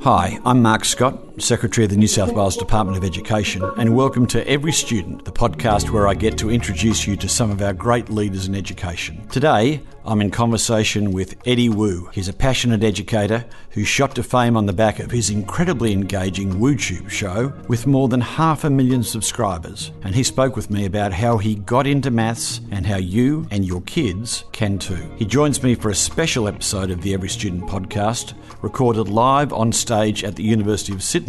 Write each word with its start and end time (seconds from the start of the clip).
Hi, 0.00 0.38
I'm 0.44 0.62
Mark 0.62 0.84
Scott, 0.84 1.25
Secretary 1.38 1.84
of 1.84 1.90
the 1.90 1.96
New 1.98 2.06
South 2.06 2.32
Wales 2.32 2.56
Department 2.56 2.96
of 2.96 3.04
Education, 3.04 3.62
and 3.76 3.94
welcome 3.94 4.26
to 4.28 4.48
Every 4.48 4.72
Student, 4.72 5.26
the 5.26 5.32
podcast 5.32 5.90
where 5.90 6.08
I 6.08 6.14
get 6.14 6.38
to 6.38 6.50
introduce 6.50 7.06
you 7.06 7.14
to 7.16 7.28
some 7.28 7.50
of 7.50 7.60
our 7.60 7.74
great 7.74 8.08
leaders 8.08 8.48
in 8.48 8.54
education. 8.54 9.26
Today, 9.28 9.82
I'm 10.06 10.20
in 10.20 10.30
conversation 10.30 11.12
with 11.12 11.36
Eddie 11.46 11.68
Woo. 11.68 12.08
He's 12.12 12.28
a 12.28 12.32
passionate 12.32 12.84
educator 12.84 13.44
who 13.70 13.84
shot 13.84 14.14
to 14.14 14.22
fame 14.22 14.56
on 14.56 14.64
the 14.64 14.72
back 14.72 15.00
of 15.00 15.10
his 15.10 15.30
incredibly 15.30 15.92
engaging 15.92 16.54
WooTube 16.54 17.10
show 17.10 17.52
with 17.68 17.86
more 17.86 18.08
than 18.08 18.20
half 18.20 18.64
a 18.64 18.70
million 18.70 19.02
subscribers. 19.02 19.90
And 20.04 20.14
he 20.14 20.22
spoke 20.22 20.54
with 20.54 20.70
me 20.70 20.86
about 20.86 21.12
how 21.12 21.38
he 21.38 21.56
got 21.56 21.88
into 21.88 22.12
maths 22.12 22.60
and 22.70 22.86
how 22.86 22.98
you 22.98 23.48
and 23.50 23.64
your 23.64 23.82
kids 23.82 24.44
can 24.52 24.78
too. 24.78 25.12
He 25.16 25.26
joins 25.26 25.62
me 25.62 25.74
for 25.74 25.90
a 25.90 25.94
special 25.94 26.46
episode 26.46 26.90
of 26.92 27.02
the 27.02 27.12
Every 27.12 27.28
Student 27.28 27.64
podcast, 27.64 28.34
recorded 28.62 29.08
live 29.08 29.52
on 29.52 29.72
stage 29.72 30.22
at 30.22 30.36
the 30.36 30.44
University 30.44 30.92
of 30.92 31.02
Sydney 31.02 31.25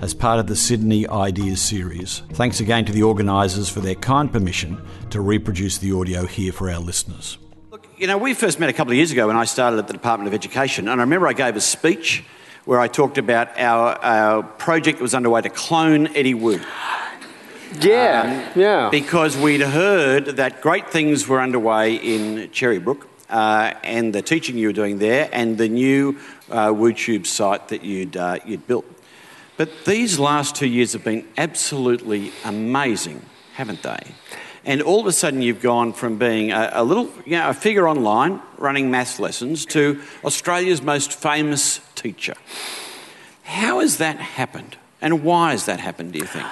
as 0.00 0.14
part 0.14 0.40
of 0.40 0.46
the 0.46 0.56
Sydney 0.56 1.06
Ideas 1.08 1.60
series. 1.60 2.22
Thanks 2.32 2.60
again 2.60 2.84
to 2.86 2.92
the 2.92 3.02
organisers 3.02 3.68
for 3.68 3.80
their 3.80 3.94
kind 3.94 4.32
permission 4.32 4.80
to 5.10 5.20
reproduce 5.20 5.78
the 5.78 5.92
audio 5.92 6.26
here 6.26 6.52
for 6.52 6.70
our 6.70 6.80
listeners. 6.80 7.38
Look, 7.70 7.86
you 7.98 8.06
know, 8.06 8.18
we 8.18 8.34
first 8.34 8.58
met 8.58 8.70
a 8.70 8.72
couple 8.72 8.92
of 8.92 8.96
years 8.96 9.12
ago 9.12 9.26
when 9.26 9.36
I 9.36 9.44
started 9.44 9.78
at 9.78 9.86
the 9.86 9.92
Department 9.92 10.28
of 10.28 10.34
Education, 10.34 10.88
and 10.88 11.00
I 11.00 11.04
remember 11.04 11.26
I 11.26 11.32
gave 11.32 11.56
a 11.56 11.60
speech 11.60 12.24
where 12.64 12.80
I 12.80 12.88
talked 12.88 13.18
about 13.18 13.58
our, 13.58 13.94
our 14.02 14.42
project 14.42 14.98
that 14.98 15.02
was 15.02 15.14
underway 15.14 15.42
to 15.42 15.50
clone 15.50 16.08
Eddie 16.16 16.34
Woo. 16.34 16.60
Yeah, 17.80 18.50
um, 18.54 18.60
yeah. 18.60 18.88
Because 18.90 19.36
we'd 19.36 19.60
heard 19.60 20.36
that 20.36 20.60
great 20.60 20.90
things 20.90 21.28
were 21.28 21.40
underway 21.40 21.94
in 21.94 22.48
Cherrybrook 22.50 23.06
uh, 23.28 23.74
and 23.82 24.14
the 24.14 24.22
teaching 24.22 24.56
you 24.56 24.68
were 24.68 24.72
doing 24.72 24.98
there 24.98 25.28
and 25.32 25.58
the 25.58 25.68
new 25.68 26.18
uh, 26.50 26.68
WooTube 26.68 27.26
site 27.26 27.68
that 27.68 27.82
you'd, 27.84 28.16
uh, 28.16 28.38
you'd 28.44 28.66
built. 28.66 28.84
But 29.56 29.70
these 29.84 30.18
last 30.18 30.54
two 30.54 30.66
years 30.66 30.92
have 30.92 31.04
been 31.04 31.26
absolutely 31.36 32.32
amazing, 32.44 33.24
haven't 33.54 33.82
they? 33.82 34.00
and 34.66 34.82
all 34.82 35.00
of 35.00 35.06
a 35.06 35.12
sudden 35.12 35.40
you've 35.40 35.62
gone 35.62 35.92
from 35.92 36.18
being 36.18 36.50
a, 36.50 36.70
a, 36.74 36.84
little, 36.84 37.08
you 37.24 37.38
know, 37.38 37.48
a 37.48 37.54
figure 37.54 37.88
online 37.88 38.42
running 38.58 38.90
maths 38.90 39.20
lessons 39.20 39.64
to 39.64 40.02
Australia's 40.24 40.82
most 40.82 41.12
famous 41.12 41.80
teacher. 41.94 42.34
How 43.44 43.78
has 43.78 43.98
that 43.98 44.16
happened? 44.16 44.76
And 45.00 45.22
why 45.22 45.52
has 45.52 45.66
that 45.66 45.78
happened, 45.78 46.12
do 46.12 46.18
you 46.18 46.26
think? 46.26 46.46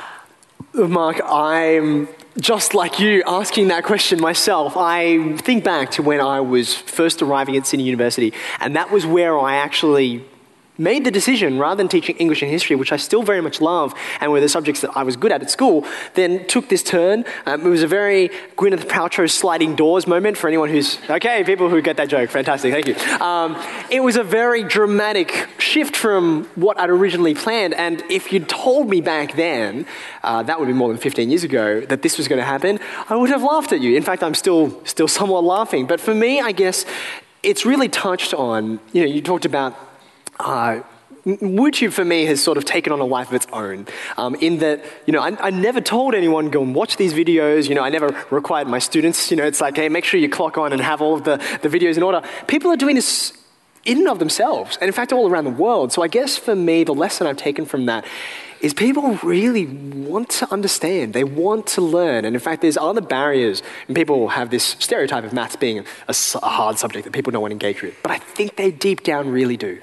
Mark, 0.75 1.21
I'm 1.25 2.09
just 2.39 2.73
like 2.73 3.01
you 3.01 3.25
asking 3.27 3.69
that 3.69 3.85
question 3.85 4.21
myself. 4.21 4.77
I 4.77 5.37
think 5.39 5.65
back 5.65 5.91
to 5.93 6.03
when 6.03 6.21
I 6.21 6.41
was 6.41 6.75
first 6.75 7.21
arriving 7.21 7.57
at 7.57 7.67
Sydney 7.67 7.85
University, 7.85 8.33
and 8.61 8.77
that 8.77 8.91
was 8.93 9.05
where 9.05 9.39
I 9.39 9.57
actually 9.57 10.25
made 10.78 11.05
the 11.05 11.11
decision, 11.11 11.58
rather 11.58 11.77
than 11.77 11.89
teaching 11.89 12.17
English 12.17 12.42
and 12.42 12.50
history, 12.50 12.77
which 12.77 12.92
I 12.92 12.97
still 12.97 13.22
very 13.22 13.41
much 13.41 13.61
love 13.61 13.94
and 14.20 14.33
were 14.33 14.41
the 14.41 14.48
subjects 14.48 14.80
that 14.80 14.91
I 14.97 15.03
was 15.03 15.17
good 15.17 15.33
at 15.33 15.42
at 15.42 15.50
school, 15.50 15.86
then 16.14 16.47
took 16.47 16.69
this 16.69 16.83
turn. 16.83 17.25
Um, 17.47 17.67
it 17.67 17.69
was 17.69 17.83
a 17.83 17.86
very 17.86 18.30
Gwyneth 18.56 18.86
Paltrow 18.89 19.30
sliding 19.30 19.77
doors 19.77 20.06
moment 20.06 20.36
for 20.36 20.48
anyone 20.48 20.69
who's, 20.69 20.98
okay, 21.08 21.45
people 21.45 21.69
who 21.69 21.80
get 21.80 21.97
that 21.98 22.08
joke, 22.08 22.30
fantastic, 22.30 22.72
thank 22.72 22.86
you. 22.86 22.97
Um, 23.20 23.56
it 23.91 24.00
was 24.00 24.17
a 24.17 24.25
very 24.25 24.64
dramatic 24.64 25.48
shift 25.58 25.97
from 25.97 26.45
what 26.55 26.78
I'd 26.78 26.91
originally 26.91 27.34
planned, 27.34 27.75
and 27.75 28.02
if 28.11 28.33
you'd 28.33 28.48
told 28.48 28.89
me 28.89 29.00
back 29.00 29.36
then, 29.36 29.86
uh, 30.22 30.42
that 30.42 30.58
would 30.58 30.67
be 30.67 30.72
more 30.72 30.89
than 30.89 30.98
15 30.98 31.30
years 31.30 31.45
ago, 31.45 31.80
that 31.83 32.02
this 32.02 32.19
was 32.19 32.28
going 32.28 32.39
to 32.39 32.45
happen, 32.45 32.80
I 33.08 33.17
would 33.17 33.30
have 33.30 33.42
laughed 33.42 33.72
at 33.72 33.80
you. 33.80 33.97
In 33.97 34.02
fact, 34.02 34.22
I'm 34.22 34.34
still, 34.34 34.84
still 34.84 35.08
somewhat 35.08 35.45
laughing. 35.45 35.86
But 35.86 36.00
for 36.00 36.14
me, 36.14 36.41
I 36.41 36.52
guess 36.52 36.84
it's 37.42 37.67
really 37.67 37.89
touched 37.89 38.33
on, 38.34 38.80
you 38.92 39.02
know, 39.02 39.08
you 39.08 39.20
talked 39.20 39.45
about 39.45 39.77
uh, 40.39 40.81
YouTube 41.25 41.93
for 41.93 42.05
me 42.05 42.27
has 42.27 42.43
sort 42.43 42.59
of 42.59 42.65
taken 42.65 42.93
on 42.93 43.01
a 43.01 43.05
life 43.05 43.29
of 43.29 43.35
its 43.35 43.47
own. 43.53 43.87
Um, 44.19 44.35
in 44.37 44.59
that, 44.59 44.85
you 45.07 45.13
know, 45.13 45.21
I, 45.21 45.47
I, 45.47 45.51
never 45.51 45.81
told 45.81 46.14
anyone 46.14 46.51
go 46.51 46.63
and 46.63 46.75
watch 46.75 46.98
these 46.98 47.14
videos. 47.14 47.67
You 47.69 47.75
know, 47.75 47.83
I 47.83 47.89
never 47.89 48.14
required 48.31 48.69
my 48.69 48.79
students. 48.79 49.31
You 49.31 49.39
know, 49.39 49.45
it's 49.45 49.61
like, 49.61 49.77
hey, 49.77 49.89
make 49.89 50.05
sure 50.05 50.20
you 50.20 50.29
clock 50.29 50.58
on 50.58 50.73
and 50.73 50.83
have 50.83 51.01
all 51.01 51.14
of 51.14 51.25
the, 51.25 51.36
the 51.63 51.69
videos 51.69 51.97
in 51.97 52.03
order. 52.03 52.23
People 52.47 52.70
are 52.70 52.77
doing 52.77 52.95
this 52.95 53.33
in 53.86 53.98
and 53.98 54.08
of 54.08 54.19
themselves, 54.19 54.79
and 54.81 54.89
in 54.89 54.92
fact, 54.92 55.13
all 55.13 55.29
around 55.29 55.45
the 55.45 55.51
world. 55.51 55.92
So 55.92 56.03
I 56.03 56.08
guess 56.08 56.37
for 56.37 56.55
me, 56.55 56.85
the 56.85 56.95
lesson 56.95 57.27
I've 57.27 57.37
taken 57.37 57.67
from 57.67 57.87
that 57.87 58.05
is 58.61 58.73
people 58.73 59.19
really 59.23 59.67
want 59.67 60.31
to 60.31 60.51
understand. 60.51 61.13
They 61.13 61.25
want 61.25 61.67
to 61.69 61.83
learn. 61.83 62.25
And 62.25 62.35
in 62.35 62.41
fact, 62.41 62.63
there's 62.63 62.79
other 62.79 63.03
barriers. 63.03 63.63
And 63.89 63.97
people 63.97 64.29
have 64.29 64.48
this 64.48 64.64
stereotype 64.79 65.25
of 65.25 65.35
maths 65.35 65.57
being 65.57 65.81
a, 65.81 65.85
a 66.08 66.48
hard 66.48 66.79
subject 66.79 67.05
that 67.05 67.13
people 67.13 67.31
don't 67.31 67.42
want 67.42 67.51
to 67.51 67.57
engage 67.57 67.83
with. 67.83 67.95
But 68.03 68.13
I 68.13 68.19
think 68.19 68.57
they 68.57 68.70
deep 68.70 69.03
down 69.03 69.29
really 69.29 69.58
do. 69.58 69.81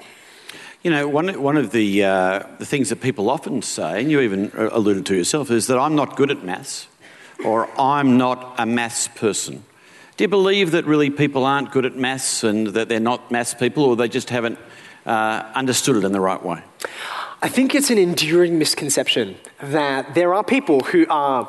You 0.82 0.90
know, 0.90 1.06
one, 1.06 1.40
one 1.40 1.56
of 1.56 1.70
the, 1.70 2.02
uh, 2.02 2.42
the 2.58 2.66
things 2.66 2.88
that 2.88 3.00
people 3.00 3.30
often 3.30 3.62
say, 3.62 4.00
and 4.00 4.10
you 4.10 4.20
even 4.20 4.50
alluded 4.52 5.06
to 5.06 5.16
yourself, 5.16 5.48
is 5.52 5.68
that 5.68 5.78
I'm 5.78 5.94
not 5.94 6.16
good 6.16 6.28
at 6.32 6.42
maths 6.42 6.88
or 7.44 7.68
I'm 7.80 8.18
not 8.18 8.56
a 8.58 8.66
maths 8.66 9.06
person. 9.06 9.62
Do 10.16 10.24
you 10.24 10.28
believe 10.28 10.72
that 10.72 10.84
really 10.84 11.08
people 11.08 11.44
aren't 11.44 11.70
good 11.70 11.86
at 11.86 11.94
maths 11.94 12.42
and 12.42 12.66
that 12.68 12.88
they're 12.88 12.98
not 12.98 13.30
maths 13.30 13.54
people 13.54 13.84
or 13.84 13.94
they 13.94 14.08
just 14.08 14.30
haven't 14.30 14.58
uh, 15.06 15.52
understood 15.54 15.94
it 15.94 16.04
in 16.04 16.10
the 16.10 16.20
right 16.20 16.42
way? 16.44 16.64
I 17.40 17.48
think 17.48 17.76
it's 17.76 17.90
an 17.90 17.98
enduring 17.98 18.58
misconception 18.58 19.36
that 19.60 20.16
there 20.16 20.34
are 20.34 20.42
people 20.42 20.80
who 20.80 21.06
are 21.08 21.48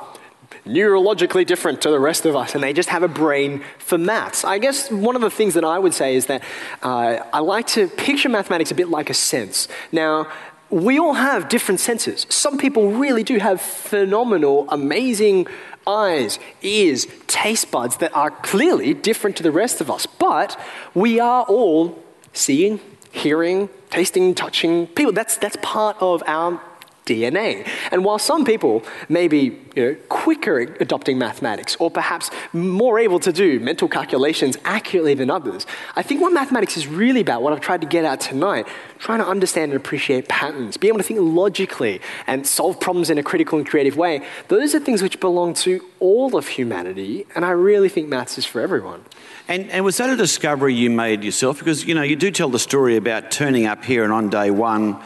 neurologically 0.65 1.45
different 1.45 1.81
to 1.81 1.89
the 1.89 1.99
rest 1.99 2.25
of 2.25 2.35
us, 2.35 2.55
and 2.55 2.63
they 2.63 2.73
just 2.73 2.89
have 2.89 3.03
a 3.03 3.07
brain 3.07 3.63
for 3.77 3.97
maths. 3.97 4.43
I 4.43 4.57
guess 4.57 4.91
one 4.91 5.15
of 5.15 5.21
the 5.21 5.29
things 5.29 5.53
that 5.53 5.63
I 5.63 5.79
would 5.79 5.93
say 5.93 6.15
is 6.15 6.27
that 6.27 6.43
uh, 6.81 7.19
I 7.31 7.39
like 7.39 7.67
to 7.67 7.87
picture 7.87 8.29
mathematics 8.29 8.71
a 8.71 8.75
bit 8.75 8.89
like 8.89 9.09
a 9.09 9.13
sense. 9.13 9.67
Now, 9.91 10.31
we 10.69 10.97
all 10.97 11.13
have 11.13 11.49
different 11.49 11.79
senses. 11.79 12.25
Some 12.29 12.57
people 12.57 12.91
really 12.91 13.23
do 13.23 13.37
have 13.37 13.61
phenomenal, 13.61 14.65
amazing 14.69 15.47
eyes, 15.85 16.39
ears, 16.61 17.05
taste 17.27 17.69
buds 17.69 17.97
that 17.97 18.15
are 18.15 18.31
clearly 18.31 18.93
different 18.93 19.35
to 19.37 19.43
the 19.43 19.51
rest 19.51 19.81
of 19.81 19.91
us. 19.91 20.05
But 20.05 20.59
we 20.93 21.19
are 21.19 21.43
all 21.43 22.01
seeing, 22.31 22.79
hearing, 23.11 23.69
tasting, 23.89 24.33
touching 24.33 24.87
people. 24.87 25.13
That's, 25.13 25.37
that's 25.37 25.57
part 25.61 25.97
of 25.99 26.23
our 26.25 26.59
DNA. 27.05 27.67
And 27.91 28.05
while 28.05 28.19
some 28.19 28.45
people 28.45 28.83
may 29.09 29.27
be 29.27 29.59
you 29.75 29.85
know, 29.85 29.95
quicker 30.09 30.61
at 30.61 30.81
adopting 30.81 31.17
mathematics 31.17 31.75
or 31.77 31.91
perhaps 31.91 32.29
more 32.53 32.99
able 32.99 33.19
to 33.19 33.33
do 33.33 33.59
mental 33.59 33.87
calculations 33.87 34.57
accurately 34.63 35.13
than 35.13 35.29
others, 35.29 35.65
I 35.95 36.03
think 36.03 36.21
what 36.21 36.33
mathematics 36.33 36.77
is 36.77 36.87
really 36.87 37.21
about, 37.21 37.41
what 37.41 37.53
I've 37.53 37.61
tried 37.61 37.81
to 37.81 37.87
get 37.87 38.05
at 38.05 38.21
tonight, 38.21 38.67
trying 38.99 39.19
to 39.19 39.27
understand 39.27 39.71
and 39.71 39.79
appreciate 39.79 40.29
patterns, 40.29 40.77
be 40.77 40.87
able 40.87 40.99
to 40.99 41.03
think 41.03 41.19
logically 41.21 42.01
and 42.27 42.47
solve 42.47 42.79
problems 42.79 43.09
in 43.09 43.17
a 43.17 43.23
critical 43.23 43.57
and 43.57 43.67
creative 43.67 43.97
way, 43.97 44.25
those 44.47 44.73
are 44.73 44.79
things 44.79 45.01
which 45.01 45.19
belong 45.19 45.53
to 45.55 45.83
all 45.99 46.35
of 46.35 46.47
humanity, 46.47 47.25
and 47.35 47.45
I 47.45 47.51
really 47.51 47.89
think 47.89 48.07
maths 48.07 48.37
is 48.37 48.45
for 48.45 48.61
everyone. 48.61 49.03
And, 49.47 49.69
and 49.71 49.83
was 49.83 49.97
that 49.97 50.09
a 50.09 50.15
discovery 50.15 50.73
you 50.73 50.89
made 50.89 51.23
yourself? 51.23 51.59
Because, 51.59 51.85
you 51.85 51.95
know, 51.95 52.01
you 52.01 52.15
do 52.15 52.31
tell 52.31 52.49
the 52.49 52.59
story 52.59 52.95
about 52.95 53.31
turning 53.31 53.65
up 53.65 53.83
here 53.83 54.03
and 54.03 54.13
on 54.13 54.29
day 54.29 54.51
one, 54.51 55.01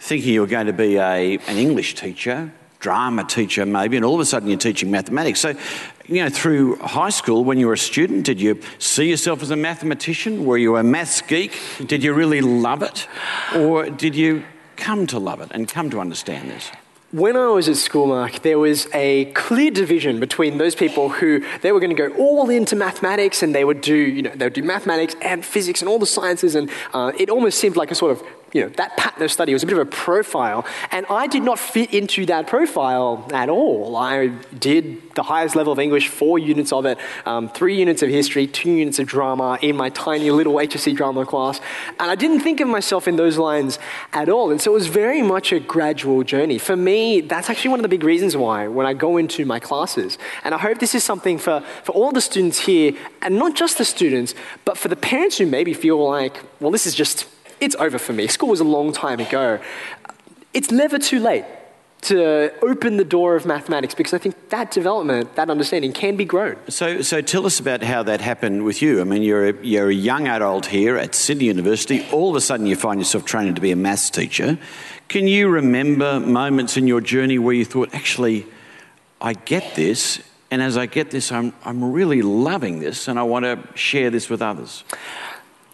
thinking 0.00 0.32
you 0.32 0.40
were 0.40 0.46
going 0.46 0.66
to 0.66 0.72
be 0.72 0.96
a, 0.96 1.38
an 1.46 1.56
English 1.56 1.94
teacher, 1.94 2.50
drama 2.80 3.22
teacher 3.24 3.66
maybe, 3.66 3.96
and 3.96 4.04
all 4.04 4.14
of 4.14 4.20
a 4.20 4.24
sudden 4.24 4.48
you're 4.48 4.58
teaching 4.58 4.90
mathematics. 4.90 5.38
So, 5.38 5.54
you 6.06 6.24
know, 6.24 6.30
through 6.30 6.76
high 6.76 7.10
school, 7.10 7.44
when 7.44 7.58
you 7.58 7.66
were 7.66 7.74
a 7.74 7.78
student, 7.78 8.24
did 8.24 8.40
you 8.40 8.60
see 8.78 9.10
yourself 9.10 9.42
as 9.42 9.50
a 9.50 9.56
mathematician? 9.56 10.44
Were 10.44 10.58
you 10.58 10.76
a 10.76 10.82
maths 10.82 11.20
geek? 11.20 11.52
Did 11.86 12.02
you 12.02 12.14
really 12.14 12.40
love 12.40 12.82
it? 12.82 13.06
Or 13.54 13.88
did 13.90 14.16
you 14.16 14.42
come 14.76 15.06
to 15.08 15.18
love 15.18 15.40
it 15.40 15.50
and 15.52 15.68
come 15.68 15.90
to 15.90 16.00
understand 16.00 16.50
this? 16.50 16.70
When 17.12 17.36
I 17.36 17.48
was 17.48 17.68
at 17.68 17.76
school, 17.76 18.06
Mark, 18.06 18.42
there 18.42 18.60
was 18.60 18.86
a 18.94 19.24
clear 19.32 19.72
division 19.72 20.20
between 20.20 20.58
those 20.58 20.76
people 20.76 21.08
who 21.08 21.44
they 21.60 21.72
were 21.72 21.80
going 21.80 21.94
to 21.94 22.08
go 22.08 22.14
all 22.16 22.48
into 22.50 22.76
mathematics 22.76 23.42
and 23.42 23.52
they 23.52 23.64
would 23.64 23.80
do, 23.80 23.96
you 23.96 24.22
know, 24.22 24.30
they 24.30 24.46
would 24.46 24.52
do 24.52 24.62
mathematics 24.62 25.16
and 25.20 25.44
physics 25.44 25.82
and 25.82 25.88
all 25.88 25.98
the 25.98 26.06
sciences, 26.06 26.54
and 26.54 26.70
uh, 26.94 27.10
it 27.18 27.28
almost 27.28 27.58
seemed 27.58 27.74
like 27.74 27.90
a 27.90 27.96
sort 27.96 28.12
of 28.12 28.22
you 28.52 28.62
know, 28.62 28.68
that 28.70 28.96
pattern 28.96 29.22
of 29.22 29.30
study 29.30 29.52
was 29.52 29.62
a 29.62 29.66
bit 29.66 29.78
of 29.78 29.86
a 29.86 29.90
profile, 29.90 30.66
and 30.90 31.06
I 31.08 31.26
did 31.26 31.42
not 31.42 31.58
fit 31.58 31.94
into 31.94 32.26
that 32.26 32.46
profile 32.46 33.28
at 33.32 33.48
all. 33.48 33.96
I 33.96 34.28
did 34.58 35.14
the 35.14 35.22
highest 35.22 35.54
level 35.54 35.72
of 35.72 35.78
English, 35.78 36.08
four 36.08 36.38
units 36.38 36.72
of 36.72 36.84
it, 36.84 36.98
um, 37.26 37.48
three 37.48 37.76
units 37.76 38.02
of 38.02 38.08
history, 38.08 38.46
two 38.46 38.70
units 38.70 38.98
of 38.98 39.06
drama 39.06 39.58
in 39.62 39.76
my 39.76 39.90
tiny 39.90 40.30
little 40.30 40.54
HSC 40.54 40.96
drama 40.96 41.24
class, 41.24 41.60
and 41.98 42.10
I 42.10 42.14
didn't 42.14 42.40
think 42.40 42.60
of 42.60 42.68
myself 42.68 43.06
in 43.06 43.16
those 43.16 43.38
lines 43.38 43.78
at 44.12 44.28
all. 44.28 44.50
And 44.50 44.60
so 44.60 44.72
it 44.72 44.74
was 44.74 44.88
very 44.88 45.22
much 45.22 45.52
a 45.52 45.60
gradual 45.60 46.24
journey. 46.24 46.58
For 46.58 46.76
me, 46.76 47.20
that's 47.20 47.48
actually 47.50 47.70
one 47.70 47.80
of 47.80 47.82
the 47.82 47.88
big 47.88 48.02
reasons 48.02 48.36
why 48.36 48.66
when 48.66 48.86
I 48.86 48.94
go 48.94 49.16
into 49.16 49.44
my 49.44 49.60
classes, 49.60 50.18
and 50.42 50.54
I 50.54 50.58
hope 50.58 50.78
this 50.78 50.94
is 50.94 51.04
something 51.04 51.38
for, 51.38 51.60
for 51.84 51.92
all 51.92 52.10
the 52.10 52.20
students 52.20 52.60
here, 52.60 52.94
and 53.22 53.38
not 53.38 53.54
just 53.54 53.78
the 53.78 53.84
students, 53.84 54.34
but 54.64 54.76
for 54.76 54.88
the 54.88 54.96
parents 54.96 55.38
who 55.38 55.46
maybe 55.46 55.72
feel 55.72 56.04
like, 56.04 56.40
well, 56.60 56.70
this 56.70 56.86
is 56.86 56.94
just 56.94 57.26
it's 57.60 57.76
over 57.76 57.98
for 57.98 58.12
me. 58.12 58.26
School 58.26 58.48
was 58.48 58.60
a 58.60 58.64
long 58.64 58.92
time 58.92 59.20
ago. 59.20 59.60
It's 60.52 60.70
never 60.70 60.98
too 60.98 61.20
late 61.20 61.44
to 62.02 62.50
open 62.62 62.96
the 62.96 63.04
door 63.04 63.36
of 63.36 63.44
mathematics 63.44 63.94
because 63.94 64.14
I 64.14 64.18
think 64.18 64.48
that 64.48 64.70
development, 64.70 65.34
that 65.36 65.50
understanding 65.50 65.92
can 65.92 66.16
be 66.16 66.24
grown. 66.24 66.56
So, 66.68 67.02
so 67.02 67.20
tell 67.20 67.44
us 67.44 67.60
about 67.60 67.82
how 67.82 68.02
that 68.04 68.20
happened 68.20 68.64
with 68.64 68.80
you. 68.80 69.00
I 69.00 69.04
mean, 69.04 69.22
you're 69.22 69.50
a, 69.50 69.64
you're 69.64 69.90
a 69.90 69.94
young 69.94 70.26
adult 70.26 70.66
here 70.66 70.96
at 70.96 71.14
Sydney 71.14 71.44
University. 71.44 72.06
All 72.10 72.30
of 72.30 72.36
a 72.36 72.40
sudden, 72.40 72.66
you 72.66 72.76
find 72.76 73.00
yourself 73.00 73.24
training 73.24 73.54
to 73.56 73.60
be 73.60 73.70
a 73.70 73.76
maths 73.76 74.08
teacher. 74.08 74.58
Can 75.08 75.26
you 75.26 75.48
remember 75.48 76.20
moments 76.20 76.76
in 76.76 76.86
your 76.86 77.00
journey 77.00 77.38
where 77.38 77.54
you 77.54 77.64
thought, 77.64 77.92
actually, 77.94 78.46
I 79.20 79.34
get 79.34 79.74
this, 79.74 80.22
and 80.50 80.62
as 80.62 80.78
I 80.78 80.86
get 80.86 81.10
this, 81.10 81.30
I'm, 81.30 81.52
I'm 81.64 81.92
really 81.92 82.22
loving 82.22 82.80
this, 82.80 83.08
and 83.08 83.18
I 83.18 83.24
want 83.24 83.44
to 83.44 83.58
share 83.74 84.08
this 84.08 84.30
with 84.30 84.40
others? 84.40 84.84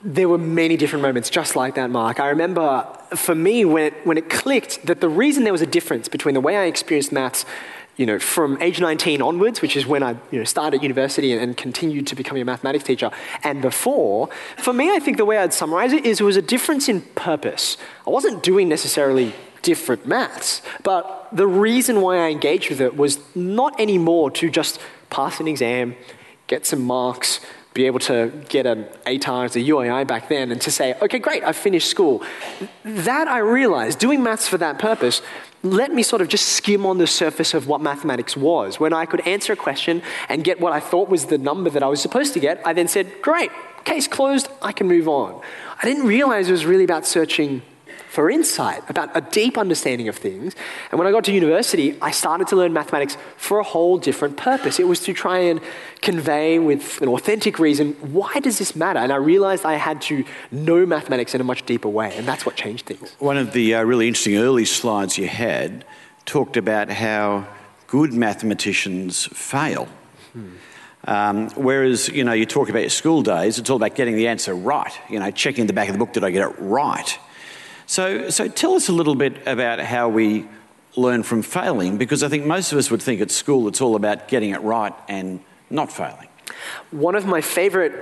There 0.02 0.28
were 0.28 0.38
many 0.38 0.76
different 0.76 1.02
moments 1.02 1.30
just 1.30 1.56
like 1.56 1.74
that, 1.76 1.90
Mark. 1.90 2.20
I 2.20 2.28
remember 2.28 2.86
for 3.14 3.34
me 3.34 3.64
when 3.64 3.84
it, 3.84 4.06
when 4.06 4.18
it 4.18 4.28
clicked 4.28 4.86
that 4.86 5.00
the 5.00 5.08
reason 5.08 5.44
there 5.44 5.52
was 5.52 5.62
a 5.62 5.66
difference 5.66 6.08
between 6.08 6.34
the 6.34 6.40
way 6.40 6.56
I 6.56 6.64
experienced 6.64 7.12
maths 7.12 7.44
you 7.96 8.04
know, 8.04 8.18
from 8.18 8.60
age 8.60 8.78
19 8.78 9.22
onwards, 9.22 9.62
which 9.62 9.74
is 9.74 9.86
when 9.86 10.02
I 10.02 10.10
you 10.30 10.38
know, 10.38 10.44
started 10.44 10.82
university 10.82 11.32
and, 11.32 11.40
and, 11.40 11.56
continued 11.56 12.06
to 12.08 12.14
becoming 12.14 12.42
a 12.42 12.44
mathematics 12.44 12.84
teacher, 12.84 13.10
and 13.42 13.62
before, 13.62 14.28
for 14.58 14.72
me, 14.72 14.94
I 14.94 14.98
think 14.98 15.16
the 15.16 15.24
way 15.24 15.38
I'd 15.38 15.54
summarize 15.54 15.92
it 15.92 16.04
is 16.04 16.20
it 16.20 16.24
was 16.24 16.36
a 16.36 16.42
difference 16.42 16.88
in 16.88 17.00
purpose. 17.00 17.78
I 18.06 18.10
wasn't 18.10 18.42
doing 18.42 18.68
necessarily 18.68 19.34
different 19.62 20.06
maths, 20.06 20.60
but 20.82 21.28
the 21.32 21.46
reason 21.46 22.02
why 22.02 22.18
I 22.18 22.28
engaged 22.28 22.68
with 22.68 22.80
it 22.80 22.96
was 22.96 23.18
not 23.34 23.80
anymore 23.80 24.30
to 24.32 24.50
just 24.50 24.78
pass 25.08 25.40
an 25.40 25.48
exam, 25.48 25.96
get 26.48 26.66
some 26.66 26.82
marks, 26.82 27.40
be 27.76 27.84
able 27.84 27.98
to 27.98 28.32
get 28.48 28.64
an 28.64 28.86
ATAR 29.04 29.44
as 29.44 29.54
a 29.54 29.60
UAI 29.60 30.06
back 30.06 30.30
then 30.30 30.50
and 30.50 30.58
to 30.62 30.70
say, 30.70 30.94
okay, 31.02 31.18
great, 31.18 31.44
I've 31.44 31.56
finished 31.56 31.90
school. 31.90 32.22
That 32.84 33.28
I 33.28 33.38
realized, 33.38 33.98
doing 33.98 34.22
maths 34.22 34.48
for 34.48 34.56
that 34.56 34.78
purpose, 34.78 35.20
let 35.62 35.92
me 35.92 36.02
sort 36.02 36.22
of 36.22 36.28
just 36.28 36.48
skim 36.48 36.86
on 36.86 36.96
the 36.96 37.06
surface 37.06 37.52
of 37.52 37.68
what 37.68 37.82
mathematics 37.82 38.34
was. 38.34 38.80
When 38.80 38.94
I 38.94 39.04
could 39.04 39.20
answer 39.28 39.52
a 39.52 39.56
question 39.56 40.00
and 40.30 40.42
get 40.42 40.58
what 40.58 40.72
I 40.72 40.80
thought 40.80 41.10
was 41.10 41.26
the 41.26 41.36
number 41.36 41.68
that 41.68 41.82
I 41.82 41.88
was 41.88 42.00
supposed 42.00 42.32
to 42.32 42.40
get, 42.40 42.62
I 42.64 42.72
then 42.72 42.88
said, 42.88 43.20
great, 43.20 43.50
case 43.84 44.08
closed, 44.08 44.48
I 44.62 44.72
can 44.72 44.88
move 44.88 45.06
on. 45.06 45.42
I 45.80 45.84
didn't 45.84 46.06
realize 46.06 46.48
it 46.48 46.52
was 46.52 46.64
really 46.64 46.84
about 46.84 47.04
searching 47.04 47.60
for 48.08 48.30
insight, 48.30 48.88
about 48.88 49.10
a 49.14 49.20
deep 49.20 49.58
understanding 49.58 50.08
of 50.08 50.16
things. 50.16 50.54
And 50.90 50.98
when 50.98 51.06
I 51.06 51.10
got 51.10 51.24
to 51.24 51.32
university, 51.32 51.96
I 52.00 52.10
started 52.10 52.46
to 52.48 52.56
learn 52.56 52.72
mathematics 52.72 53.16
for 53.36 53.58
a 53.58 53.62
whole 53.62 53.98
different 53.98 54.36
purpose. 54.36 54.78
It 54.78 54.88
was 54.88 55.00
to 55.00 55.12
try 55.12 55.38
and 55.38 55.60
convey 56.02 56.58
with 56.58 57.00
an 57.02 57.08
authentic 57.08 57.58
reason 57.58 57.92
why 58.12 58.40
does 58.40 58.58
this 58.58 58.76
matter? 58.76 58.98
And 58.98 59.12
I 59.12 59.16
realized 59.16 59.64
I 59.64 59.74
had 59.74 60.00
to 60.02 60.24
know 60.50 60.86
mathematics 60.86 61.34
in 61.34 61.40
a 61.40 61.44
much 61.44 61.66
deeper 61.66 61.88
way, 61.88 62.14
and 62.16 62.26
that's 62.26 62.46
what 62.46 62.56
changed 62.56 62.86
things. 62.86 63.14
One 63.18 63.36
of 63.36 63.52
the 63.52 63.74
uh, 63.74 63.82
really 63.82 64.08
interesting 64.08 64.36
early 64.36 64.64
slides 64.64 65.18
you 65.18 65.28
had 65.28 65.84
talked 66.24 66.56
about 66.56 66.90
how 66.90 67.46
good 67.86 68.12
mathematicians 68.12 69.26
fail. 69.26 69.88
Hmm. 70.32 70.48
Um, 71.04 71.50
whereas, 71.50 72.08
you 72.08 72.24
know, 72.24 72.32
you 72.32 72.46
talk 72.46 72.68
about 72.68 72.80
your 72.80 72.90
school 72.90 73.22
days, 73.22 73.58
it's 73.58 73.70
all 73.70 73.76
about 73.76 73.94
getting 73.94 74.16
the 74.16 74.26
answer 74.26 74.54
right. 74.54 74.92
You 75.08 75.20
know, 75.20 75.30
checking 75.30 75.66
the 75.66 75.72
back 75.72 75.88
of 75.88 75.94
the 75.94 75.98
book, 75.98 76.12
did 76.12 76.24
I 76.24 76.30
get 76.30 76.42
it 76.42 76.54
right? 76.58 77.18
So, 77.86 78.30
so 78.30 78.48
tell 78.48 78.74
us 78.74 78.88
a 78.88 78.92
little 78.92 79.14
bit 79.14 79.46
about 79.46 79.78
how 79.78 80.08
we 80.08 80.46
learn 80.96 81.22
from 81.22 81.42
failing, 81.42 81.98
because 81.98 82.22
I 82.22 82.28
think 82.28 82.44
most 82.44 82.72
of 82.72 82.78
us 82.78 82.90
would 82.90 83.02
think 83.02 83.20
at 83.20 83.30
school 83.30 83.68
it's 83.68 83.80
all 83.80 83.94
about 83.94 84.28
getting 84.28 84.50
it 84.50 84.60
right 84.62 84.92
and 85.08 85.40
not 85.70 85.92
failing. 85.92 86.28
One 86.90 87.14
of 87.14 87.26
my 87.26 87.40
favorite 87.40 87.92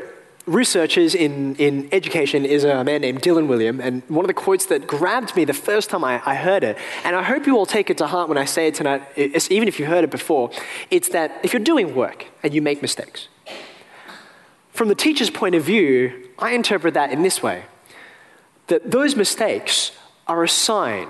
researchers 0.47 1.15
in, 1.15 1.57
in 1.57 1.89
education 1.93 2.45
is 2.45 2.65
a 2.65 2.85
man 2.85 3.01
named 3.01 3.21
Dylan 3.21 3.47
Wiliam, 3.47 3.83
and 3.83 4.03
one 4.09 4.25
of 4.25 4.29
the 4.29 4.35
quotes 4.35 4.67
that 4.67 4.87
grabbed 4.87 5.35
me 5.37 5.45
the 5.45 5.55
first 5.55 5.91
time 5.91 6.05
I, 6.05 6.23
I 6.25 6.35
heard 6.35 6.65
it, 6.65 6.79
and 7.03 7.17
I 7.17 7.23
hope 7.23 7.47
you 7.47 7.57
all 7.57 7.67
take 7.67 7.91
it 7.91 7.99
to 7.99 8.07
heart 8.07 8.29
when 8.29 8.39
I 8.39 8.45
say 8.45 8.69
it 8.69 8.75
tonight, 8.75 9.03
even 9.17 9.69
if 9.69 9.79
you 9.79 9.87
heard 9.87 10.05
it 10.05 10.11
before, 10.11 10.51
it's 10.91 11.11
that 11.11 11.41
if 11.43 11.53
you're 11.53 11.63
doing 11.63 11.95
work 11.95 12.27
and 12.43 12.55
you 12.55 12.63
make 12.63 12.81
mistakes, 12.81 13.29
from 14.71 14.89
the 14.89 14.95
teacher's 14.95 15.31
point 15.31 15.55
of 15.55 15.63
view, 15.63 16.31
I 16.39 16.53
interpret 16.53 16.95
that 16.95 17.11
in 17.11 17.23
this 17.23 17.43
way 17.43 17.65
that 18.67 18.91
those 18.91 19.17
mistakes 19.17 19.93
are 20.27 20.43
a 20.43 20.49
sign 20.49 21.09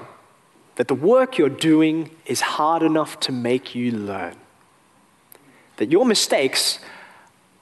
that 0.77 0.89
the 0.89 0.95
work 0.95 1.39
you're 1.39 1.49
doing 1.49 2.11
is 2.27 2.41
hard 2.41 2.83
enough 2.83 3.21
to 3.21 3.33
make 3.33 3.75
you 3.75 3.93
learn. 3.93 4.35
That 5.77 5.91
your 5.91 6.05
mistakes 6.05 6.81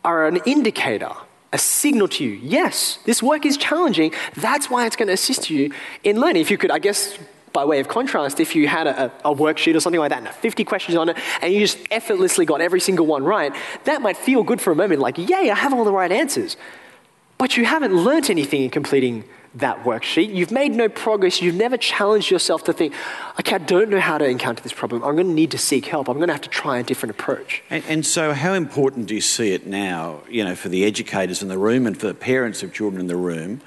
are 0.05 0.27
an 0.27 0.37
indicator, 0.47 1.12
a 1.53 1.59
signal 1.59 2.09
to 2.09 2.25
you. 2.25 2.33
Yes, 2.43 2.99
this 3.05 3.23
work 3.23 3.44
is 3.44 3.56
challenging. 3.56 4.12
That's 4.37 4.71
why 4.71 4.87
it's 4.87 4.97
going 4.97 5.09
to 5.09 5.12
assist 5.12 5.50
you 5.50 5.73
in 6.05 6.21
learning. 6.21 6.43
If 6.43 6.50
you 6.50 6.59
could, 6.59 6.71
I 6.71 6.79
guess, 6.79 7.19
by 7.53 7.65
way 7.67 7.81
of 7.81 7.89
contrast, 7.89 8.41
if 8.41 8.56
you 8.56 8.67
had 8.67 8.87
a, 8.87 9.12
a, 9.25 9.35
worksheet 9.35 9.77
or 9.77 9.81
something 9.81 10.00
like 10.00 10.09
that 10.11 10.25
and 10.25 10.29
50 10.29 10.65
questions 10.65 10.97
on 10.97 11.11
it 11.11 11.19
and 11.43 11.53
you 11.53 11.61
just 11.61 11.79
effortlessly 11.91 12.47
got 12.47 12.62
every 12.62 12.81
single 12.81 13.06
one 13.06 13.25
right, 13.25 13.55
that 13.85 14.00
might 14.00 14.17
feel 14.17 14.43
good 14.43 14.61
for 14.61 14.73
a 14.73 14.77
moment, 14.77 15.00
like, 15.00 15.19
yay, 15.19 15.50
I 15.50 15.55
have 15.55 15.75
all 15.75 15.85
the 15.85 15.93
right 15.93 16.11
answers. 16.11 16.56
But 17.37 17.59
you 17.59 17.67
haven't 17.67 17.94
learnt 17.94 18.31
anything 18.31 18.62
in 18.62 18.71
completing 18.71 19.25
that 19.54 19.84
worksheet. 19.84 20.34
You've 20.34 20.50
made 20.50 20.72
no 20.72 20.88
progress. 20.88 21.43
You've 21.43 21.54
never 21.54 21.76
challenged 21.76 22.31
yourself 22.31 22.64
to 22.64 22.72
think, 22.72 22.94
okay, 23.38 23.56
I 23.56 23.58
don't 23.58 23.90
know 23.90 24.00
how 24.00 24.16
to 24.16 24.25
encounter 24.25 24.62
this 24.62 24.72
problem. 24.72 25.04
I'm 25.04 25.14
going 25.14 25.26
to 25.26 25.32
need 25.32 25.50
to 25.50 25.58
seek 25.58 25.87
help. 25.87 26.08
I'm 26.08 26.16
going 26.16 26.28
to 26.28 26.32
have 26.32 26.43
to 26.43 26.49
try 26.49 26.78
a 26.78 26.82
different 26.82 27.10
approach. 27.10 27.62
And, 27.69 27.84
and, 27.87 28.06
so, 28.06 28.32
how 28.32 28.54
important 28.54 29.06
do 29.06 29.14
you 29.14 29.20
see 29.20 29.52
it 29.52 29.66
now, 29.66 30.20
you 30.28 30.44
know, 30.44 30.54
for 30.54 30.69
the 30.69 30.84
educators 30.84 31.43
in 31.43 31.49
the 31.49 31.58
room 31.58 31.87
and 31.87 31.99
for 31.99 32.06
the 32.06 32.14
parents 32.14 32.62
of 32.62 32.72
children 32.72 33.00
in 33.00 33.08
the 33.08 33.16
room, 33.16 33.60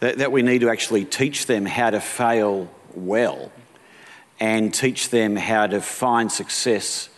that, 0.00 0.18
that 0.18 0.32
we 0.32 0.42
need 0.42 0.60
to 0.60 0.70
actually 0.70 1.04
teach 1.04 1.46
them 1.46 1.66
how 1.66 1.90
to 1.90 2.00
fail 2.00 2.70
well 2.94 3.52
and 4.40 4.72
teach 4.72 5.10
them 5.10 5.36
how 5.36 5.66
to 5.66 5.80
find 5.80 6.30
success 6.30 7.10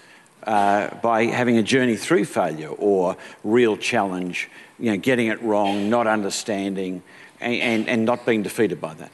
uh, 0.44 0.88
by 0.96 1.26
having 1.26 1.58
a 1.58 1.62
journey 1.62 1.96
through 1.96 2.24
failure 2.24 2.70
or 2.70 3.16
real 3.44 3.76
challenge, 3.76 4.48
you 4.78 4.90
know, 4.90 4.96
getting 4.96 5.26
it 5.26 5.40
wrong, 5.42 5.90
not 5.90 6.06
understanding 6.06 7.02
and, 7.40 7.88
and, 7.88 8.04
not 8.04 8.26
being 8.26 8.42
defeated 8.42 8.80
by 8.80 8.94
that. 8.94 9.10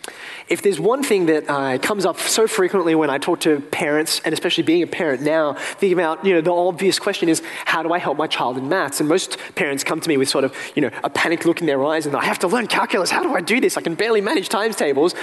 If 0.48 0.62
there's 0.62 0.80
one 0.80 1.02
thing 1.02 1.26
that 1.26 1.48
uh, 1.48 1.78
comes 1.78 2.04
up 2.04 2.18
so 2.18 2.46
frequently 2.46 2.94
when 2.94 3.10
I 3.10 3.18
talk 3.18 3.40
to 3.40 3.60
parents, 3.60 4.20
and 4.24 4.32
especially 4.32 4.64
being 4.64 4.82
a 4.82 4.86
parent 4.86 5.22
now, 5.22 5.54
thinking 5.54 5.92
about, 5.92 6.24
you 6.24 6.34
know, 6.34 6.40
the 6.40 6.52
obvious 6.52 6.98
question 6.98 7.28
is, 7.28 7.42
how 7.64 7.82
do 7.82 7.92
I 7.92 7.98
help 7.98 8.18
my 8.18 8.26
child 8.26 8.58
in 8.58 8.68
maths? 8.68 9.00
And 9.00 9.08
most 9.08 9.38
parents 9.54 9.84
come 9.84 10.00
to 10.00 10.08
me 10.08 10.16
with 10.16 10.28
sort 10.28 10.44
of, 10.44 10.54
you 10.74 10.82
know, 10.82 10.90
a 11.04 11.10
panicked 11.10 11.46
look 11.46 11.60
in 11.60 11.66
their 11.66 11.84
eyes 11.84 12.06
and 12.06 12.16
I 12.16 12.24
have 12.24 12.38
to 12.40 12.48
learn 12.48 12.66
calculus. 12.66 13.10
How 13.10 13.22
do 13.22 13.34
I 13.34 13.40
do 13.40 13.60
this? 13.60 13.76
I 13.76 13.80
can 13.80 13.94
barely 13.94 14.20
manage 14.20 14.48
times 14.48 14.76
tables. 14.76 15.14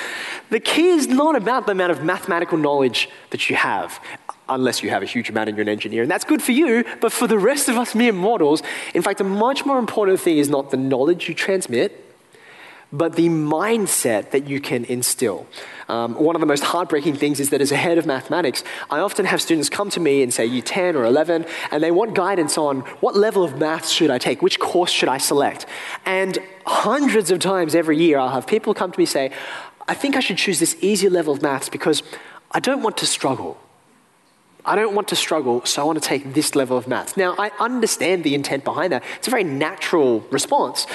The 0.49 0.59
key 0.59 0.89
is 0.89 1.07
not 1.07 1.35
about 1.35 1.65
the 1.65 1.73
amount 1.73 1.91
of 1.91 2.03
mathematical 2.03 2.57
knowledge 2.57 3.09
that 3.31 3.49
you 3.49 3.55
have 3.55 3.99
unless 4.49 4.83
you 4.83 4.89
have 4.89 5.01
a 5.01 5.05
huge 5.05 5.29
amount 5.29 5.49
and 5.49 5.57
you're 5.57 5.63
an 5.63 5.69
engineer. 5.69 6.01
And 6.01 6.11
that's 6.11 6.25
good 6.25 6.41
for 6.41 6.51
you, 6.51 6.83
but 7.01 7.11
for 7.11 7.27
the 7.27 7.39
rest 7.39 7.69
of 7.69 7.77
us 7.77 7.95
mere 7.95 8.11
mortals, 8.13 8.61
in 8.93 9.01
fact, 9.01 9.21
a 9.21 9.23
much 9.23 9.65
more 9.65 9.79
important 9.79 10.19
thing 10.19 10.37
is 10.37 10.49
not 10.49 10.69
the 10.69 10.77
knowledge 10.77 11.27
you 11.27 11.33
transmit, 11.33 12.02
but 12.93 13.15
the 13.15 13.27
mindset 13.27 14.29
that 14.29 14.47
you 14.47 14.61
can 14.61 14.85
instill. 14.85 15.47
Um, 15.89 16.13
one 16.13 16.35
of 16.35 16.39
the 16.39 16.45
most 16.45 16.63
heartbreaking 16.63 17.15
things 17.15 17.39
is 17.39 17.49
that 17.49 17.59
as 17.59 17.71
a 17.71 17.75
head 17.75 17.97
of 17.97 18.05
mathematics, 18.05 18.63
I 18.89 18.99
often 18.99 19.25
have 19.25 19.41
students 19.41 19.67
come 19.67 19.89
to 19.89 19.99
me 19.99 20.21
and 20.21 20.31
say, 20.31 20.45
year 20.45 20.61
10 20.61 20.95
or 20.95 21.03
11, 21.03 21.47
and 21.71 21.83
they 21.83 21.89
want 21.89 22.13
guidance 22.13 22.55
on 22.55 22.81
what 23.01 23.15
level 23.15 23.43
of 23.43 23.57
maths 23.57 23.89
should 23.89 24.11
I 24.11 24.19
take, 24.19 24.43
which 24.43 24.59
course 24.59 24.91
should 24.91 25.09
I 25.09 25.17
select. 25.17 25.65
And 26.05 26.37
hundreds 26.67 27.31
of 27.31 27.39
times 27.39 27.73
every 27.73 27.97
year, 27.97 28.19
I'll 28.19 28.29
have 28.29 28.45
people 28.45 28.75
come 28.75 28.91
to 28.91 28.99
me 28.99 29.07
say, 29.07 29.31
I 29.87 29.95
think 29.95 30.15
I 30.15 30.19
should 30.19 30.37
choose 30.37 30.59
this 30.59 30.77
easier 30.79 31.09
level 31.09 31.33
of 31.33 31.41
maths 31.41 31.69
because 31.69 32.03
I 32.51 32.59
don't 32.59 32.83
want 32.83 32.97
to 32.97 33.07
struggle. 33.07 33.59
I 34.65 34.75
don't 34.75 34.95
want 34.95 35.09
to 35.09 35.15
struggle, 35.15 35.65
so 35.65 35.81
I 35.81 35.85
want 35.85 36.01
to 36.01 36.07
take 36.07 36.35
this 36.35 36.55
level 36.55 36.77
of 36.77 36.87
maths. 36.87 37.17
Now, 37.17 37.35
I 37.37 37.51
understand 37.59 38.23
the 38.23 38.35
intent 38.35 38.63
behind 38.63 38.93
that. 38.93 39.03
It's 39.17 39.27
a 39.27 39.31
very 39.31 39.43
natural 39.43 40.21
response. 40.31 40.85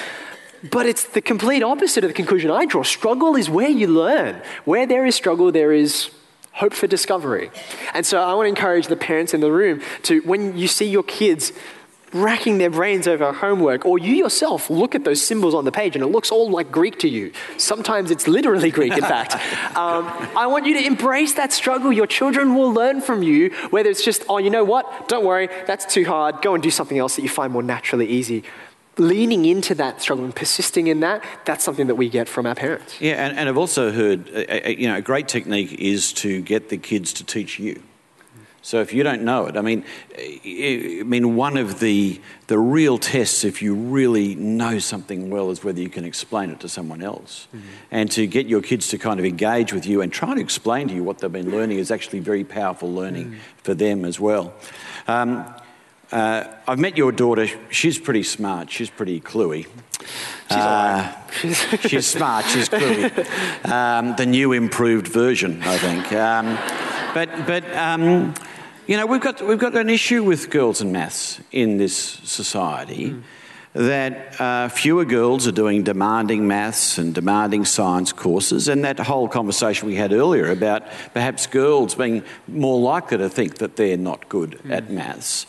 But 0.63 0.85
it's 0.85 1.05
the 1.05 1.21
complete 1.21 1.63
opposite 1.63 2.03
of 2.03 2.09
the 2.09 2.13
conclusion 2.13 2.51
I 2.51 2.65
draw. 2.65 2.83
Struggle 2.83 3.35
is 3.35 3.49
where 3.49 3.69
you 3.69 3.87
learn. 3.87 4.41
Where 4.65 4.85
there 4.85 5.05
is 5.05 5.15
struggle, 5.15 5.51
there 5.51 5.71
is 5.71 6.09
hope 6.53 6.73
for 6.73 6.87
discovery. 6.87 7.51
And 7.93 8.05
so 8.05 8.21
I 8.21 8.33
want 8.33 8.45
to 8.45 8.49
encourage 8.49 8.87
the 8.87 8.97
parents 8.97 9.33
in 9.33 9.39
the 9.39 9.51
room 9.51 9.81
to, 10.03 10.19
when 10.21 10.57
you 10.57 10.67
see 10.67 10.89
your 10.89 11.03
kids 11.03 11.53
racking 12.11 12.57
their 12.57 12.69
brains 12.69 13.07
over 13.07 13.31
homework, 13.31 13.85
or 13.85 13.99
you 13.99 14.15
yourself 14.15 14.69
look 14.69 14.95
at 14.95 15.03
those 15.03 15.21
symbols 15.21 15.53
on 15.53 15.63
the 15.63 15.71
page 15.71 15.95
and 15.95 16.03
it 16.03 16.07
looks 16.07 16.31
all 16.31 16.49
like 16.49 16.71
Greek 16.71 16.97
to 16.99 17.07
you. 17.07 17.31
Sometimes 17.57 18.09
it's 18.11 18.27
literally 18.27 18.71
Greek, 18.71 18.93
in 18.93 19.01
fact. 19.01 19.35
Um, 19.79 20.05
I 20.35 20.47
want 20.47 20.65
you 20.65 20.73
to 20.73 20.85
embrace 20.85 21.35
that 21.35 21.53
struggle. 21.53 21.93
Your 21.93 22.07
children 22.07 22.55
will 22.55 22.73
learn 22.73 23.01
from 23.01 23.23
you, 23.23 23.51
whether 23.69 23.89
it's 23.89 24.03
just, 24.03 24.23
oh, 24.27 24.37
you 24.37 24.49
know 24.49 24.63
what? 24.63 25.07
Don't 25.07 25.23
worry, 25.23 25.47
that's 25.67 25.85
too 25.85 26.03
hard. 26.05 26.41
Go 26.41 26.53
and 26.53 26.61
do 26.61 26.71
something 26.71 26.97
else 26.97 27.15
that 27.15 27.21
you 27.21 27.29
find 27.29 27.53
more 27.53 27.63
naturally 27.63 28.07
easy 28.07 28.43
leaning 28.99 29.45
into 29.45 29.73
that 29.75 30.01
struggle 30.01 30.25
and 30.25 30.35
persisting 30.35 30.87
in 30.87 30.99
that, 30.99 31.23
that's 31.45 31.63
something 31.63 31.87
that 31.87 31.95
we 31.95 32.09
get 32.09 32.27
from 32.27 32.45
our 32.45 32.55
parents. 32.55 32.99
Yeah, 32.99 33.25
and, 33.25 33.37
and 33.37 33.49
I've 33.49 33.57
also 33.57 33.91
heard, 33.91 34.29
uh, 34.29 34.65
uh, 34.65 34.69
you 34.69 34.87
know, 34.87 34.97
a 34.97 35.01
great 35.01 35.27
technique 35.27 35.73
is 35.73 36.13
to 36.13 36.41
get 36.41 36.69
the 36.69 36.77
kids 36.77 37.13
to 37.13 37.23
teach 37.23 37.59
you. 37.59 37.81
So 38.61 38.81
if 38.81 38.93
you 38.93 39.03
don't 39.03 39.23
know 39.23 39.45
it, 39.45 39.55
I 39.55 39.61
mean, 39.61 39.85
I 40.17 41.03
mean, 41.05 41.35
one 41.37 41.55
of 41.55 41.79
the 41.79 42.19
the 42.47 42.59
real 42.59 42.97
tests, 42.97 43.43
if 43.45 43.61
you 43.61 43.73
really 43.73 44.35
know 44.35 44.79
something 44.79 45.29
well, 45.29 45.49
is 45.49 45.63
whether 45.63 45.79
you 45.79 45.89
can 45.89 46.03
explain 46.03 46.49
it 46.49 46.59
to 46.59 46.69
someone 46.69 47.01
else, 47.01 47.47
mm-hmm. 47.55 47.67
and 47.89 48.11
to 48.11 48.27
get 48.27 48.47
your 48.47 48.61
kids 48.61 48.89
to 48.89 48.97
kind 48.97 49.19
of 49.19 49.25
engage 49.25 49.71
with 49.71 49.85
you 49.85 50.01
and 50.01 50.11
try 50.11 50.35
to 50.35 50.41
explain 50.41 50.89
to 50.89 50.93
you 50.93 51.03
what 51.03 51.19
they've 51.19 51.31
been 51.31 51.51
learning 51.51 51.79
is 51.79 51.89
actually 51.89 52.19
very 52.19 52.43
powerful 52.43 52.91
learning 52.91 53.27
mm-hmm. 53.27 53.39
for 53.63 53.73
them 53.73 54.03
as 54.03 54.19
well. 54.19 54.53
Um, 55.07 55.45
uh, 56.11 56.43
I've 56.67 56.79
met 56.79 56.97
your 56.97 57.11
daughter. 57.11 57.47
She's 57.69 57.99
pretty 57.99 58.23
smart. 58.23 58.71
She's 58.71 58.89
pretty 58.89 59.21
cluey. 59.21 59.67
She's, 60.47 60.57
uh, 60.57 61.15
she's 61.87 62.07
smart. 62.07 62.45
She's 62.45 62.69
cluey. 62.69 63.69
Um, 63.69 64.15
the 64.15 64.25
new 64.25 64.53
improved 64.53 65.07
version, 65.07 65.61
I 65.63 65.77
think. 65.77 66.11
Um, 66.13 66.57
but 67.13 67.45
but 67.45 67.75
um, 67.75 68.33
you 68.87 68.97
know 68.97 69.05
we've 69.05 69.21
got 69.21 69.45
we've 69.45 69.59
got 69.59 69.75
an 69.75 69.89
issue 69.89 70.23
with 70.23 70.49
girls 70.49 70.81
and 70.81 70.91
maths 70.91 71.39
in 71.51 71.77
this 71.77 71.95
society. 71.95 73.11
Mm. 73.11 73.23
That 73.73 74.41
uh, 74.41 74.69
fewer 74.69 75.05
girls 75.05 75.47
are 75.47 75.51
doing 75.51 75.83
demanding 75.83 76.47
maths 76.47 76.97
and 76.97 77.13
demanding 77.13 77.65
science 77.65 78.11
courses, 78.11 78.67
and 78.67 78.83
that 78.83 78.99
whole 78.99 79.27
conversation 79.27 79.87
we 79.87 79.95
had 79.95 80.11
earlier 80.11 80.49
about 80.49 80.83
perhaps 81.13 81.45
girls 81.45 81.93
being 81.93 82.23
more 82.47 82.79
likely 82.79 83.19
to 83.19 83.29
think 83.29 83.59
that 83.59 83.75
they're 83.75 83.95
not 83.97 84.27
good 84.27 84.59
mm. 84.63 84.71
at 84.71 84.89
maths. 84.89 85.45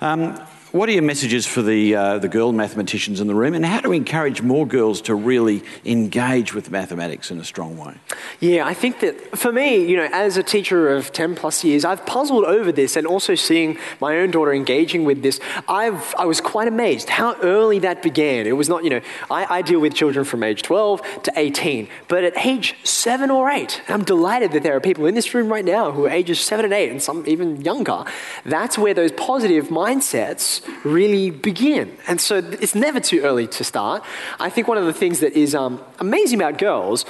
Um, 0.00 0.40
what 0.74 0.88
are 0.88 0.92
your 0.92 1.02
messages 1.02 1.46
for 1.46 1.62
the, 1.62 1.94
uh, 1.94 2.18
the 2.18 2.26
girl 2.26 2.50
mathematicians 2.50 3.20
in 3.20 3.28
the 3.28 3.34
room, 3.34 3.54
and 3.54 3.64
how 3.64 3.80
do 3.80 3.90
we 3.90 3.96
encourage 3.96 4.42
more 4.42 4.66
girls 4.66 5.00
to 5.02 5.14
really 5.14 5.62
engage 5.84 6.52
with 6.52 6.68
mathematics 6.68 7.30
in 7.30 7.38
a 7.38 7.44
strong 7.44 7.78
way? 7.78 7.94
Yeah, 8.40 8.66
I 8.66 8.74
think 8.74 8.98
that 8.98 9.38
for 9.38 9.52
me, 9.52 9.86
you 9.88 9.96
know, 9.96 10.08
as 10.10 10.36
a 10.36 10.42
teacher 10.42 10.92
of 10.92 11.12
10 11.12 11.36
plus 11.36 11.62
years, 11.62 11.84
I've 11.84 12.04
puzzled 12.06 12.44
over 12.44 12.72
this 12.72 12.96
and 12.96 13.06
also 13.06 13.36
seeing 13.36 13.78
my 14.00 14.16
own 14.16 14.32
daughter 14.32 14.52
engaging 14.52 15.04
with 15.04 15.22
this. 15.22 15.38
I've, 15.68 16.12
I 16.18 16.24
was 16.24 16.40
quite 16.40 16.66
amazed 16.66 17.08
how 17.08 17.36
early 17.36 17.78
that 17.78 18.02
began. 18.02 18.44
It 18.48 18.56
was 18.56 18.68
not, 18.68 18.82
you 18.82 18.90
know, 18.90 19.00
I, 19.30 19.58
I 19.58 19.62
deal 19.62 19.78
with 19.78 19.94
children 19.94 20.24
from 20.24 20.42
age 20.42 20.62
12 20.62 21.22
to 21.22 21.32
18, 21.36 21.86
but 22.08 22.24
at 22.24 22.44
age 22.44 22.74
seven 22.82 23.30
or 23.30 23.48
eight, 23.48 23.80
I'm 23.86 24.02
delighted 24.02 24.50
that 24.50 24.64
there 24.64 24.74
are 24.74 24.80
people 24.80 25.06
in 25.06 25.14
this 25.14 25.34
room 25.34 25.52
right 25.52 25.64
now 25.64 25.92
who 25.92 26.06
are 26.06 26.10
ages 26.10 26.40
seven 26.40 26.64
and 26.64 26.74
eight 26.74 26.90
and 26.90 27.00
some 27.00 27.22
even 27.28 27.60
younger. 27.60 28.04
That's 28.44 28.76
where 28.76 28.92
those 28.92 29.12
positive 29.12 29.68
mindsets 29.68 30.63
really 30.84 31.30
begin. 31.30 31.96
And 32.06 32.20
so 32.20 32.36
it's 32.36 32.74
never 32.74 33.00
too 33.00 33.20
early 33.20 33.46
to 33.48 33.64
start. 33.64 34.02
I 34.38 34.50
think 34.50 34.68
one 34.68 34.78
of 34.78 34.86
the 34.86 34.92
things 34.92 35.20
that 35.20 35.32
is 35.32 35.54
um, 35.54 35.80
amazing 35.98 36.40
about 36.40 36.58
girls, 36.58 37.04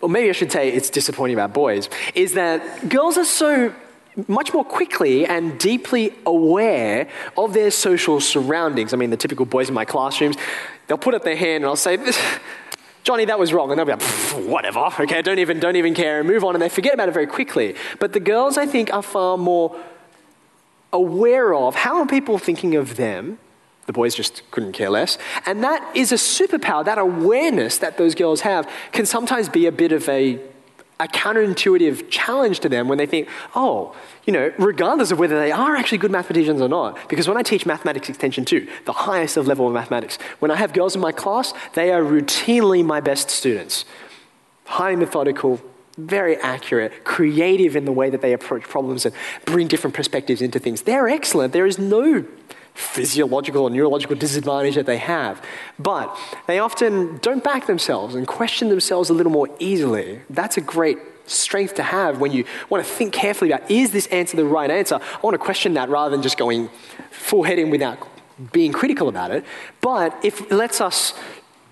or 0.00 0.08
maybe 0.08 0.28
I 0.28 0.32
should 0.32 0.52
say 0.52 0.70
it's 0.70 0.90
disappointing 0.90 1.34
about 1.34 1.52
boys, 1.52 1.88
is 2.14 2.34
that 2.34 2.88
girls 2.88 3.18
are 3.18 3.24
so 3.24 3.74
much 4.26 4.52
more 4.52 4.64
quickly 4.64 5.26
and 5.26 5.58
deeply 5.60 6.12
aware 6.26 7.08
of 7.36 7.52
their 7.52 7.70
social 7.70 8.20
surroundings. 8.20 8.92
I 8.92 8.96
mean, 8.96 9.10
the 9.10 9.16
typical 9.16 9.46
boys 9.46 9.68
in 9.68 9.74
my 9.74 9.84
classrooms, 9.84 10.36
they'll 10.86 10.98
put 10.98 11.14
up 11.14 11.22
their 11.22 11.36
hand 11.36 11.62
and 11.62 11.66
I'll 11.66 11.76
say, 11.76 11.98
Johnny, 13.04 13.24
that 13.26 13.38
was 13.38 13.52
wrong. 13.52 13.70
And 13.70 13.78
they'll 13.78 13.86
be 13.86 13.92
like, 13.92 14.48
whatever, 14.48 14.90
okay, 15.00 15.22
don't 15.22 15.38
even, 15.38 15.60
don't 15.60 15.76
even 15.76 15.94
care, 15.94 16.18
and 16.18 16.28
move 16.28 16.44
on, 16.44 16.54
and 16.54 16.60
they 16.60 16.68
forget 16.68 16.94
about 16.94 17.08
it 17.08 17.12
very 17.12 17.26
quickly. 17.26 17.74
But 18.00 18.12
the 18.12 18.20
girls, 18.20 18.58
I 18.58 18.66
think, 18.66 18.92
are 18.92 19.02
far 19.02 19.38
more 19.38 19.78
aware 20.92 21.54
of 21.54 21.74
how 21.74 21.98
are 21.98 22.06
people 22.06 22.38
thinking 22.38 22.74
of 22.74 22.96
them. 22.96 23.38
The 23.86 23.92
boys 23.92 24.14
just 24.14 24.42
couldn't 24.50 24.72
care 24.72 24.90
less. 24.90 25.16
And 25.46 25.64
that 25.64 25.96
is 25.96 26.12
a 26.12 26.16
superpower. 26.16 26.84
That 26.84 26.98
awareness 26.98 27.78
that 27.78 27.96
those 27.96 28.14
girls 28.14 28.42
have 28.42 28.70
can 28.92 29.06
sometimes 29.06 29.48
be 29.48 29.66
a 29.66 29.72
bit 29.72 29.92
of 29.92 30.06
a, 30.08 30.38
a 31.00 31.08
counterintuitive 31.08 32.10
challenge 32.10 32.60
to 32.60 32.68
them 32.68 32.88
when 32.88 32.98
they 32.98 33.06
think, 33.06 33.28
oh, 33.54 33.96
you 34.26 34.32
know, 34.32 34.52
regardless 34.58 35.10
of 35.10 35.18
whether 35.18 35.38
they 35.40 35.52
are 35.52 35.74
actually 35.74 35.98
good 35.98 36.10
mathematicians 36.10 36.60
or 36.60 36.68
not. 36.68 36.98
Because 37.08 37.26
when 37.28 37.38
I 37.38 37.42
teach 37.42 37.64
mathematics 37.64 38.10
extension 38.10 38.44
two, 38.44 38.68
the 38.84 38.92
highest 38.92 39.38
of 39.38 39.46
level 39.46 39.66
of 39.66 39.72
mathematics, 39.72 40.18
when 40.38 40.50
I 40.50 40.56
have 40.56 40.74
girls 40.74 40.94
in 40.94 41.00
my 41.00 41.12
class, 41.12 41.54
they 41.72 41.90
are 41.90 42.02
routinely 42.02 42.84
my 42.84 43.00
best 43.00 43.30
students. 43.30 43.86
Highly 44.66 44.96
methodical, 44.96 45.62
very 45.98 46.36
accurate, 46.36 47.04
creative 47.04 47.76
in 47.76 47.84
the 47.84 47.92
way 47.92 48.08
that 48.08 48.22
they 48.22 48.32
approach 48.32 48.62
problems 48.62 49.04
and 49.04 49.14
bring 49.44 49.66
different 49.66 49.94
perspectives 49.94 50.40
into 50.40 50.58
things. 50.58 50.82
They're 50.82 51.08
excellent. 51.08 51.52
There 51.52 51.66
is 51.66 51.78
no 51.78 52.24
physiological 52.74 53.64
or 53.64 53.70
neurological 53.70 54.14
disadvantage 54.14 54.76
that 54.76 54.86
they 54.86 54.98
have. 54.98 55.44
But 55.80 56.16
they 56.46 56.60
often 56.60 57.18
don't 57.18 57.42
back 57.42 57.66
themselves 57.66 58.14
and 58.14 58.26
question 58.26 58.68
themselves 58.68 59.10
a 59.10 59.14
little 59.14 59.32
more 59.32 59.48
easily. 59.58 60.20
That's 60.30 60.56
a 60.56 60.60
great 60.60 60.98
strength 61.26 61.74
to 61.74 61.82
have 61.82 62.20
when 62.20 62.32
you 62.32 62.44
want 62.70 62.86
to 62.86 62.90
think 62.90 63.12
carefully 63.12 63.50
about 63.50 63.70
is 63.70 63.90
this 63.90 64.06
answer 64.06 64.36
the 64.36 64.44
right 64.44 64.70
answer? 64.70 64.94
I 64.94 65.20
want 65.22 65.34
to 65.34 65.38
question 65.38 65.74
that 65.74 65.88
rather 65.88 66.10
than 66.10 66.22
just 66.22 66.38
going 66.38 66.70
full 67.10 67.42
head 67.42 67.58
in 67.58 67.70
without 67.70 67.98
being 68.52 68.72
critical 68.72 69.08
about 69.08 69.32
it. 69.32 69.44
But 69.80 70.16
if 70.22 70.40
it 70.40 70.52
lets 70.52 70.80
us 70.80 71.14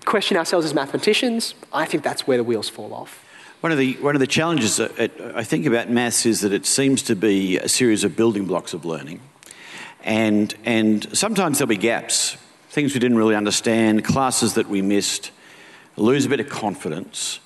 question 0.03 0.37
ourselves 0.37 0.65
as 0.65 0.73
mathematicians, 0.73 1.55
I 1.71 1.85
think 1.85 2.03
that's 2.03 2.27
where 2.27 2.37
the 2.37 2.43
wheels 2.43 2.67
fall 2.69 2.93
off. 2.93 3.23
One 3.61 3.71
of 3.71 3.79
the, 3.79 3.93
one 3.93 4.15
of 4.15 4.19
the 4.19 4.27
challenges 4.27 4.79
I 4.79 5.43
think 5.43 5.65
about 5.65 5.89
maths 5.89 6.27
is 6.27 6.41
that 6.41 6.53
it 6.53 6.67
seems 6.67 7.01
to 7.03 7.15
be 7.15 7.57
a 7.57 7.67
series 7.67 8.03
of 8.03 8.15
building 8.15 8.45
blocks 8.45 8.75
of 8.75 8.85
learning. 8.85 9.19
And, 10.03 10.53
and 10.63 11.17
sometimes 11.17 11.57
there'll 11.57 11.67
be 11.67 11.75
gaps, 11.75 12.37
things 12.69 12.93
we 12.93 12.99
didn't 12.99 13.17
really 13.17 13.35
understand, 13.35 14.05
classes 14.05 14.53
that 14.53 14.69
we 14.69 14.83
missed, 14.83 15.31
lose 15.95 16.27
a 16.27 16.29
bit 16.29 16.39
of 16.39 16.49
confidence. 16.49 17.39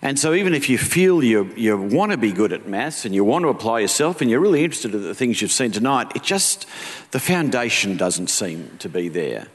And 0.00 0.18
so, 0.18 0.32
even 0.32 0.54
if 0.54 0.70
you 0.70 0.78
feel 0.78 1.22
you, 1.22 1.52
you 1.54 1.76
want 1.76 2.12
to 2.12 2.18
be 2.18 2.32
good 2.32 2.54
at 2.54 2.66
maths 2.66 3.04
and 3.04 3.14
you 3.14 3.22
want 3.22 3.42
to 3.42 3.48
apply 3.48 3.80
yourself 3.80 4.22
and 4.22 4.30
you're 4.30 4.40
really 4.40 4.64
interested 4.64 4.94
in 4.94 5.02
the 5.02 5.14
things 5.14 5.42
you've 5.42 5.52
seen 5.52 5.72
tonight, 5.72 6.12
it 6.14 6.22
just, 6.22 6.66
the 7.10 7.20
foundation 7.20 7.96
doesn't 7.98 8.28
seem 8.28 8.76
to 8.78 8.88
be 8.88 9.08
there. 9.08 9.48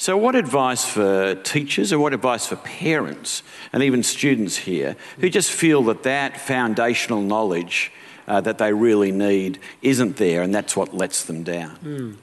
So, 0.00 0.16
what 0.16 0.34
advice 0.34 0.86
for 0.86 1.34
teachers 1.34 1.92
and 1.92 2.00
what 2.00 2.14
advice 2.14 2.46
for 2.46 2.56
parents 2.56 3.42
and 3.70 3.82
even 3.82 4.02
students 4.02 4.56
here 4.56 4.96
who 5.18 5.28
just 5.28 5.52
feel 5.52 5.82
that 5.84 6.04
that 6.04 6.40
foundational 6.40 7.20
knowledge 7.20 7.92
uh, 8.26 8.40
that 8.40 8.56
they 8.56 8.72
really 8.72 9.12
need 9.12 9.58
isn't 9.82 10.16
there 10.16 10.40
and 10.40 10.54
that's 10.54 10.74
what 10.74 10.94
lets 10.94 11.24
them 11.24 11.42
down? 11.42 11.76
Mm. 11.84 12.16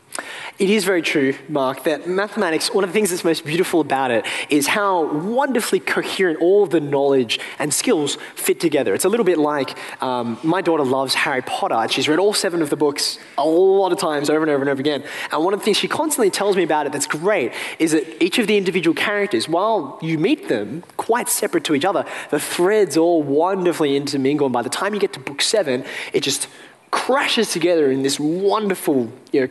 It 0.59 0.71
is 0.71 0.85
very 0.85 1.03
true, 1.03 1.35
Mark, 1.47 1.83
that 1.83 2.07
mathematics, 2.07 2.73
one 2.73 2.83
of 2.83 2.89
the 2.89 2.93
things 2.93 3.11
that's 3.11 3.23
most 3.23 3.45
beautiful 3.45 3.79
about 3.79 4.09
it 4.09 4.25
is 4.49 4.65
how 4.65 5.05
wonderfully 5.05 5.79
coherent 5.79 6.41
all 6.41 6.65
the 6.65 6.79
knowledge 6.79 7.39
and 7.59 7.71
skills 7.71 8.17
fit 8.33 8.59
together. 8.59 8.95
It's 8.95 9.05
a 9.05 9.09
little 9.09 9.23
bit 9.23 9.37
like 9.37 9.77
um, 10.01 10.39
my 10.43 10.61
daughter 10.61 10.83
loves 10.83 11.13
Harry 11.13 11.43
Potter, 11.43 11.87
she's 11.91 12.09
read 12.09 12.17
all 12.17 12.33
seven 12.33 12.63
of 12.63 12.71
the 12.71 12.75
books 12.75 13.19
a 13.37 13.45
lot 13.45 13.91
of 13.91 13.99
times 13.99 14.31
over 14.31 14.41
and 14.41 14.49
over 14.49 14.61
and 14.61 14.69
over 14.69 14.79
again. 14.79 15.03
And 15.31 15.43
one 15.43 15.53
of 15.53 15.59
the 15.59 15.63
things 15.63 15.77
she 15.77 15.87
constantly 15.87 16.31
tells 16.31 16.55
me 16.55 16.63
about 16.63 16.87
it 16.87 16.91
that's 16.91 17.07
great 17.07 17.53
is 17.77 17.91
that 17.91 18.23
each 18.23 18.39
of 18.39 18.47
the 18.47 18.57
individual 18.57 18.95
characters, 18.95 19.47
while 19.47 19.99
you 20.01 20.17
meet 20.17 20.47
them 20.47 20.83
quite 20.97 21.29
separate 21.29 21.63
to 21.65 21.75
each 21.75 21.85
other, 21.85 22.03
the 22.31 22.39
threads 22.39 22.97
all 22.97 23.21
wonderfully 23.21 23.95
intermingle. 23.95 24.47
And 24.47 24.53
by 24.53 24.63
the 24.63 24.69
time 24.69 24.95
you 24.95 24.99
get 24.99 25.13
to 25.13 25.19
book 25.19 25.41
seven, 25.41 25.85
it 26.13 26.21
just 26.21 26.47
crashes 26.89 27.51
together 27.51 27.91
in 27.91 28.01
this 28.01 28.19
wonderful, 28.19 29.11
you 29.31 29.41
know, 29.41 29.49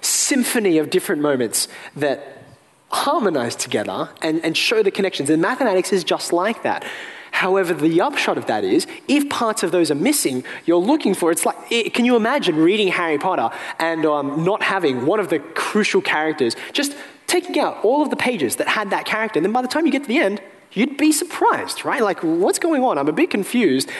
symphony 0.00 0.78
of 0.78 0.90
different 0.90 1.22
moments 1.22 1.68
that 1.96 2.42
harmonize 2.90 3.54
together 3.54 4.10
and, 4.22 4.44
and 4.44 4.56
show 4.56 4.82
the 4.82 4.90
connections. 4.90 5.30
And 5.30 5.42
mathematics 5.42 5.92
is 5.92 6.04
just 6.04 6.32
like 6.32 6.62
that. 6.62 6.84
However, 7.30 7.74
the 7.74 8.00
upshot 8.00 8.38
of 8.38 8.46
that 8.46 8.64
is, 8.64 8.86
if 9.06 9.28
parts 9.28 9.62
of 9.62 9.70
those 9.70 9.90
are 9.90 9.94
missing, 9.94 10.44
you're 10.64 10.78
looking 10.78 11.14
for. 11.14 11.30
It's 11.30 11.44
like, 11.44 11.56
it, 11.70 11.94
can 11.94 12.04
you 12.04 12.16
imagine 12.16 12.56
reading 12.56 12.88
Harry 12.88 13.18
Potter 13.18 13.54
and 13.78 14.04
um, 14.06 14.44
not 14.44 14.62
having 14.62 15.06
one 15.06 15.20
of 15.20 15.28
the 15.28 15.38
crucial 15.38 16.00
characters, 16.00 16.56
just 16.72 16.96
taking 17.26 17.58
out 17.58 17.84
all 17.84 18.02
of 18.02 18.10
the 18.10 18.16
pages 18.16 18.56
that 18.56 18.66
had 18.66 18.90
that 18.90 19.04
character, 19.04 19.38
and 19.38 19.44
then 19.44 19.52
by 19.52 19.62
the 19.62 19.68
time 19.68 19.84
you 19.84 19.92
get 19.92 20.02
to 20.02 20.08
the 20.08 20.18
end, 20.18 20.40
you'd 20.72 20.96
be 20.96 21.12
surprised, 21.12 21.84
right? 21.84 22.02
Like, 22.02 22.20
what's 22.22 22.58
going 22.58 22.82
on? 22.82 22.98
I'm 22.98 23.08
a 23.08 23.12
bit 23.12 23.30
confused. 23.30 23.90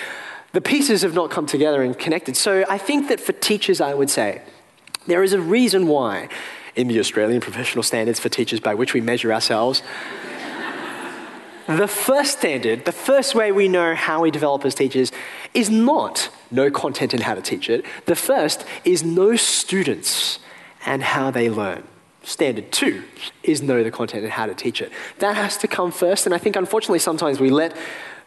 The 0.53 0.61
pieces 0.61 1.03
have 1.03 1.15
not 1.15 1.31
come 1.31 1.47
together 1.47 1.83
and 1.83 1.97
connected. 1.97 2.37
So 2.37 2.65
I 2.69 2.79
think 2.79 3.09
that 3.09 3.21
for 3.21 3.33
teachers, 3.35 3.81
I 3.81 3.95
would 3.95 4.11
say, 4.11 4.43
there 5.07 5.23
is 5.23 5.33
a 5.33 5.41
reason 5.41 5.87
why, 5.87 6.29
in 6.75 6.89
the 6.89 6.99
Australian 6.99 7.41
professional 7.41 7.83
standards 7.83 8.21
for 8.21 8.29
teachers 8.29 8.61
by 8.61 8.75
which 8.75 8.95
we 8.95 9.01
measure 9.01 9.33
ourselves, 9.33 9.83
the 11.67 11.89
first 11.89 12.39
standard, 12.39 12.87
the 12.87 12.93
first 12.93 13.35
way 13.35 13.53
we 13.53 13.69
know 13.69 13.95
how 13.95 14.23
we 14.23 14.31
develop 14.31 14.65
as 14.65 14.75
teachers, 14.75 15.13
is 15.53 15.69
not 15.69 16.31
know 16.51 16.71
content 16.71 17.13
and 17.13 17.23
how 17.23 17.35
to 17.35 17.43
teach 17.43 17.69
it. 17.69 17.85
The 18.07 18.17
first 18.17 18.65
is 18.85 19.05
know 19.05 19.37
students 19.37 20.39
and 20.87 21.03
how 21.03 21.31
they 21.31 21.51
learn. 21.51 21.87
Standard 22.23 22.73
two 22.73 23.05
is 23.43 23.63
know 23.63 23.83
the 23.83 23.91
content 23.91 24.25
and 24.25 24.33
how 24.33 24.47
to 24.47 24.55
teach 24.55 24.81
it. 24.81 24.91
That 25.19 25.37
has 25.37 25.59
to 25.59 25.69
come 25.69 25.93
first, 25.93 26.25
and 26.25 26.35
I 26.35 26.39
think 26.39 26.57
unfortunately 26.57 27.01
sometimes 27.01 27.39
we 27.39 27.51
let 27.51 27.77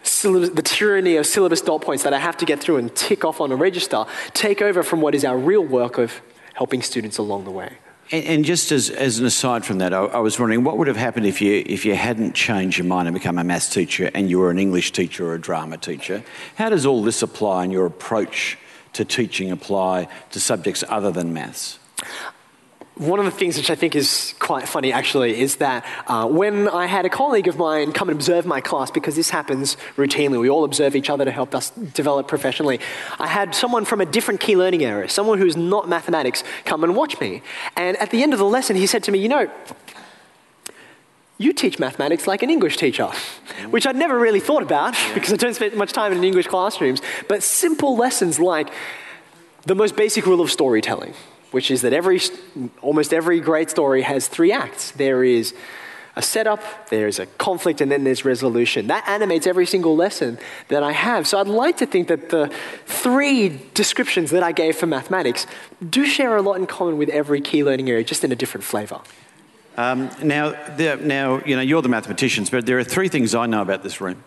the 0.03 0.61
tyranny 0.63 1.15
of 1.15 1.25
syllabus 1.27 1.61
dot 1.61 1.81
points 1.81 2.03
that 2.03 2.13
I 2.13 2.19
have 2.19 2.37
to 2.37 2.45
get 2.45 2.59
through 2.59 2.77
and 2.77 2.95
tick 2.95 3.23
off 3.23 3.39
on 3.39 3.51
a 3.51 3.55
register 3.55 4.05
take 4.33 4.61
over 4.61 4.81
from 4.81 5.01
what 5.01 5.13
is 5.13 5.23
our 5.23 5.37
real 5.37 5.63
work 5.63 5.99
of 5.99 6.21
helping 6.53 6.81
students 6.81 7.17
along 7.17 7.46
the 7.46 7.51
way. 7.51 7.77
And, 8.12 8.25
and 8.25 8.46
just 8.46 8.72
as, 8.72 8.89
as 8.89 9.20
an 9.20 9.25
aside 9.25 9.65
from 9.65 9.77
that, 9.79 9.93
I, 9.93 10.03
I, 10.05 10.20
was 10.20 10.39
wondering 10.39 10.63
what 10.63 10.77
would 10.77 10.88
have 10.88 10.98
happened 10.98 11.25
if 11.25 11.41
you, 11.41 11.63
if 11.65 11.86
you 11.86 11.96
hadn't 11.96 12.34
changed 12.34 12.77
your 12.77 12.88
mind 12.88 13.08
and 13.08 13.13
become 13.13 13.38
a 13.38 13.43
maths 13.43 13.70
teacher 13.70 14.12
and 14.13 14.29
you 14.29 14.39
were 14.39 14.51
an 14.51 14.60
English 14.60 14.91
teacher 14.91 15.27
or 15.27 15.36
a 15.36 15.41
drama 15.41 15.77
teacher? 15.77 16.24
How 16.55 16.70
does 16.70 16.86
all 16.86 17.03
this 17.03 17.22
apply 17.22 17.65
in 17.65 17.72
your 17.72 17.86
approach 17.86 18.58
to 18.93 19.05
teaching 19.05 19.51
apply 19.51 20.08
to 20.31 20.39
subjects 20.39 20.84
other 20.89 21.12
than 21.12 21.34
maths? 21.34 21.79
One 23.01 23.17
of 23.17 23.25
the 23.25 23.31
things 23.31 23.58
which 23.58 23.72
I 23.72 23.74
think 23.74 23.96
is 23.96 24.36
quite 24.38 24.70
funny 24.70 24.93
actually 24.93 25.41
is 25.41 25.55
that 25.55 25.84
uh, 26.05 26.27
when 26.27 26.70
I 26.70 26.86
had 26.86 27.03
a 27.03 27.10
colleague 27.10 27.48
of 27.48 27.58
mine 27.58 27.93
come 27.93 28.10
and 28.10 28.15
observe 28.15 28.46
my 28.46 28.62
class, 28.62 28.91
because 28.91 29.15
this 29.15 29.31
happens 29.31 29.75
routinely, 29.98 30.39
we 30.39 30.51
all 30.51 30.63
observe 30.63 30.96
each 30.96 31.10
other 31.10 31.25
to 31.25 31.31
help 31.31 31.55
us 31.55 31.72
develop 31.72 32.27
professionally. 32.27 32.79
I 33.17 33.25
had 33.25 33.55
someone 33.55 33.86
from 33.86 34.01
a 34.01 34.05
different 34.05 34.39
key 34.39 34.55
learning 34.55 34.84
area, 34.84 35.10
someone 35.10 35.39
who's 35.39 35.58
not 35.58 35.89
mathematics, 35.89 36.43
come 36.63 36.84
and 36.84 36.96
watch 36.96 37.20
me. 37.20 37.41
And 37.75 37.98
at 37.98 38.12
the 38.12 38.22
end 38.22 38.34
of 38.34 38.39
the 38.39 38.46
lesson, 38.46 38.75
he 38.75 38.86
said 38.86 39.03
to 39.05 39.12
me, 39.12 39.17
You 39.17 39.29
know, 39.29 39.51
you 41.39 41.53
teach 41.53 41.79
mathematics 41.79 42.27
like 42.27 42.43
an 42.43 42.51
English 42.51 42.77
teacher, 42.77 43.10
which 43.72 43.88
I'd 43.88 43.96
never 43.96 44.20
really 44.20 44.39
thought 44.39 44.62
about 44.62 44.96
because 45.15 45.34
I 45.34 45.38
don't 45.38 45.55
spend 45.55 45.74
much 45.74 45.91
time 45.91 46.13
in 46.13 46.24
English 46.24 46.50
classrooms. 46.50 47.01
But 47.27 47.41
simple 47.41 47.98
lessons 47.98 48.38
like 48.38 48.72
the 49.65 49.74
most 49.74 49.96
basic 49.96 50.27
rule 50.27 50.41
of 50.41 50.51
storytelling 50.51 51.15
which 51.51 51.70
is 51.70 51.81
that 51.81 51.93
every, 51.93 52.20
almost 52.81 53.13
every 53.13 53.39
great 53.39 53.70
story 53.70 54.01
has 54.01 54.27
three 54.27 54.51
acts. 54.51 54.91
There 54.91 55.24
is 55.24 55.53
a 56.15 56.22
setup, 56.22 56.89
there's 56.89 57.20
a 57.20 57.25
conflict, 57.25 57.79
and 57.79 57.91
then 57.91 58.03
there's 58.03 58.25
resolution. 58.25 58.88
That 58.88 59.08
animates 59.08 59.48
every 59.48 59.65
single 59.65 59.96
lesson 59.96 60.38
that 60.67 60.84
I 60.84 60.91
have. 60.91 61.25
So 61.27 61.39
I'd 61.39 61.48
like 61.48 61.77
to 61.77 61.86
think 61.86 62.10
that 62.10 62.29
the 62.29 62.51
three 62.86 63.62
descriptions 63.74 64.31
that 64.31 64.43
I 64.43 64.51
gave 64.51 64.75
for 64.75 64.88
mathematics 64.88 65.48
do 65.89 66.05
share 66.05 66.36
a 66.36 66.41
lot 66.41 66.58
in 66.58 66.67
common 66.67 66.98
with 66.98 67.10
every 67.10 67.39
key 67.39 67.63
learning 67.63 67.89
area, 67.89 68.03
just 68.03 68.24
in 68.24 68.31
a 68.31 68.36
different 68.36 68.65
flavor. 68.65 69.00
Um, 69.77 70.10
now, 70.22 70.51
there, 70.75 70.98
now, 70.98 71.41
you 71.46 71.55
know, 71.55 71.62
you're 71.62 71.81
the 71.81 71.89
mathematicians, 71.89 72.50
but 72.50 72.65
there 72.65 72.77
are 72.77 72.84
three 72.84 73.08
things 73.08 73.34
I 73.34 73.46
know 73.46 73.62
about 73.62 73.84
this 73.84 74.01
room. 74.01 74.22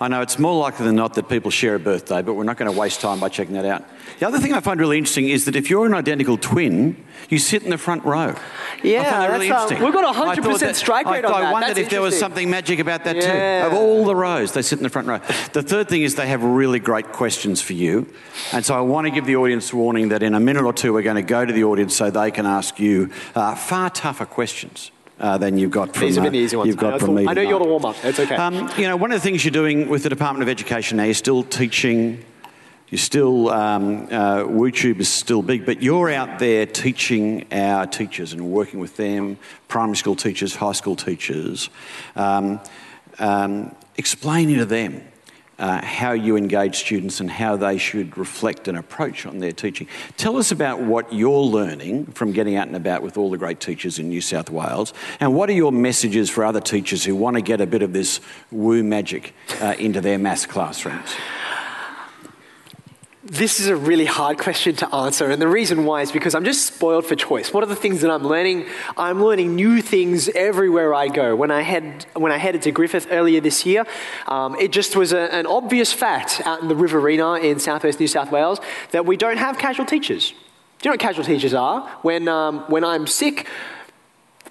I 0.00 0.06
know 0.06 0.20
it's 0.20 0.38
more 0.38 0.56
likely 0.56 0.86
than 0.86 0.94
not 0.94 1.14
that 1.14 1.28
people 1.28 1.50
share 1.50 1.74
a 1.74 1.78
birthday, 1.80 2.22
but 2.22 2.34
we're 2.34 2.44
not 2.44 2.56
going 2.56 2.70
to 2.70 2.78
waste 2.78 3.00
time 3.00 3.18
by 3.18 3.28
checking 3.28 3.54
that 3.54 3.64
out. 3.64 3.84
The 4.20 4.28
other 4.28 4.38
thing 4.38 4.52
I 4.52 4.60
find 4.60 4.78
really 4.78 4.96
interesting 4.96 5.28
is 5.28 5.44
that 5.46 5.56
if 5.56 5.68
you're 5.68 5.86
an 5.86 5.94
identical 5.94 6.36
twin, 6.36 7.04
you 7.28 7.38
sit 7.38 7.64
in 7.64 7.70
the 7.70 7.78
front 7.78 8.04
row. 8.04 8.36
Yeah, 8.84 9.02
that 9.02 9.32
really 9.32 9.50
uh, 9.50 9.68
we've 9.68 9.92
got 9.92 10.16
a 10.16 10.42
100% 10.42 10.60
that, 10.60 10.76
strike 10.76 11.06
rate 11.06 11.24
I, 11.24 11.28
on 11.28 11.40
that. 11.40 11.48
I 11.48 11.52
wondered 11.52 11.68
that's 11.70 11.80
if 11.80 11.90
there 11.90 12.00
was 12.00 12.16
something 12.16 12.48
magic 12.48 12.78
about 12.78 13.04
that 13.04 13.16
yeah. 13.16 13.62
too. 13.62 13.66
Of 13.66 13.72
all 13.72 14.04
the 14.04 14.14
rows, 14.14 14.52
they 14.52 14.62
sit 14.62 14.78
in 14.78 14.84
the 14.84 14.88
front 14.88 15.08
row. 15.08 15.18
The 15.52 15.62
third 15.62 15.88
thing 15.88 16.02
is 16.02 16.14
they 16.14 16.28
have 16.28 16.44
really 16.44 16.78
great 16.78 17.10
questions 17.12 17.60
for 17.60 17.72
you. 17.72 18.06
And 18.52 18.64
so 18.64 18.76
I 18.76 18.80
want 18.82 19.08
to 19.08 19.10
give 19.10 19.26
the 19.26 19.34
audience 19.34 19.74
warning 19.74 20.10
that 20.10 20.22
in 20.22 20.34
a 20.34 20.40
minute 20.40 20.62
or 20.62 20.72
two, 20.72 20.92
we're 20.92 21.02
going 21.02 21.16
to 21.16 21.22
go 21.22 21.44
to 21.44 21.52
the 21.52 21.64
audience 21.64 21.96
so 21.96 22.08
they 22.08 22.30
can 22.30 22.46
ask 22.46 22.78
you 22.78 23.10
uh, 23.34 23.56
far 23.56 23.90
tougher 23.90 24.26
questions 24.26 24.92
uh, 25.18 25.38
than 25.38 25.58
you've 25.58 25.70
got 25.70 25.94
from 25.94 26.06
These 26.06 26.16
have 26.16 26.24
been 26.24 26.32
the 26.32 26.38
easy 26.38 26.56
ones. 26.56 26.68
You've 26.68 26.76
got 26.76 26.94
I, 26.94 26.98
from 26.98 27.14
me. 27.14 27.26
I 27.26 27.32
know 27.32 27.42
you're 27.42 27.58
the 27.58 27.64
warm 27.64 27.84
up. 27.84 27.96
It's 28.04 28.18
okay. 28.18 28.36
Um, 28.36 28.70
you 28.76 28.86
know, 28.86 28.96
one 28.96 29.12
of 29.12 29.16
the 29.16 29.22
things 29.22 29.44
you're 29.44 29.52
doing 29.52 29.88
with 29.88 30.02
the 30.02 30.08
Department 30.08 30.42
of 30.42 30.48
Education 30.48 30.96
now, 30.98 31.04
you're 31.04 31.14
still 31.14 31.42
teaching. 31.42 32.24
You're 32.88 32.98
still 32.98 33.50
um, 33.50 34.04
uh, 34.04 34.44
WooTube 34.44 34.98
is 34.98 35.10
still 35.10 35.42
big, 35.42 35.66
but 35.66 35.82
you're 35.82 36.10
out 36.10 36.38
there 36.38 36.64
teaching 36.64 37.44
our 37.52 37.86
teachers 37.86 38.32
and 38.32 38.50
working 38.50 38.80
with 38.80 38.96
them, 38.96 39.38
primary 39.68 39.96
school 39.96 40.16
teachers, 40.16 40.56
high 40.56 40.72
school 40.72 40.96
teachers, 40.96 41.68
um, 42.16 42.60
um 43.18 43.74
explaining 43.96 44.58
to 44.58 44.64
them 44.64 45.02
uh, 45.58 45.84
how 45.84 46.12
you 46.12 46.36
engage 46.36 46.76
students 46.76 47.20
and 47.20 47.30
how 47.30 47.56
they 47.56 47.78
should 47.78 48.16
reflect 48.16 48.68
and 48.68 48.78
approach 48.78 49.26
on 49.26 49.38
their 49.38 49.52
teaching. 49.52 49.88
Tell 50.16 50.36
us 50.36 50.52
about 50.52 50.80
what 50.80 51.12
you're 51.12 51.40
learning 51.40 52.06
from 52.06 52.32
getting 52.32 52.56
out 52.56 52.66
and 52.66 52.76
about 52.76 53.02
with 53.02 53.16
all 53.16 53.30
the 53.30 53.38
great 53.38 53.60
teachers 53.60 53.98
in 53.98 54.08
New 54.08 54.20
South 54.20 54.50
Wales, 54.50 54.94
and 55.20 55.34
what 55.34 55.48
are 55.48 55.54
your 55.54 55.72
messages 55.72 56.30
for 56.30 56.44
other 56.44 56.60
teachers 56.60 57.04
who 57.04 57.14
want 57.16 57.34
to 57.34 57.42
get 57.42 57.60
a 57.60 57.66
bit 57.66 57.82
of 57.82 57.92
this 57.92 58.20
woo 58.50 58.82
magic 58.82 59.34
uh, 59.60 59.74
into 59.78 60.00
their 60.00 60.18
maths 60.18 60.46
classrooms? 60.46 61.14
This 63.30 63.60
is 63.60 63.66
a 63.66 63.76
really 63.76 64.06
hard 64.06 64.38
question 64.38 64.74
to 64.76 64.94
answer, 64.94 65.30
and 65.30 65.40
the 65.40 65.48
reason 65.48 65.84
why 65.84 66.00
is 66.00 66.10
because 66.10 66.34
I'm 66.34 66.46
just 66.46 66.66
spoiled 66.66 67.04
for 67.04 67.14
choice. 67.14 67.52
What 67.52 67.62
are 67.62 67.66
the 67.66 67.76
things 67.76 68.00
that 68.00 68.10
I'm 68.10 68.26
learning? 68.26 68.64
I'm 68.96 69.22
learning 69.22 69.54
new 69.54 69.82
things 69.82 70.30
everywhere 70.30 70.94
I 70.94 71.08
go. 71.08 71.36
When 71.36 71.50
I, 71.50 71.60
head, 71.60 72.06
when 72.14 72.32
I 72.32 72.38
headed 72.38 72.62
to 72.62 72.72
Griffith 72.72 73.06
earlier 73.10 73.42
this 73.42 73.66
year, 73.66 73.84
um, 74.28 74.54
it 74.54 74.72
just 74.72 74.96
was 74.96 75.12
a, 75.12 75.30
an 75.34 75.44
obvious 75.44 75.92
fact 75.92 76.40
out 76.46 76.62
in 76.62 76.68
the 76.68 76.74
Riverina 76.74 77.34
in 77.34 77.58
southwest 77.58 78.00
New 78.00 78.06
South 78.06 78.32
Wales 78.32 78.60
that 78.92 79.04
we 79.04 79.18
don't 79.18 79.36
have 79.36 79.58
casual 79.58 79.84
teachers. 79.84 80.30
Do 80.30 80.36
you 80.84 80.88
know 80.88 80.92
what 80.92 81.00
casual 81.00 81.26
teachers 81.26 81.52
are? 81.52 81.86
When, 82.00 82.28
um, 82.28 82.60
when 82.68 82.82
I'm 82.82 83.06
sick, 83.06 83.46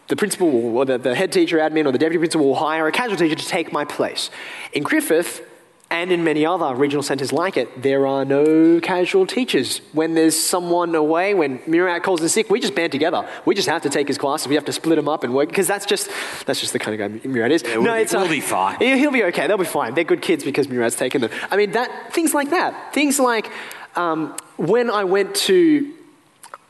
the 0.07 0.15
principal 0.15 0.77
or 0.77 0.86
the, 0.86 1.00
the 1.00 1.15
head 1.15 1.31
teacher, 1.31 1.57
admin, 1.57 1.88
or 1.88 1.91
the 1.91 1.98
deputy 1.98 2.19
principal 2.19 2.46
will 2.46 2.55
hire 2.55 2.86
a 2.86 2.91
casual 2.91 3.17
teacher 3.17 3.36
to 3.36 3.48
take 3.48 3.74
my 3.74 3.86
place. 3.86 4.29
In 4.72 4.84
Griffith, 4.84 5.47
and 5.89 6.12
in 6.12 6.24
many 6.24 6.46
other 6.46 6.75
regional 6.75 7.01
centres 7.01 7.31
like 7.31 7.55
it, 7.55 7.81
there 7.81 8.05
are 8.05 8.25
no 8.25 8.79
casual 8.81 9.25
teachers. 9.25 9.79
When 9.94 10.16
there's 10.16 10.38
someone 10.38 10.94
away, 10.96 11.33
when 11.33 11.61
Murad 11.66 12.03
calls 12.03 12.22
in 12.22 12.27
sick, 12.27 12.50
we 12.50 12.59
just 12.59 12.75
band 12.75 12.92
together. 12.92 13.27
We 13.46 13.55
just 13.55 13.70
have 13.70 13.81
to 13.83 13.90
take 13.90 14.07
his 14.07 14.18
classes. 14.18 14.48
We 14.48 14.55
have 14.55 14.66
to 14.66 14.74
split 14.74 14.98
them 14.98 15.07
up 15.07 15.24
and 15.24 15.33
work 15.33 15.48
because 15.48 15.68
that's 15.68 15.85
just 15.85 16.09
that's 16.46 16.59
just 16.59 16.74
the 16.74 16.79
kind 16.79 17.00
of 17.00 17.22
guy 17.24 17.27
Murad 17.29 17.51
is. 17.51 17.64
Yeah, 17.64 17.75
we'll 17.75 17.83
no, 17.83 17.96
be, 17.96 18.01
it's, 18.01 18.14
we'll 18.14 18.24
uh, 18.24 18.29
be 18.29 18.42
fine. 18.42 18.77
He'll 18.79 19.11
be 19.11 19.24
okay. 19.25 19.48
They'll 19.48 19.57
be 19.57 19.66
fine. 19.66 19.94
They're 19.94 20.03
good 20.03 20.22
kids 20.22 20.44
because 20.44 20.68
Murad's 20.68 20.96
taken 20.96 21.22
them. 21.22 21.31
I 21.50 21.55
mean, 21.55 21.72
that 21.72 22.14
things 22.14 22.33
like 22.33 22.50
that. 22.50 22.94
Things 22.94 23.20
like 23.20 23.50
um, 23.96 24.35
when 24.57 24.90
I 24.90 25.05
went 25.05 25.35
to 25.35 25.94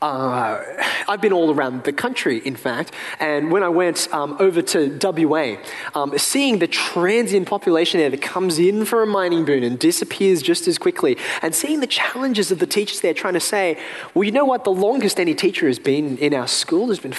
uh, 0.00 0.62
I've 1.08 1.20
been 1.20 1.32
all 1.32 1.52
around 1.52 1.82
the 1.82 1.92
country, 1.92 2.38
in 2.38 2.54
fact, 2.54 2.92
and 3.18 3.50
when 3.50 3.64
I 3.64 3.68
went 3.68 4.08
um, 4.12 4.36
over 4.38 4.62
to 4.62 4.96
WA, 5.02 5.56
um, 5.94 6.16
seeing 6.16 6.60
the 6.60 6.68
transient 6.68 7.48
population 7.48 7.98
there 7.98 8.10
that 8.10 8.22
comes 8.22 8.60
in 8.60 8.84
for 8.84 9.02
a 9.02 9.06
mining 9.06 9.44
boom 9.44 9.64
and 9.64 9.78
disappears 9.78 10.40
just 10.40 10.68
as 10.68 10.78
quickly, 10.78 11.16
and 11.42 11.52
seeing 11.52 11.80
the 11.80 11.86
challenges 11.86 12.52
of 12.52 12.60
the 12.60 12.66
teachers 12.66 13.00
there 13.00 13.14
trying 13.14 13.34
to 13.34 13.40
say, 13.40 13.76
well, 14.14 14.22
you 14.22 14.30
know 14.30 14.44
what, 14.44 14.62
the 14.62 14.70
longest 14.70 15.18
any 15.18 15.34
teacher 15.34 15.66
has 15.66 15.80
been 15.80 16.16
in 16.18 16.32
our 16.32 16.46
school 16.46 16.88
has 16.88 17.00
been 17.00 17.12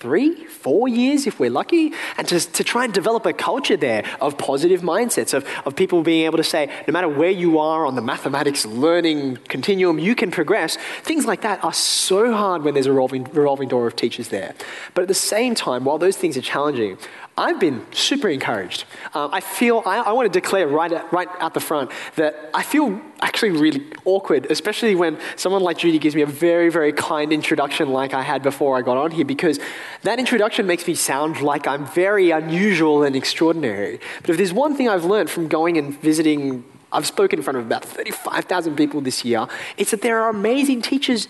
three, 0.00 0.44
four 0.46 0.88
years 0.88 1.26
if 1.26 1.40
we're 1.40 1.50
lucky, 1.50 1.92
and 2.16 2.28
to, 2.28 2.40
to 2.40 2.64
try 2.64 2.84
and 2.84 2.94
develop 2.94 3.26
a 3.26 3.32
culture 3.32 3.76
there 3.76 4.04
of 4.20 4.38
positive 4.38 4.82
mindsets, 4.82 5.34
of, 5.34 5.46
of 5.64 5.74
people 5.74 6.02
being 6.02 6.24
able 6.24 6.36
to 6.36 6.44
say, 6.44 6.70
no 6.86 6.92
matter 6.92 7.08
where 7.08 7.30
you 7.30 7.58
are 7.58 7.84
on 7.86 7.94
the 7.94 8.02
mathematics 8.02 8.64
learning 8.64 9.36
continuum, 9.48 9.98
you 9.98 10.14
can 10.14 10.30
progress. 10.30 10.76
Things 11.02 11.26
like 11.26 11.42
that 11.42 11.62
are 11.64 11.72
so 11.72 12.32
hard 12.32 12.62
when 12.62 12.74
there's 12.74 12.86
a 12.86 12.92
revolving, 12.92 13.24
revolving 13.24 13.68
door 13.68 13.86
of 13.86 13.96
teachers 13.96 14.28
there. 14.28 14.54
But 14.94 15.02
at 15.02 15.08
the 15.08 15.14
same 15.14 15.54
time, 15.54 15.84
while 15.84 15.98
those 15.98 16.16
things 16.16 16.36
are 16.36 16.42
challenging, 16.42 16.98
I've 17.38 17.60
been 17.60 17.86
super 17.92 18.28
encouraged. 18.28 18.84
Um, 19.14 19.32
I 19.32 19.40
feel, 19.40 19.84
I, 19.86 19.98
I, 19.98 20.12
want 20.12 20.30
to 20.30 20.40
declare 20.40 20.66
right 20.66 20.90
at, 20.90 21.12
right 21.12 21.28
out 21.38 21.54
the 21.54 21.60
front 21.60 21.92
that 22.16 22.50
I 22.52 22.64
feel 22.64 23.00
actually 23.20 23.52
really 23.52 23.86
awkward, 24.04 24.50
especially 24.50 24.96
when 24.96 25.18
someone 25.36 25.62
like 25.62 25.78
Judy 25.78 26.00
gives 26.00 26.16
me 26.16 26.22
a 26.22 26.26
very, 26.26 26.68
very 26.68 26.92
kind 26.92 27.32
introduction 27.32 27.90
like 27.90 28.12
I 28.12 28.22
had 28.22 28.42
before 28.42 28.76
I 28.76 28.82
got 28.82 28.96
on 28.96 29.12
here, 29.12 29.24
because 29.24 29.60
that 30.02 30.18
introduction 30.18 30.66
makes 30.66 30.84
me 30.84 30.96
sound 30.96 31.40
like 31.40 31.68
I'm 31.68 31.86
very 31.86 32.32
unusual 32.32 33.04
and 33.04 33.14
extraordinary. 33.14 34.00
But 34.20 34.30
if 34.30 34.36
there's 34.36 34.52
one 34.52 34.76
thing 34.76 34.88
I've 34.88 35.04
learned 35.04 35.30
from 35.30 35.46
going 35.46 35.78
and 35.78 35.96
visiting 36.00 36.64
I've 36.90 37.06
spoken 37.06 37.38
in 37.38 37.42
front 37.42 37.58
of 37.58 37.66
about 37.66 37.84
35,000 37.84 38.74
people 38.74 39.02
this 39.02 39.22
year. 39.22 39.46
It's 39.76 39.90
that 39.90 40.00
there 40.00 40.22
are 40.22 40.30
amazing 40.30 40.80
teachers 40.80 41.28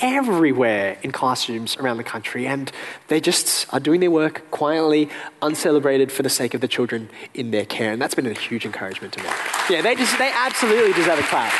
everywhere 0.00 0.98
in 1.02 1.12
classrooms 1.12 1.76
around 1.76 1.96
the 1.96 2.04
country, 2.04 2.46
and 2.46 2.70
they 3.08 3.20
just 3.20 3.72
are 3.72 3.80
doing 3.80 4.00
their 4.00 4.10
work 4.10 4.50
quietly, 4.50 5.08
uncelebrated 5.42 6.10
for 6.10 6.22
the 6.22 6.30
sake 6.30 6.54
of 6.54 6.60
the 6.60 6.68
children 6.68 7.08
in 7.34 7.50
their 7.50 7.64
care. 7.64 7.92
And 7.92 8.00
that's 8.00 8.14
been 8.14 8.26
a 8.26 8.32
huge 8.32 8.64
encouragement 8.64 9.12
to 9.14 9.22
me. 9.22 9.28
Yeah, 9.68 9.82
they, 9.82 9.94
just, 9.94 10.18
they 10.18 10.30
absolutely 10.32 10.92
deserve 10.92 11.18
a 11.18 11.22
clap. 11.22 11.52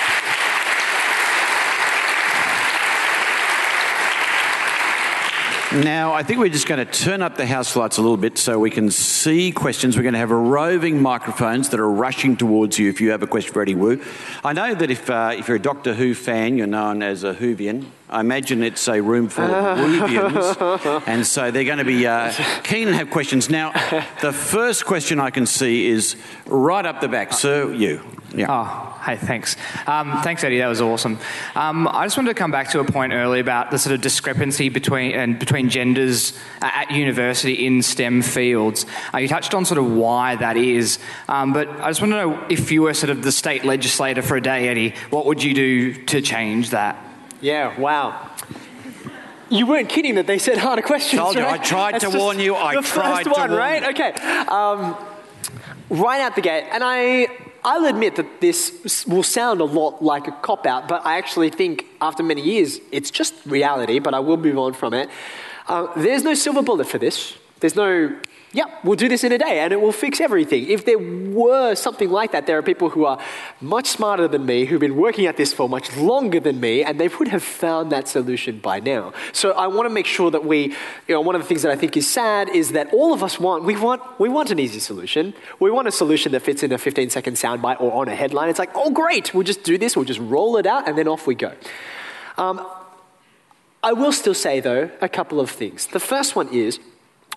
Now, 5.73 6.13
I 6.15 6.25
think 6.25 6.41
we're 6.41 6.49
just 6.49 6.67
going 6.67 6.85
to 6.85 6.93
turn 6.93 7.23
up 7.23 7.37
the 7.37 7.47
house 7.47 7.77
lights 7.77 7.97
a 7.97 8.03
little 8.03 8.17
bit 8.17 8.39
so 8.39 8.59
we 8.59 8.71
can 8.71 8.91
see 8.91 9.53
questions. 9.53 9.97
We're 9.97 10.03
going 10.03 10.15
to 10.15 10.19
have 10.19 10.33
roving 10.33 11.01
microphones 11.01 11.69
that 11.69 11.79
are 11.79 11.89
rushing 11.89 12.37
towards 12.37 12.77
you 12.77 12.91
if 12.91 13.01
you 13.01 13.13
have 13.13 13.23
a 13.23 13.29
question 13.29 13.53
for 13.53 13.63
Eddie 13.63 13.77
Woo. 13.77 14.03
I 14.43 14.53
know 14.53 14.75
that 14.75 14.91
if, 14.91 15.09
uh, 15.09 15.33
if 15.39 15.47
you're 15.47 15.59
a 15.59 15.63
Doctor 15.63 15.95
Who 15.95 16.13
fan, 16.15 16.59
you're 16.59 16.67
known 16.67 17.05
as 17.05 17.23
a 17.23 17.35
Whovian. 17.35 17.87
I 18.11 18.19
imagine 18.19 18.65
it's 18.65 18.89
a 18.89 19.01
room 19.01 19.29
full 19.29 19.45
of 19.45 19.79
Woovians, 19.79 21.05
and 21.07 21.25
so 21.25 21.53
they're 21.53 21.63
going 21.63 21.79
to 21.79 21.85
be 21.85 22.09
uh, 22.09 22.33
keen 22.65 22.89
and 22.89 22.97
have 22.97 23.09
questions. 23.09 23.49
Now, 23.49 23.71
the 24.21 24.33
first 24.33 24.85
question 24.85 25.21
I 25.21 25.31
can 25.31 25.47
see 25.47 25.87
is 25.87 26.17
right 26.47 26.85
up 26.85 27.01
the 27.01 27.07
back. 27.07 27.33
Sir, 27.33 27.73
you. 27.73 28.03
Yeah. 28.35 28.47
Oh, 28.49 29.01
hey, 29.05 29.17
thanks. 29.17 29.57
Um, 29.87 30.23
thanks, 30.23 30.43
Eddie. 30.43 30.59
That 30.59 30.67
was 30.67 30.81
awesome. 30.81 31.19
Um, 31.55 31.87
I 31.87 32.05
just 32.05 32.17
wanted 32.17 32.31
to 32.31 32.35
come 32.35 32.51
back 32.51 32.71
to 32.71 32.81
a 32.81 32.85
point 32.85 33.13
earlier 33.13 33.41
about 33.41 33.71
the 33.71 33.79
sort 33.79 33.95
of 33.95 34.01
discrepancy 34.01 34.69
between 34.71 35.13
and 35.13 35.39
between 35.39 35.69
genders 35.69 36.37
at 36.63 36.91
university 36.91 37.65
in 37.65 37.81
STEM 37.81 38.23
fields. 38.23 38.87
Uh, 39.15 39.19
you 39.19 39.29
touched 39.29 39.55
on 39.55 39.65
sort 39.65 39.79
of 39.79 39.93
why 39.93 40.35
that 40.37 40.57
is, 40.57 40.99
um, 41.29 41.53
but 41.53 41.69
I 41.69 41.91
just 41.91 42.01
want 42.01 42.13
to 42.13 42.17
know 42.17 42.47
if 42.49 42.73
you 42.73 42.83
were 42.83 42.95
sort 42.95 43.11
of 43.11 43.23
the 43.23 43.33
state 43.33 43.65
legislator 43.65 44.23
for 44.23 44.37
a 44.37 44.41
day, 44.41 44.69
Eddie, 44.69 44.95
what 45.11 45.27
would 45.27 45.45
you 45.45 45.55
do 45.55 45.95
to 46.07 46.21
change 46.21 46.71
that? 46.71 47.07
Yeah, 47.41 47.79
wow. 47.79 48.31
You 49.49 49.67
weren't 49.67 49.89
kidding 49.89 50.15
that 50.15 50.27
they 50.27 50.39
said 50.39 50.59
harder 50.59 50.83
questions. 50.83 51.21
Told 51.21 51.35
you, 51.35 51.43
right? 51.43 51.61
I 51.61 51.65
tried 51.65 51.95
That's 51.95 52.11
to 52.11 52.17
warn 52.17 52.39
you. 52.39 52.55
I 52.55 52.77
the 52.77 52.83
tried 52.83 53.25
first 53.25 53.39
one, 53.39 53.49
to 53.49 53.55
warn 53.55 53.59
right? 53.59 53.83
You. 53.83 53.89
Okay. 53.89 54.13
Um, 54.47 54.97
right 55.89 56.21
out 56.21 56.37
the 56.37 56.41
gate, 56.43 56.67
and 56.71 56.85
I 56.85 57.29
I'll 57.65 57.85
admit 57.87 58.17
that 58.17 58.41
this 58.41 59.07
will 59.07 59.23
sound 59.23 59.61
a 59.61 59.65
lot 59.65 60.03
like 60.03 60.29
a 60.29 60.33
cop 60.33 60.67
out, 60.67 60.89
but 60.89 61.05
I 61.05 61.19
actually 61.19 61.51
think 61.51 61.87
after 62.01 62.23
many 62.23 62.43
years, 62.43 62.81
it's 62.91 63.11
just 63.11 63.35
reality, 63.45 63.99
but 63.99 64.15
I 64.15 64.21
will 64.21 64.39
move 64.39 64.59
on 64.59 64.73
from 64.73 64.95
it. 64.95 65.11
Uh, 65.67 65.89
there's 65.97 66.23
no 66.23 66.35
silver 66.35 66.63
bullet 66.63 66.87
for 66.87 66.99
this. 66.99 67.37
There's 67.61 67.77
no 67.77 68.17
Yep, 68.53 68.81
we'll 68.83 68.97
do 68.97 69.09
this 69.09 69.23
in 69.23 69.31
a 69.31 69.39
day 69.39 69.61
and 69.61 69.73
it 69.73 69.81
will 69.81 69.93
fix 69.93 70.21
everything. 70.21 70.69
If 70.69 70.85
there 70.85 70.99
were 70.99 71.77
something 71.77 72.11
like 72.11 72.33
that, 72.33 72.49
there 72.49 72.59
are 72.59 72.63
people 72.63 72.91
who 72.91 73.05
are 73.05 73.21
much 73.61 73.87
smarter 73.87 74.27
than 74.27 74.45
me, 74.45 74.65
who've 74.65 74.81
been 74.81 74.97
working 74.97 75.27
at 75.27 75.37
this 75.37 75.53
for 75.53 75.69
much 75.69 75.97
longer 75.97 76.41
than 76.41 76.59
me, 76.59 76.83
and 76.83 76.99
they 76.99 77.07
would 77.07 77.29
have 77.29 77.45
found 77.45 77.93
that 77.93 78.09
solution 78.09 78.59
by 78.59 78.81
now. 78.81 79.13
So 79.33 79.53
I 79.53 79.69
want 79.69 79.87
to 79.87 79.95
make 79.95 80.07
sure 80.07 80.33
that 80.33 80.45
we, 80.45 80.75
you 81.07 81.15
know, 81.15 81.21
one 81.21 81.37
of 81.37 81.43
the 81.43 81.47
things 81.47 81.63
that 81.63 81.71
I 81.71 81.77
think 81.77 81.97
is 81.97 82.11
sad 82.11 82.49
is 82.49 82.73
that 82.73 82.93
all 82.93 83.13
of 83.13 83.23
us 83.23 83.39
want, 83.39 83.63
we 83.63 83.77
want, 83.77 84.03
we 84.19 84.29
want 84.29 84.51
an 84.51 84.59
easy 84.59 84.81
solution. 84.81 85.33
We 85.61 85.71
want 85.71 85.87
a 85.87 85.93
solution 85.93 86.33
that 86.33 86.41
fits 86.41 86.65
in 86.65 86.73
a 86.73 86.79
15 86.79 87.09
second 87.11 87.35
soundbite 87.35 87.81
or 87.81 87.93
on 87.93 88.09
a 88.09 88.17
headline. 88.17 88.49
It's 88.49 88.59
like, 88.59 88.73
oh, 88.75 88.91
great, 88.91 89.33
we'll 89.33 89.45
just 89.45 89.63
do 89.63 89.79
this, 89.79 89.95
we'll 89.95 90.05
just 90.05 90.21
roll 90.21 90.57
it 90.57 90.67
out, 90.67 90.89
and 90.89 90.99
then 90.99 91.07
off 91.07 91.25
we 91.25 91.37
go. 91.37 91.55
Um, 92.37 92.67
I 93.81 93.93
will 93.93 94.13
still 94.13 94.35
say, 94.35 94.59
though, 94.59 94.91
a 95.01 95.09
couple 95.09 95.39
of 95.39 95.51
things. 95.51 95.87
The 95.87 96.01
first 96.01 96.35
one 96.35 96.49
is, 96.49 96.81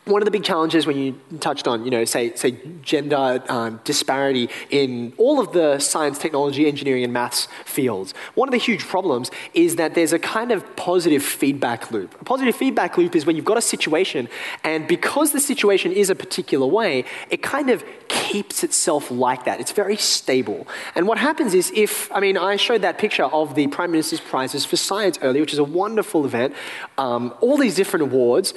one 0.05 0.21
of 0.21 0.25
the 0.25 0.31
big 0.31 0.43
challenges 0.43 0.85
when 0.85 0.97
you 0.97 1.19
touched 1.39 1.67
on, 1.67 1.85
you 1.85 1.91
know, 1.91 2.03
say, 2.03 2.35
say 2.35 2.57
gender 2.81 3.41
um, 3.47 3.79
disparity 3.85 4.49
in 4.69 5.13
all 5.17 5.39
of 5.39 5.53
the 5.53 5.79
science, 5.79 6.19
technology, 6.19 6.67
engineering, 6.67 7.05
and 7.05 7.13
maths 7.13 7.47
fields, 7.63 8.13
one 8.35 8.49
of 8.49 8.51
the 8.51 8.57
huge 8.57 8.85
problems 8.85 9.31
is 9.53 9.77
that 9.77 9.95
there's 9.95 10.11
a 10.11 10.19
kind 10.19 10.51
of 10.51 10.75
positive 10.75 11.23
feedback 11.23 11.89
loop. 11.91 12.19
A 12.19 12.25
positive 12.25 12.55
feedback 12.55 12.97
loop 12.97 13.15
is 13.15 13.25
when 13.25 13.37
you've 13.37 13.45
got 13.45 13.57
a 13.57 13.61
situation, 13.61 14.27
and 14.63 14.87
because 14.87 15.31
the 15.31 15.39
situation 15.39 15.93
is 15.93 16.09
a 16.09 16.15
particular 16.15 16.67
way, 16.67 17.05
it 17.29 17.41
kind 17.41 17.69
of 17.69 17.83
keeps 18.09 18.63
itself 18.63 19.09
like 19.09 19.45
that. 19.45 19.61
It's 19.61 19.71
very 19.71 19.95
stable. 19.95 20.67
And 20.95 21.07
what 21.07 21.17
happens 21.17 21.53
is 21.53 21.71
if, 21.73 22.11
I 22.11 22.19
mean, 22.19 22.37
I 22.37 22.57
showed 22.57 22.81
that 22.81 22.97
picture 22.97 23.23
of 23.23 23.55
the 23.55 23.67
Prime 23.67 23.91
Minister's 23.91 24.19
Prizes 24.19 24.65
for 24.65 24.75
Science 24.75 25.17
earlier, 25.21 25.41
which 25.41 25.53
is 25.53 25.59
a 25.59 25.63
wonderful 25.63 26.25
event, 26.25 26.53
um, 26.97 27.33
all 27.39 27.57
these 27.57 27.75
different 27.75 28.03
awards 28.03 28.53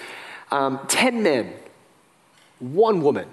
um, 0.50 0.80
10 0.88 1.22
men, 1.22 1.52
one 2.58 3.02
woman. 3.02 3.28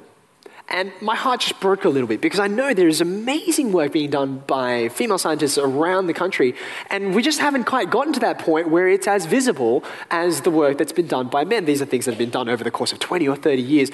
And 0.70 0.92
my 1.02 1.16
heart 1.16 1.42
just 1.42 1.60
broke 1.60 1.84
a 1.84 1.90
little 1.90 2.08
bit 2.08 2.22
because 2.22 2.40
I 2.40 2.48
know 2.48 2.74
there 2.74 2.88
is 2.88 3.02
amazing 3.02 3.74
work 3.74 3.92
being 3.92 4.10
done 4.10 4.44
by 4.48 4.90
female 4.90 5.18
scientists 5.18 5.58
around 5.58 6.08
the 6.08 6.14
country, 6.14 6.56
and 6.90 7.14
we 7.14 7.22
just 7.22 7.40
haven't 7.40 7.66
quite 7.66 7.90
gotten 7.90 8.14
to 8.14 8.20
that 8.22 8.40
point 8.40 8.70
where 8.70 8.88
it's 8.88 9.06
as 9.06 9.26
visible 9.26 9.84
as 10.10 10.42
the 10.42 10.50
work 10.50 10.78
that's 10.78 10.94
been 10.94 11.08
done 11.08 11.28
by 11.28 11.44
men. 11.44 11.66
These 11.66 11.82
are 11.82 11.86
things 11.86 12.06
that 12.06 12.12
have 12.12 12.18
been 12.18 12.30
done 12.30 12.48
over 12.48 12.64
the 12.64 12.72
course 12.72 12.94
of 12.94 13.00
20 13.00 13.28
or 13.28 13.36
30 13.36 13.62
years. 13.62 13.92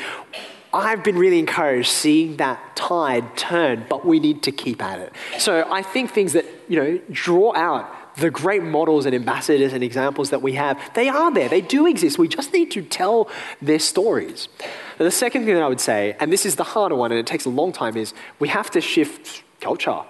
I've 0.72 1.04
been 1.04 1.18
really 1.18 1.40
encouraged 1.40 1.90
seeing 1.90 2.38
that 2.38 2.76
tide 2.76 3.36
turn, 3.36 3.88
but 3.90 4.06
we 4.06 4.20
need 4.20 4.44
to 4.44 4.52
keep 4.52 4.84
at 4.84 5.00
it. 5.00 5.14
So 5.40 5.68
I 5.70 5.82
think 5.82 6.12
things 6.12 6.34
that, 6.34 6.46
you 6.68 6.80
know, 6.80 7.00
draw 7.12 7.56
out 7.56 7.92
the 8.20 8.30
great 8.30 8.64
models 8.64 9.06
and 9.06 9.16
ambassadors 9.16 9.74
and 9.74 9.84
examples 9.84 10.30
that 10.30 10.42
we 10.42 10.54
have, 10.54 10.80
they 10.94 11.10
are 11.10 11.32
there. 11.34 11.50
They 11.50 11.62
do 11.62 11.88
exist. 11.88 12.18
We 12.18 12.28
just 12.28 12.54
need 12.54 12.72
to 12.72 12.82
tell 12.82 13.30
their 13.62 13.80
stories. 13.80 14.48
the 14.98 15.12
second 15.12 15.46
thing 15.46 15.56
that 15.56 15.64
I 15.64 15.68
would 15.68 15.82
say, 15.82 16.16
and 16.20 16.32
this 16.32 16.46
is 16.46 16.56
the 16.56 16.64
harder 16.64 16.96
one 16.96 17.12
and 17.12 17.20
it 17.20 17.28
takes 17.28 17.46
a 17.46 17.50
long 17.50 17.72
time, 17.72 17.98
is 17.98 18.14
we 18.40 18.48
have 18.50 18.70
to 18.72 18.82
shift 18.82 19.44
culture. 19.60 20.02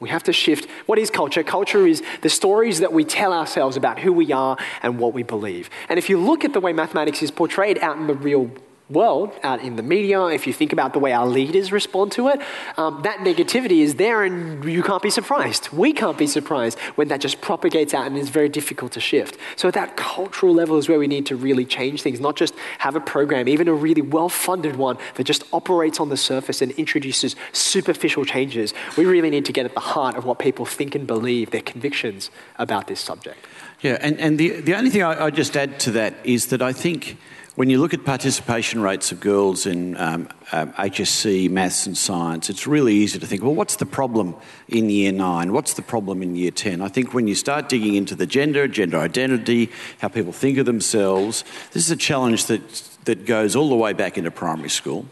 We 0.00 0.10
have 0.10 0.22
to 0.24 0.32
shift. 0.32 0.68
What 0.86 0.98
is 0.98 1.10
culture? 1.10 1.42
Culture 1.42 1.86
is 1.86 2.02
the 2.22 2.28
stories 2.28 2.80
that 2.80 2.92
we 2.92 3.04
tell 3.04 3.32
ourselves 3.32 3.76
about 3.76 3.98
who 3.98 4.12
we 4.12 4.32
are 4.32 4.56
and 4.82 4.98
what 4.98 5.12
we 5.12 5.24
believe. 5.24 5.70
And 5.88 5.98
if 5.98 6.08
you 6.08 6.18
look 6.18 6.44
at 6.44 6.52
the 6.52 6.60
way 6.60 6.72
mathematics 6.72 7.22
is 7.22 7.30
portrayed 7.30 7.78
out 7.78 7.96
in 7.96 8.06
the 8.06 8.14
real 8.14 8.50
world, 8.90 9.32
out 9.42 9.60
in 9.62 9.76
the 9.76 9.82
media, 9.82 10.24
if 10.26 10.46
you 10.46 10.52
think 10.52 10.72
about 10.72 10.92
the 10.92 10.98
way 10.98 11.12
our 11.12 11.26
leaders 11.26 11.72
respond 11.72 12.12
to 12.12 12.28
it, 12.28 12.40
um, 12.76 13.00
that 13.02 13.18
negativity 13.18 13.80
is 13.80 13.96
there 13.96 14.24
and 14.24 14.64
you 14.64 14.82
can't 14.82 15.02
be 15.02 15.10
surprised. 15.10 15.70
We 15.70 15.92
can't 15.92 16.16
be 16.16 16.26
surprised 16.26 16.78
when 16.96 17.08
that 17.08 17.20
just 17.20 17.40
propagates 17.40 17.92
out 17.92 18.06
and 18.06 18.16
is 18.16 18.30
very 18.30 18.48
difficult 18.48 18.92
to 18.92 19.00
shift. 19.00 19.36
So, 19.56 19.68
at 19.68 19.74
that 19.74 19.96
cultural 19.96 20.54
level 20.54 20.78
is 20.78 20.88
where 20.88 20.98
we 20.98 21.06
need 21.06 21.26
to 21.26 21.36
really 21.36 21.64
change 21.64 22.02
things, 22.02 22.20
not 22.20 22.36
just 22.36 22.54
have 22.78 22.96
a 22.96 23.00
program, 23.00 23.48
even 23.48 23.68
a 23.68 23.74
really 23.74 24.02
well 24.02 24.28
funded 24.28 24.76
one 24.76 24.96
that 25.14 25.24
just 25.24 25.44
operates 25.52 26.00
on 26.00 26.08
the 26.08 26.16
surface 26.16 26.62
and 26.62 26.72
introduces 26.72 27.36
superficial 27.52 28.24
changes. 28.24 28.72
We 28.96 29.04
really 29.04 29.30
need 29.30 29.44
to 29.46 29.52
get 29.52 29.66
at 29.66 29.74
the 29.74 29.80
heart 29.80 30.16
of 30.16 30.24
what 30.24 30.38
people 30.38 30.64
think 30.64 30.94
and 30.94 31.06
believe, 31.06 31.50
their 31.50 31.60
convictions 31.62 32.30
about 32.58 32.86
this 32.86 33.00
subject. 33.00 33.46
Yeah, 33.80 33.96
and, 34.00 34.18
and 34.18 34.38
the, 34.38 34.60
the 34.60 34.74
only 34.74 34.90
thing 34.90 35.02
I, 35.04 35.26
I 35.26 35.30
just 35.30 35.56
add 35.56 35.78
to 35.80 35.92
that 35.92 36.14
is 36.24 36.48
that 36.48 36.60
I 36.60 36.72
think 36.72 37.16
when 37.54 37.70
you 37.70 37.80
look 37.80 37.94
at 37.94 38.04
participation 38.04 38.80
rates 38.80 39.12
of 39.12 39.20
girls 39.20 39.66
in 39.66 39.96
um, 39.96 40.28
um, 40.50 40.72
HSC, 40.72 41.48
maths, 41.48 41.86
and 41.86 41.96
science, 41.96 42.50
it's 42.50 42.66
really 42.66 42.94
easy 42.94 43.18
to 43.20 43.26
think, 43.26 43.42
well, 43.42 43.54
what's 43.54 43.76
the 43.76 43.86
problem 43.86 44.34
in 44.68 44.90
year 44.90 45.12
nine? 45.12 45.52
What's 45.52 45.74
the 45.74 45.82
problem 45.82 46.22
in 46.22 46.34
year 46.34 46.50
10? 46.50 46.80
I 46.80 46.88
think 46.88 47.14
when 47.14 47.28
you 47.28 47.36
start 47.36 47.68
digging 47.68 47.94
into 47.94 48.16
the 48.16 48.26
gender, 48.26 48.66
gender 48.66 48.98
identity, 48.98 49.70
how 50.00 50.08
people 50.08 50.32
think 50.32 50.58
of 50.58 50.66
themselves, 50.66 51.44
this 51.72 51.84
is 51.84 51.90
a 51.90 51.96
challenge 51.96 52.46
that, 52.46 52.62
that 53.04 53.26
goes 53.26 53.54
all 53.54 53.68
the 53.68 53.76
way 53.76 53.92
back 53.92 54.18
into 54.18 54.30
primary 54.32 54.70
school 54.70 55.06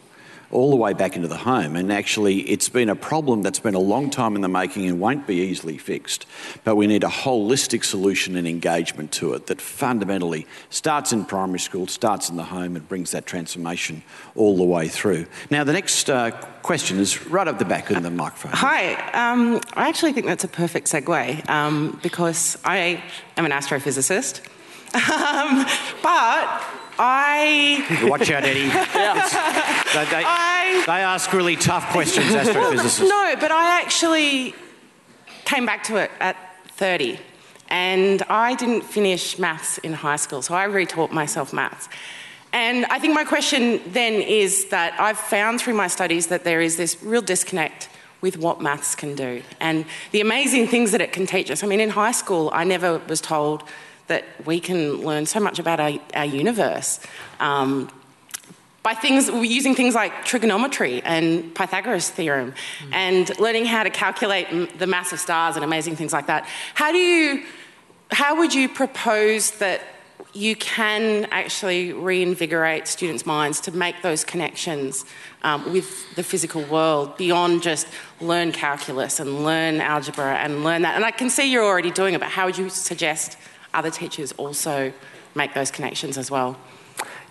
all 0.51 0.71
the 0.71 0.77
way 0.77 0.93
back 0.93 1.17
into 1.17 1.29
the 1.29 1.37
home. 1.37 1.77
And 1.77 1.93
actually, 1.93 2.41
it's 2.41 2.69
been 2.69 2.89
a 2.89 2.97
problem 2.97 3.43
that's 3.43 3.59
been 3.59 3.75
a 3.75 3.81
long 3.81 4.11
time 4.11 4.37
in 4.37 4.43
the 4.43 4.49
making 4.49 4.87
and 4.87 5.01
won't 5.01 5.27
be 5.27 5.37
easily 5.37 5.79
fixed. 5.79 6.27
But 6.65 6.77
we 6.77 6.87
need 6.87 7.05
a 7.05 7.09
holistic 7.09 7.85
solution 7.85 8.37
and 8.37 8.47
engagement 8.47 9.13
to 9.13 9.35
it 9.35 9.47
that 9.47 9.61
fundamentally 9.61 10.47
starts 10.71 11.13
in 11.13 11.25
primary 11.25 11.59
school, 11.59 11.87
starts 11.87 12.29
in 12.31 12.37
the 12.37 12.45
home, 12.45 12.77
and 12.77 12.89
brings 12.89 13.11
that 13.11 13.27
transformation 13.27 14.03
all 14.35 14.57
the 14.57 14.65
way 14.65 14.89
through. 14.89 15.27
Now, 15.51 15.65
the 15.65 15.73
next 15.73 16.09
uh, 16.09 16.31
question 16.63 16.99
is 16.99 17.27
right 17.27 17.47
up 17.47 17.59
the 17.59 17.65
back 17.65 17.91
in 17.91 18.03
the 18.03 18.11
microphone. 18.11 18.53
Hi. 18.53 18.95
Um, 19.13 19.61
I 19.75 19.89
actually 19.89 20.13
think 20.13 20.27
that's 20.27 20.45
a 20.45 20.49
perfect 20.49 20.87
segue 20.87 21.49
um, 21.49 21.99
because 22.03 22.59
I 22.65 23.03
am 23.37 23.45
an 23.45 23.53
astrophysicist. 23.53 24.41
Um, 24.97 25.67
but 26.03 26.65
I. 26.99 28.07
Watch 28.09 28.31
out, 28.31 28.45
Eddie. 28.45 28.61
yeah. 28.69 29.15
They, 29.95 30.05
they, 30.05 30.25
I... 30.25 30.83
they, 30.87 30.93
ask 30.93 31.33
really 31.33 31.57
tough 31.57 31.91
questions, 31.91 32.27
astrophysicists. 32.27 33.01
no, 33.01 33.35
but 33.39 33.51
I 33.51 33.81
actually 33.81 34.55
came 35.45 35.67
back 35.67 35.85
to 35.85 35.97
it 35.97 36.11
at 36.21 36.37
30. 36.69 37.19
And 37.69 38.23
I 38.29 38.55
didn't 38.55 38.83
finish 38.83 39.39
maths 39.39 39.79
in 39.79 39.93
high 39.93 40.17
school, 40.17 40.41
so 40.43 40.55
I 40.55 40.67
retaught 40.67 41.11
myself 41.11 41.53
maths. 41.53 41.89
And 42.53 42.87
I 42.87 42.99
think 42.99 43.13
my 43.13 43.25
question 43.25 43.81
then 43.89 44.15
is 44.15 44.69
that 44.69 44.99
I've 45.01 45.19
found 45.19 45.61
through 45.61 45.75
my 45.75 45.89
studies 45.89 46.29
that 46.29 46.45
there 46.45 46.61
is 46.61 46.77
this 46.77 47.03
real 47.03 47.23
disconnect 47.23 47.89
with 48.21 48.39
what 48.39 48.61
maths 48.61 48.95
can 48.95 49.15
do 49.15 49.43
and 49.61 49.85
the 50.11 50.21
amazing 50.21 50.67
things 50.67 50.93
that 50.93 51.01
it 51.01 51.13
can 51.13 51.27
teach 51.27 51.51
us. 51.51 51.63
I 51.63 51.67
mean, 51.67 51.81
in 51.81 51.91
high 51.91 52.13
school, 52.13 52.51
I 52.53 52.65
never 52.65 52.99
was 53.09 53.21
told 53.21 53.63
that 54.07 54.25
we 54.45 54.61
can 54.61 55.03
learn 55.03 55.27
so 55.27 55.41
much 55.41 55.59
about 55.59 55.81
our, 55.81 55.93
our 56.15 56.25
universe 56.25 57.01
um, 57.41 57.91
by 58.83 58.95
things 58.95 59.29
using 59.29 59.75
things 59.75 59.97
like 59.97 60.25
trigonometry 60.25 61.03
and 61.03 61.53
Pythagoras 61.57 62.09
theorem 62.09 62.53
mm. 62.53 62.93
and 62.93 63.37
learning 63.41 63.65
how 63.65 63.83
to 63.83 63.91
calculate 63.91 64.79
the 64.79 64.87
mass 64.87 65.13
of 65.13 65.19
stars 65.19 65.57
and 65.57 65.65
amazing 65.65 65.97
things 65.97 66.13
like 66.13 66.29
that. 66.29 66.47
How 66.75 66.93
do 66.93 66.99
you 66.99 67.43
how 68.13 68.37
would 68.39 68.55
you 68.55 68.69
propose 68.69 69.51
that 69.59 69.83
you 70.33 70.55
can 70.55 71.27
actually 71.31 71.93
reinvigorate 71.93 72.87
students' 72.87 73.25
minds 73.25 73.61
to 73.63 73.73
make 73.73 74.03
those 74.03 74.23
connections 74.23 75.05
um, 75.43 75.73
with 75.73 76.15
the 76.15 76.23
physical 76.23 76.63
world 76.65 77.17
beyond 77.17 77.63
just 77.63 77.89
learn 78.21 78.53
calculus 78.53 79.19
and 79.19 79.45
learn 79.45 79.81
algebra 79.81 80.37
and 80.37 80.63
learn 80.63 80.83
that. 80.83 80.95
And 80.95 81.05
I 81.05 81.11
can 81.11 81.31
see 81.31 81.51
you're 81.51 81.65
already 81.65 81.91
doing 81.91 82.15
it, 82.15 82.21
but 82.21 82.29
how 82.29 82.47
would 82.47 82.59
you 82.59 82.69
suggest 82.69 83.39
other 83.77 83.91
teachers 83.91 84.33
also 84.33 84.93
make 85.35 85.55
those 85.55 85.71
connections 85.71 86.19
as 86.19 86.31
well? 86.31 86.57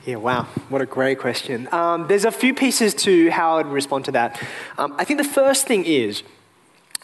Yeah, 0.05 0.17
wow, 0.17 0.43
what 0.69 0.81
a 0.81 0.85
great 0.85 1.17
question. 1.19 1.67
Um, 1.71 2.07
there's 2.07 2.25
a 2.25 2.31
few 2.31 2.53
pieces 2.53 2.93
to 3.05 3.31
how 3.31 3.57
I'd 3.57 3.65
respond 3.65 4.05
to 4.05 4.11
that. 4.11 4.41
Um, 4.77 4.93
I 4.99 5.03
think 5.03 5.17
the 5.17 5.27
first 5.27 5.65
thing 5.65 5.83
is, 5.83 6.21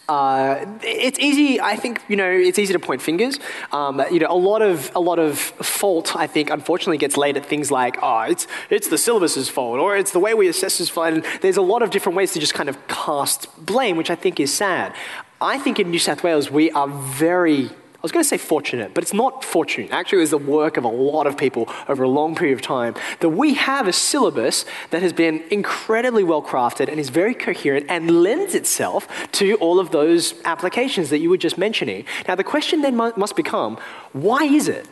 uh, 0.08 0.64
it's 0.82 1.18
easy. 1.18 1.60
I 1.60 1.76
think 1.76 2.00
you 2.08 2.16
know 2.16 2.30
it's 2.30 2.58
easy 2.58 2.72
to 2.72 2.78
point 2.78 3.02
fingers. 3.02 3.38
Um, 3.72 4.02
you 4.10 4.18
know, 4.20 4.26
a 4.30 4.36
lot 4.36 4.62
of 4.62 4.92
a 4.94 5.00
lot 5.00 5.18
of 5.18 5.38
fault. 5.38 6.14
I 6.14 6.26
think 6.26 6.50
unfortunately 6.50 6.98
gets 6.98 7.16
laid 7.16 7.36
at 7.36 7.46
things 7.46 7.70
like, 7.70 7.96
oh, 8.02 8.20
it's 8.20 8.46
it's 8.68 8.88
the 8.88 8.98
syllabus's 8.98 9.48
fault, 9.48 9.78
or 9.78 9.96
it's 9.96 10.10
the 10.12 10.18
way 10.18 10.34
we 10.34 10.48
assess 10.48 10.80
is 10.80 10.88
fault. 10.88 11.14
And 11.14 11.24
there's 11.40 11.56
a 11.56 11.62
lot 11.62 11.82
of 11.82 11.90
different 11.90 12.16
ways 12.16 12.32
to 12.32 12.40
just 12.40 12.54
kind 12.54 12.68
of 12.68 12.76
cast 12.88 13.48
blame, 13.64 13.96
which 13.96 14.10
I 14.10 14.14
think 14.14 14.38
is 14.38 14.52
sad. 14.52 14.94
I 15.40 15.58
think 15.58 15.80
in 15.80 15.90
New 15.90 15.98
South 15.98 16.22
Wales 16.22 16.50
we 16.50 16.70
are 16.72 16.88
very 16.88 17.70
I 18.02 18.04
was 18.04 18.10
going 18.10 18.24
to 18.24 18.28
say 18.28 18.36
fortunate, 18.36 18.94
but 18.94 19.04
it's 19.04 19.12
not 19.12 19.44
fortunate. 19.44 19.92
Actually, 19.92 20.18
it 20.18 20.22
was 20.22 20.30
the 20.30 20.38
work 20.38 20.76
of 20.76 20.82
a 20.82 20.88
lot 20.88 21.28
of 21.28 21.36
people 21.36 21.68
over 21.86 22.02
a 22.02 22.08
long 22.08 22.34
period 22.34 22.54
of 22.54 22.60
time 22.60 22.96
that 23.20 23.28
we 23.28 23.54
have 23.54 23.86
a 23.86 23.92
syllabus 23.92 24.64
that 24.90 25.02
has 25.02 25.12
been 25.12 25.44
incredibly 25.52 26.24
well 26.24 26.42
crafted 26.42 26.88
and 26.88 26.98
is 26.98 27.10
very 27.10 27.32
coherent 27.32 27.86
and 27.88 28.24
lends 28.24 28.56
itself 28.56 29.06
to 29.30 29.54
all 29.58 29.78
of 29.78 29.92
those 29.92 30.34
applications 30.44 31.10
that 31.10 31.18
you 31.18 31.30
were 31.30 31.36
just 31.36 31.56
mentioning. 31.56 32.04
Now, 32.26 32.34
the 32.34 32.42
question 32.42 32.82
then 32.82 32.96
must 32.96 33.36
become 33.36 33.78
why 34.12 34.46
is 34.46 34.66
it 34.66 34.88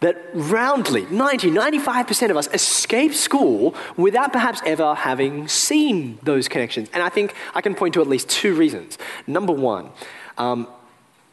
that 0.00 0.16
roundly 0.32 1.04
90, 1.10 1.50
95% 1.50 2.30
of 2.30 2.38
us 2.38 2.48
escape 2.54 3.12
school 3.12 3.74
without 3.98 4.32
perhaps 4.32 4.62
ever 4.64 4.94
having 4.94 5.48
seen 5.48 6.18
those 6.22 6.48
connections. 6.48 6.88
And 6.94 7.02
I 7.02 7.10
think 7.10 7.34
I 7.54 7.60
can 7.60 7.74
point 7.74 7.92
to 7.92 8.00
at 8.00 8.08
least 8.08 8.30
two 8.30 8.54
reasons. 8.54 8.96
Number 9.26 9.52
one, 9.52 9.90
um, 10.38 10.66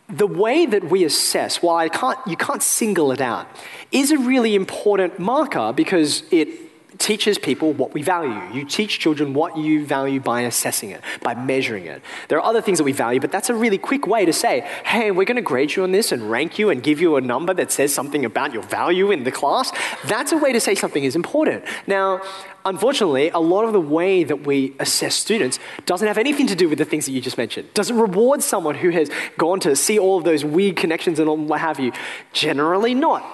the 0.10 0.28
way 0.28 0.66
that 0.66 0.90
we 0.90 1.04
assess, 1.04 1.62
while 1.62 1.78
I 1.78 1.90
can't, 1.90 2.18
you 2.26 2.36
can't 2.36 2.64
single 2.64 3.12
it 3.12 3.22
out, 3.22 3.48
is 3.92 4.12
a 4.12 4.18
really 4.18 4.56
important 4.56 5.20
marker 5.20 5.72
because 5.74 6.24
it 6.32 6.69
teaches 7.00 7.38
people 7.38 7.74
what 7.74 7.94
we 7.94 8.04
value. 8.04 8.42
You 8.54 8.66
teach 8.66 9.00
children 9.00 9.34
what 9.34 9.58
you 9.58 9.86
value 9.86 10.20
by 10.20 10.42
assessing 10.42 10.92
it, 10.92 11.02
by 11.24 11.34
measuring 11.34 11.86
it. 11.86 12.02
There 12.28 12.38
are 12.38 12.46
other 12.46 12.62
things 12.62 12.78
that 12.78 12.84
we 12.84 12.92
value, 12.92 13.20
but 13.20 13.32
that's 13.32 13.50
a 13.50 13.56
really 13.56 13.78
quick 13.78 14.06
way 14.06 14.26
to 14.26 14.34
say, 14.34 14.62
hey, 14.84 15.10
we're 15.10 15.26
going 15.26 15.38
to 15.38 15.42
grade 15.42 15.76
you 15.76 15.84
on 15.84 15.92
this 15.92 16.12
and 16.12 16.30
rank 16.30 16.60
you 16.60 16.70
and 16.70 16.84
give 16.84 17.00
you 17.00 17.16
a 17.16 17.22
number 17.22 17.54
that 17.54 17.72
says 17.72 17.94
something 17.94 18.26
about 18.26 18.54
your 18.54 18.64
value 18.64 19.12
in 19.12 19.24
the 19.24 19.32
class. 19.32 19.72
That's 20.06 20.34
a 20.34 20.38
way 20.38 20.52
to 20.52 20.60
say 20.60 20.76
something 20.76 21.04
is 21.04 21.16
important. 21.16 21.64
Now, 21.88 22.22
unfortunately, 22.66 23.30
a 23.30 23.40
lot 23.40 23.64
of 23.64 23.72
the 23.74 23.82
way 23.82 24.26
that 24.26 24.46
we 24.46 24.76
assess 24.80 25.16
students 25.16 25.58
doesn't 25.86 26.08
have 26.08 26.18
anything 26.18 26.48
to 26.48 26.56
do 26.56 26.68
with 26.68 26.78
the 26.78 26.86
things 26.86 27.06
that 27.06 27.14
you 27.14 27.22
just 27.22 27.38
mentioned. 27.38 27.74
Doesn't 27.74 27.98
reward 27.98 28.44
someone 28.44 28.76
who 28.76 28.90
has 28.90 29.10
gone 29.38 29.62
to 29.62 29.76
see 29.76 29.98
all 29.98 30.18
of 30.18 30.26
those 30.26 30.44
weird 30.44 30.76
connections 30.76 31.18
and 31.18 31.30
all 31.30 31.38
what 31.38 31.62
have 31.62 31.80
you. 31.80 31.94
Generally 32.34 32.96
not. 32.96 33.26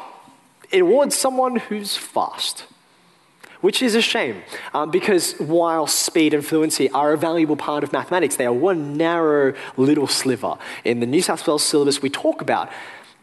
It 0.72 0.82
awards 0.82 1.16
someone 1.16 1.56
who's 1.56 1.98
fast 1.98 2.66
which 3.66 3.82
is 3.82 3.96
a 3.96 4.02
shame 4.02 4.44
um, 4.76 4.92
because 4.92 5.34
while 5.40 5.88
speed 5.88 6.36
and 6.36 6.46
fluency 6.46 6.88
are 6.92 7.14
a 7.14 7.18
valuable 7.18 7.56
part 7.56 7.84
of 7.84 7.92
mathematics, 7.92 8.36
they 8.36 8.46
are 8.46 8.54
one 8.54 8.96
narrow 8.96 9.56
little 9.76 10.06
sliver. 10.06 10.56
In 10.84 11.00
the 11.00 11.08
New 11.08 11.24
South 11.24 11.48
Wales 11.48 11.64
syllabus, 11.64 12.00
we 12.00 12.12
talk 12.12 12.42
about 12.42 12.72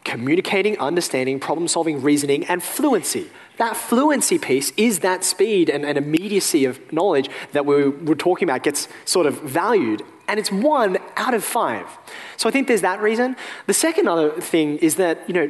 communicating, 0.03 0.77
understanding, 0.79 1.39
problem 1.39 1.69
solving, 1.69 2.01
reasoning, 2.01 2.43
and 2.47 2.61
fluency. 2.61 3.29
That 3.55 3.77
fluency 3.77 4.37
piece 4.37 4.73
is 4.75 4.99
that 4.99 5.23
speed 5.23 5.69
and, 5.69 5.85
and 5.85 5.97
immediacy 5.97 6.65
of 6.65 6.91
knowledge 6.91 7.29
that 7.53 7.65
we 7.65 7.87
were 7.87 8.13
talking 8.13 8.49
about 8.49 8.63
gets 8.63 8.89
sort 9.05 9.27
of 9.27 9.39
valued. 9.43 10.01
And 10.27 10.41
it's 10.41 10.51
one 10.51 10.97
out 11.15 11.33
of 11.33 11.45
five. 11.45 11.87
So 12.35 12.49
I 12.49 12.51
think 12.51 12.67
there's 12.67 12.81
that 12.81 13.01
reason. 13.01 13.37
The 13.67 13.73
second 13.73 14.09
other 14.09 14.31
thing 14.41 14.77
is 14.79 14.97
that, 14.97 15.25
you 15.25 15.33
know, 15.33 15.49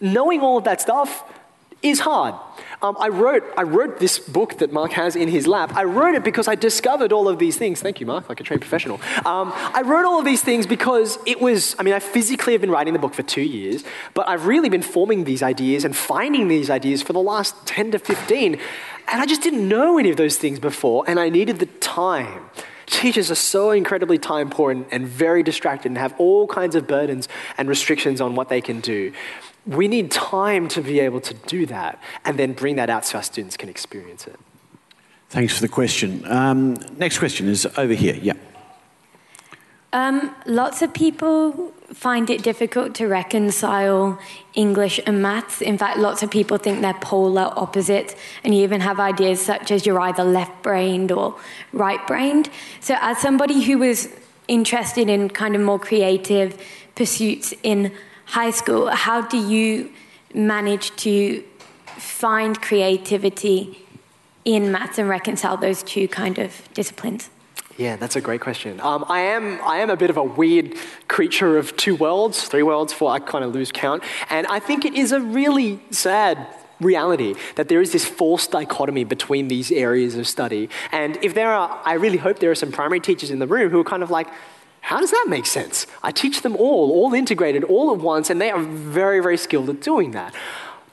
knowing 0.00 0.40
all 0.40 0.58
of 0.58 0.64
that 0.64 0.80
stuff 0.80 1.31
is 1.82 2.00
hard. 2.00 2.34
Um, 2.80 2.96
I, 2.98 3.08
wrote, 3.08 3.44
I 3.56 3.62
wrote 3.62 3.98
this 3.98 4.18
book 4.18 4.58
that 4.58 4.72
Mark 4.72 4.92
has 4.92 5.14
in 5.14 5.28
his 5.28 5.46
lap. 5.46 5.72
I 5.74 5.84
wrote 5.84 6.14
it 6.14 6.24
because 6.24 6.48
I 6.48 6.54
discovered 6.54 7.12
all 7.12 7.28
of 7.28 7.38
these 7.38 7.56
things. 7.56 7.80
Thank 7.80 8.00
you, 8.00 8.06
Mark, 8.06 8.28
like 8.28 8.40
a 8.40 8.44
trained 8.44 8.60
professional. 8.60 9.00
Um, 9.24 9.52
I 9.54 9.82
wrote 9.84 10.04
all 10.04 10.18
of 10.18 10.24
these 10.24 10.42
things 10.42 10.66
because 10.66 11.18
it 11.26 11.40
was, 11.40 11.76
I 11.78 11.82
mean, 11.82 11.94
I 11.94 12.00
physically 12.00 12.52
have 12.54 12.60
been 12.60 12.70
writing 12.70 12.92
the 12.92 12.98
book 12.98 13.14
for 13.14 13.22
two 13.22 13.42
years, 13.42 13.84
but 14.14 14.28
I've 14.28 14.46
really 14.46 14.68
been 14.68 14.82
forming 14.82 15.24
these 15.24 15.42
ideas 15.42 15.84
and 15.84 15.94
finding 15.94 16.48
these 16.48 16.70
ideas 16.70 17.02
for 17.02 17.12
the 17.12 17.22
last 17.22 17.54
10 17.66 17.92
to 17.92 17.98
15. 17.98 18.54
And 19.08 19.20
I 19.20 19.26
just 19.26 19.42
didn't 19.42 19.68
know 19.68 19.98
any 19.98 20.10
of 20.10 20.16
those 20.16 20.36
things 20.36 20.58
before, 20.58 21.04
and 21.06 21.20
I 21.20 21.28
needed 21.28 21.58
the 21.58 21.66
time. 21.66 22.50
Teachers 22.86 23.30
are 23.30 23.36
so 23.36 23.70
incredibly 23.70 24.18
time 24.18 24.50
poor 24.50 24.70
and, 24.70 24.86
and 24.90 25.06
very 25.06 25.42
distracted 25.42 25.88
and 25.88 25.98
have 25.98 26.14
all 26.18 26.46
kinds 26.46 26.74
of 26.74 26.86
burdens 26.86 27.28
and 27.56 27.68
restrictions 27.68 28.20
on 28.20 28.34
what 28.34 28.48
they 28.48 28.60
can 28.60 28.80
do 28.80 29.12
we 29.66 29.88
need 29.88 30.10
time 30.10 30.68
to 30.68 30.80
be 30.80 31.00
able 31.00 31.20
to 31.20 31.34
do 31.34 31.66
that 31.66 32.02
and 32.24 32.38
then 32.38 32.52
bring 32.52 32.76
that 32.76 32.90
out 32.90 33.06
so 33.06 33.18
our 33.18 33.22
students 33.22 33.56
can 33.56 33.68
experience 33.68 34.26
it. 34.26 34.38
Thanks 35.28 35.54
for 35.54 35.62
the 35.62 35.68
question. 35.68 36.24
Um, 36.26 36.74
next 36.96 37.18
question 37.18 37.48
is 37.48 37.66
over 37.78 37.94
here. 37.94 38.18
Yeah. 38.20 38.34
Um, 39.94 40.34
lots 40.46 40.82
of 40.82 40.94
people 40.94 41.72
find 41.92 42.30
it 42.30 42.42
difficult 42.42 42.94
to 42.94 43.06
reconcile 43.06 44.18
English 44.54 44.98
and 45.06 45.22
maths. 45.22 45.60
In 45.60 45.76
fact, 45.76 45.98
lots 45.98 46.22
of 46.22 46.30
people 46.30 46.56
think 46.56 46.80
they're 46.80 46.94
polar 46.94 47.52
opposites, 47.56 48.14
and 48.42 48.54
you 48.54 48.62
even 48.62 48.80
have 48.80 48.98
ideas 48.98 49.40
such 49.40 49.70
as 49.70 49.84
you're 49.84 50.00
either 50.00 50.24
left 50.24 50.62
brained 50.62 51.12
or 51.12 51.38
right 51.72 52.04
brained. 52.06 52.48
So, 52.80 52.96
as 53.00 53.18
somebody 53.18 53.62
who 53.62 53.78
was 53.78 54.08
interested 54.48 55.08
in 55.08 55.28
kind 55.28 55.54
of 55.54 55.60
more 55.60 55.78
creative 55.78 56.58
pursuits 56.94 57.52
in 57.62 57.92
high 58.26 58.50
school, 58.50 58.88
how 58.88 59.20
do 59.22 59.36
you 59.36 59.90
manage 60.34 60.94
to 60.96 61.44
find 61.96 62.60
creativity 62.60 63.86
in 64.44 64.72
maths 64.72 64.98
and 64.98 65.08
reconcile 65.08 65.56
those 65.56 65.82
two 65.82 66.08
kind 66.08 66.38
of 66.38 66.68
disciplines? 66.74 67.30
Yeah, 67.78 67.96
that's 67.96 68.16
a 68.16 68.20
great 68.20 68.40
question. 68.40 68.80
Um, 68.80 69.04
I, 69.08 69.20
am, 69.20 69.60
I 69.62 69.78
am 69.78 69.88
a 69.88 69.96
bit 69.96 70.10
of 70.10 70.16
a 70.16 70.22
weird 70.22 70.74
creature 71.08 71.56
of 71.56 71.76
two 71.76 71.94
worlds, 71.94 72.44
three 72.44 72.62
worlds, 72.62 72.92
for 72.92 73.10
I 73.10 73.18
kind 73.18 73.44
of 73.44 73.54
lose 73.54 73.72
count. 73.72 74.02
And 74.28 74.46
I 74.46 74.58
think 74.58 74.84
it 74.84 74.94
is 74.94 75.12
a 75.12 75.20
really 75.20 75.80
sad 75.90 76.46
reality 76.80 77.34
that 77.54 77.68
there 77.68 77.80
is 77.80 77.92
this 77.92 78.04
false 78.04 78.46
dichotomy 78.46 79.04
between 79.04 79.48
these 79.48 79.72
areas 79.72 80.16
of 80.16 80.28
study. 80.28 80.68
And 80.90 81.16
if 81.22 81.34
there 81.34 81.52
are, 81.52 81.80
I 81.84 81.94
really 81.94 82.18
hope 82.18 82.40
there 82.40 82.50
are 82.50 82.56
some 82.56 82.72
primary 82.72 83.00
teachers 83.00 83.30
in 83.30 83.38
the 83.38 83.46
room 83.46 83.70
who 83.70 83.80
are 83.80 83.84
kind 83.84 84.02
of 84.02 84.10
like, 84.10 84.28
how 84.82 85.00
does 85.00 85.12
that 85.12 85.26
make 85.28 85.46
sense? 85.46 85.86
I 86.02 86.10
teach 86.10 86.42
them 86.42 86.54
all, 86.56 86.92
all 86.92 87.14
integrated, 87.14 87.64
all 87.64 87.92
at 87.92 87.98
once, 87.98 88.28
and 88.30 88.40
they 88.40 88.50
are 88.50 88.60
very, 88.60 89.20
very 89.20 89.38
skilled 89.38 89.70
at 89.70 89.80
doing 89.80 90.10
that. 90.10 90.34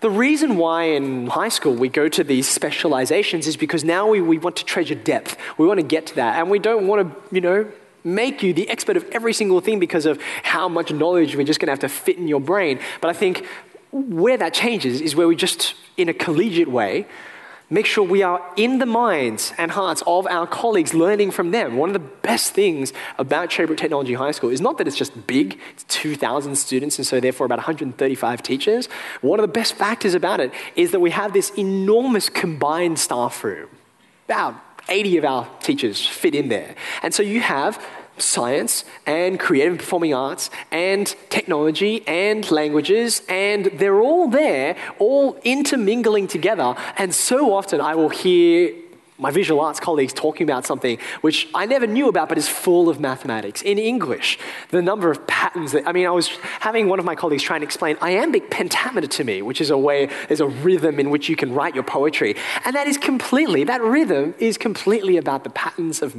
The 0.02 0.10
reason 0.10 0.56
why 0.58 0.84
in 0.84 1.28
high 1.28 1.50
school 1.50 1.74
we 1.74 1.90
go 1.90 2.08
to 2.08 2.24
these 2.24 2.48
specializations 2.48 3.48
is 3.48 3.58
because 3.58 3.84
now 3.84 4.08
we, 4.08 4.22
we 4.22 4.38
want 4.38 4.56
to 4.58 4.64
treasure 4.64 4.96
depth. 4.96 5.36
We 5.58 5.68
want 5.68 5.80
to 5.80 5.86
get 5.86 6.06
to 6.08 6.16
that. 6.16 6.40
And 6.40 6.50
we 6.50 6.60
don't 6.60 6.88
want 6.88 7.10
to, 7.10 7.36
you 7.36 7.42
know, 7.42 7.70
make 8.04 8.42
you 8.42 8.54
the 8.54 8.70
expert 8.70 8.96
of 8.96 9.04
every 9.12 9.34
single 9.34 9.60
thing 9.60 9.80
because 9.80 10.06
of 10.06 10.22
how 10.44 10.70
much 10.70 10.94
knowledge 10.94 11.36
we're 11.36 11.44
just 11.44 11.60
going 11.60 11.68
to 11.68 11.72
have 11.72 11.80
to 11.80 11.90
fit 11.90 12.18
in 12.18 12.30
your 12.30 12.40
brain. 12.40 12.80
But 13.02 13.10
I 13.10 13.14
think 13.14 13.46
where 13.92 14.38
that 14.38 14.54
changes 14.54 15.02
is 15.02 15.16
where 15.16 15.28
we 15.28 15.36
just, 15.36 15.74
in 15.98 16.08
a 16.08 16.14
collegiate 16.14 16.70
way, 16.70 17.08
make 17.70 17.86
sure 17.86 18.04
we 18.04 18.24
are 18.24 18.42
in 18.56 18.80
the 18.80 18.86
minds 18.86 19.54
and 19.58 19.72
hearts 19.72 20.04
of 20.08 20.26
our 20.28 20.48
colleagues, 20.48 20.94
learning 20.94 21.32
from 21.32 21.52
them. 21.52 21.78
One 21.78 21.90
of 21.90 21.94
the 21.94 22.00
best 22.00 22.54
things 22.54 22.94
about 23.18 23.50
Cherrybrook 23.50 23.78
Technology 23.78 24.14
High 24.14 24.32
School 24.32 24.50
is 24.50 24.62
not 24.62 24.78
that 24.78 24.88
it's 24.88 24.98
just 24.98 25.28
big, 25.28 25.60
it's 25.74 25.84
2,000 25.84 26.56
students, 26.56 26.98
and 26.98 27.06
so 27.06 27.20
therefore 27.20 27.46
about 27.46 27.60
135 27.60 28.42
teachers. 28.44 28.88
One 29.22 29.40
of 29.40 29.44
the 29.44 29.52
best 29.52 29.74
factors 29.74 30.14
about 30.14 30.40
it 30.40 30.52
is 30.76 30.92
that 30.92 31.00
we 31.00 31.12
have 31.12 31.34
this 31.34 31.52
enormous 31.52 32.30
combined 32.30 33.00
staff 33.00 33.44
room. 33.44 33.70
About 34.26 34.56
80 34.88 35.18
of 35.18 35.26
our 35.26 35.48
teachers 35.62 36.06
fit 36.06 36.36
in 36.36 36.50
there. 36.50 36.76
And 37.04 37.14
so 37.14 37.24
you 37.24 37.42
have 37.42 37.84
science 38.22 38.86
and 39.06 39.40
creative 39.40 39.78
performing 39.78 40.14
arts 40.14 40.50
and 40.72 41.16
technology 41.30 42.08
and 42.08 42.50
languages, 42.52 43.22
and 43.28 43.66
they're 43.66 44.02
all 44.02 44.28
there, 44.28 44.76
all 45.00 45.40
intermingling 45.44 46.28
together. 46.28 46.76
And 46.98 47.14
so 47.14 47.54
often 47.54 47.82
I 47.82 47.96
will 47.96 48.10
hear 48.10 48.74
my 49.20 49.32
visual 49.32 49.60
arts 49.60 49.80
colleagues 49.80 50.14
talking 50.14 50.50
about 50.50 50.66
something 50.66 50.98
which 51.22 51.48
I 51.54 51.66
never 51.66 51.86
knew 51.86 52.08
about 52.08 52.30
but 52.30 52.38
is 52.38 52.48
full 52.48 52.90
of 52.90 53.00
mathematics. 53.00 53.62
In 53.62 53.78
English, 53.78 54.40
the 54.70 54.82
number 54.82 55.12
of 55.12 55.28
patterns 55.28 55.74
that, 55.74 55.88
I 55.88 55.92
mean, 55.92 56.08
I 56.08 56.12
was 56.12 56.30
having 56.62 56.88
one 56.88 57.00
of 57.00 57.06
my 57.06 57.16
colleagues 57.16 57.44
try 57.44 57.58
and 57.58 57.64
explain 57.64 57.98
iambic 58.02 58.50
pentameter 58.50 59.08
to 59.08 59.24
me, 59.24 59.42
which 59.42 59.62
is 59.62 59.70
a 59.70 59.78
way, 59.78 60.10
there's 60.28 60.40
a 60.40 60.48
rhythm 60.48 61.00
in 61.00 61.10
which 61.10 61.28
you 61.30 61.36
can 61.36 61.54
write 61.54 61.76
your 61.76 61.84
poetry. 61.84 62.36
And 62.64 62.76
that 62.76 62.88
is 62.88 62.98
completely, 62.98 63.66
that 63.66 63.82
rhythm 63.82 64.34
is 64.40 64.58
completely 64.58 65.18
about 65.18 65.44
the 65.44 65.50
patterns 65.50 66.02
of 66.02 66.16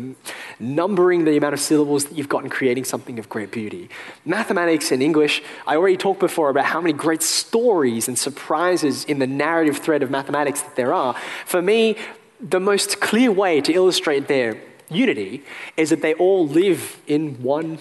numbering 0.58 1.24
the 1.24 1.36
amount 1.36 1.54
of 1.54 1.60
syllables 1.60 2.04
that 2.04 2.16
you've 2.16 2.28
got 2.28 2.44
in 2.44 2.50
creating 2.50 2.84
something 2.84 3.18
of 3.18 3.28
great 3.28 3.50
beauty. 3.50 3.88
Mathematics 4.26 4.92
in 4.92 5.00
English, 5.00 5.42
I 5.66 5.76
already 5.76 5.96
talked 5.96 6.20
before 6.20 6.50
about 6.50 6.66
how 6.66 6.80
many 6.80 6.92
great 6.92 7.22
stories 7.22 8.08
and 8.08 8.18
surprises 8.18 9.04
in 9.04 9.18
the 9.18 9.26
narrative 9.26 9.78
thread 9.78 10.02
of 10.02 10.10
mathematics 10.10 10.60
that 10.62 10.76
there 10.76 10.92
are. 10.92 11.14
For 11.46 11.62
me, 11.62 11.96
the 12.40 12.60
most 12.60 13.00
clear 13.00 13.30
way 13.30 13.60
to 13.60 13.72
illustrate 13.72 14.28
their 14.28 14.60
unity 14.88 15.44
is 15.76 15.90
that 15.90 16.02
they 16.02 16.14
all 16.14 16.46
live 16.46 17.00
in 17.06 17.42
one 17.42 17.78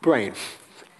brain. 0.00 0.34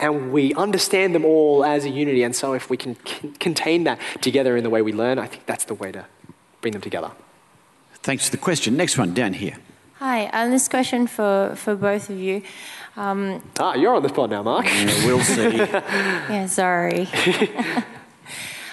And 0.01 0.33
we 0.33 0.55
understand 0.55 1.15
them 1.15 1.25
all 1.25 1.65
as 1.65 1.85
a 1.85 1.89
unity. 1.89 2.23
And 2.23 2.35
so, 2.35 2.53
if 2.53 2.71
we 2.71 2.77
can 2.77 2.97
c- 3.05 3.33
contain 3.41 3.85
that 3.85 3.99
together 4.21 4.57
in 4.57 4.63
the 4.63 4.71
way 4.71 4.81
we 4.81 4.93
learn, 4.93 5.19
I 5.19 5.27
think 5.27 5.47
that's 5.47 5.65
the 5.65 5.75
way 5.75 5.91
to 5.91 6.07
bring 6.61 6.73
them 6.73 6.83
together. 6.83 7.11
Thanks 7.95 8.27
for 8.27 8.31
the 8.31 8.37
question. 8.37 8.77
Next 8.77 8.97
one, 8.97 9.13
down 9.13 9.33
here. 9.33 9.57
Hi, 9.99 10.27
um, 10.27 10.53
this 10.53 10.69
question 10.69 11.09
for, 11.09 11.55
for 11.57 11.75
both 11.75 12.11
of 12.11 12.19
you. 12.19 12.43
Um, 12.97 13.43
ah, 13.59 13.75
you're 13.75 13.95
on 13.95 14.03
the 14.03 14.09
spot 14.09 14.31
now, 14.31 14.45
Mark. 14.45 14.67
Yeah, 14.67 15.07
we'll 15.07 15.21
see. 15.21 15.57
yeah, 15.57 16.47
sorry. 16.47 17.09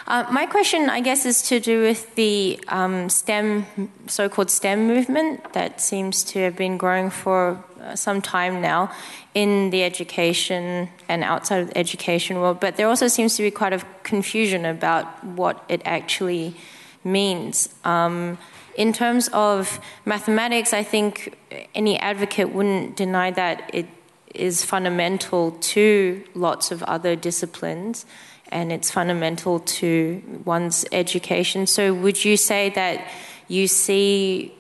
Uh, 0.08 0.24
my 0.30 0.46
question, 0.46 0.88
I 0.88 1.02
guess, 1.02 1.26
is 1.26 1.42
to 1.44 1.60
do 1.60 1.82
with 1.82 2.14
the 2.14 2.60
um, 2.68 3.10
STEM, 3.10 3.66
so 4.06 4.30
called 4.30 4.52
STEM 4.52 4.86
movement 4.86 5.54
that 5.54 5.82
seems 5.82 6.24
to 6.26 6.40
have 6.42 6.56
been 6.56 6.78
growing 6.78 7.10
for 7.10 7.64
uh, 7.82 7.96
some 7.96 8.22
time 8.22 8.62
now 8.62 8.92
in 9.34 9.72
the 9.72 9.84
education 9.84 10.90
and 11.10 11.24
outside 11.24 11.62
of 11.62 11.70
the 11.70 11.78
education 11.78 12.40
world. 12.40 12.60
But 12.60 12.76
there 12.76 12.88
also 12.88 13.08
seems 13.08 13.36
to 13.38 13.42
be 13.42 13.50
quite 13.50 13.74
a 13.74 13.82
confusion 14.04 14.64
about 14.64 15.24
what 15.24 15.66
it 15.70 15.82
actually 15.86 16.56
means. 17.04 17.70
Um, 17.84 18.38
in 18.78 18.94
terms 18.94 19.28
of 19.30 19.80
mathematics, 20.06 20.72
I 20.72 20.84
think 20.84 21.36
any 21.74 21.98
advocate 21.98 22.54
wouldn't 22.54 22.96
deny 22.96 23.32
that 23.32 23.72
it 23.74 23.88
is 24.36 24.64
fundamental 24.64 25.52
to 25.52 26.24
lots 26.36 26.70
of 26.70 26.84
other 26.84 27.16
disciplines 27.16 28.06
and 28.50 28.72
it's 28.72 28.92
fundamental 28.92 29.60
to 29.60 30.22
one's 30.46 30.86
education. 30.92 31.68
So, 31.68 31.94
would 31.94 32.24
you 32.24 32.38
say 32.38 32.70
that 32.72 33.08
you 33.48 33.68
see 33.68 34.54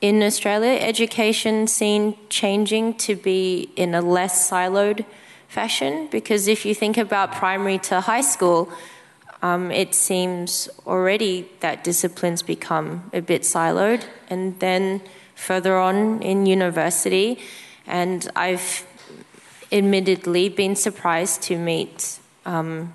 in 0.00 0.22
Australia 0.22 0.78
education 0.80 1.66
scene 1.66 2.16
changing 2.28 2.94
to 2.94 3.16
be 3.16 3.70
in 3.76 3.94
a 3.94 4.02
less 4.02 4.50
siloed 4.50 5.04
fashion? 5.48 6.08
Because 6.10 6.48
if 6.48 6.66
you 6.66 6.74
think 6.74 6.98
about 6.98 7.32
primary 7.32 7.78
to 7.78 8.00
high 8.00 8.20
school, 8.20 8.70
um, 9.42 9.70
it 9.70 9.94
seems 9.94 10.68
already 10.86 11.48
that 11.60 11.84
disciplines 11.84 12.42
become 12.42 13.10
a 13.12 13.20
bit 13.20 13.42
siloed, 13.42 14.04
and 14.28 14.58
then 14.60 15.00
further 15.34 15.76
on 15.76 16.20
in 16.22 16.46
university, 16.46 17.38
and 17.86 18.28
I've 18.34 18.86
admittedly 19.70 20.48
been 20.48 20.74
surprised 20.74 21.42
to 21.42 21.58
meet 21.58 22.18
um, 22.46 22.94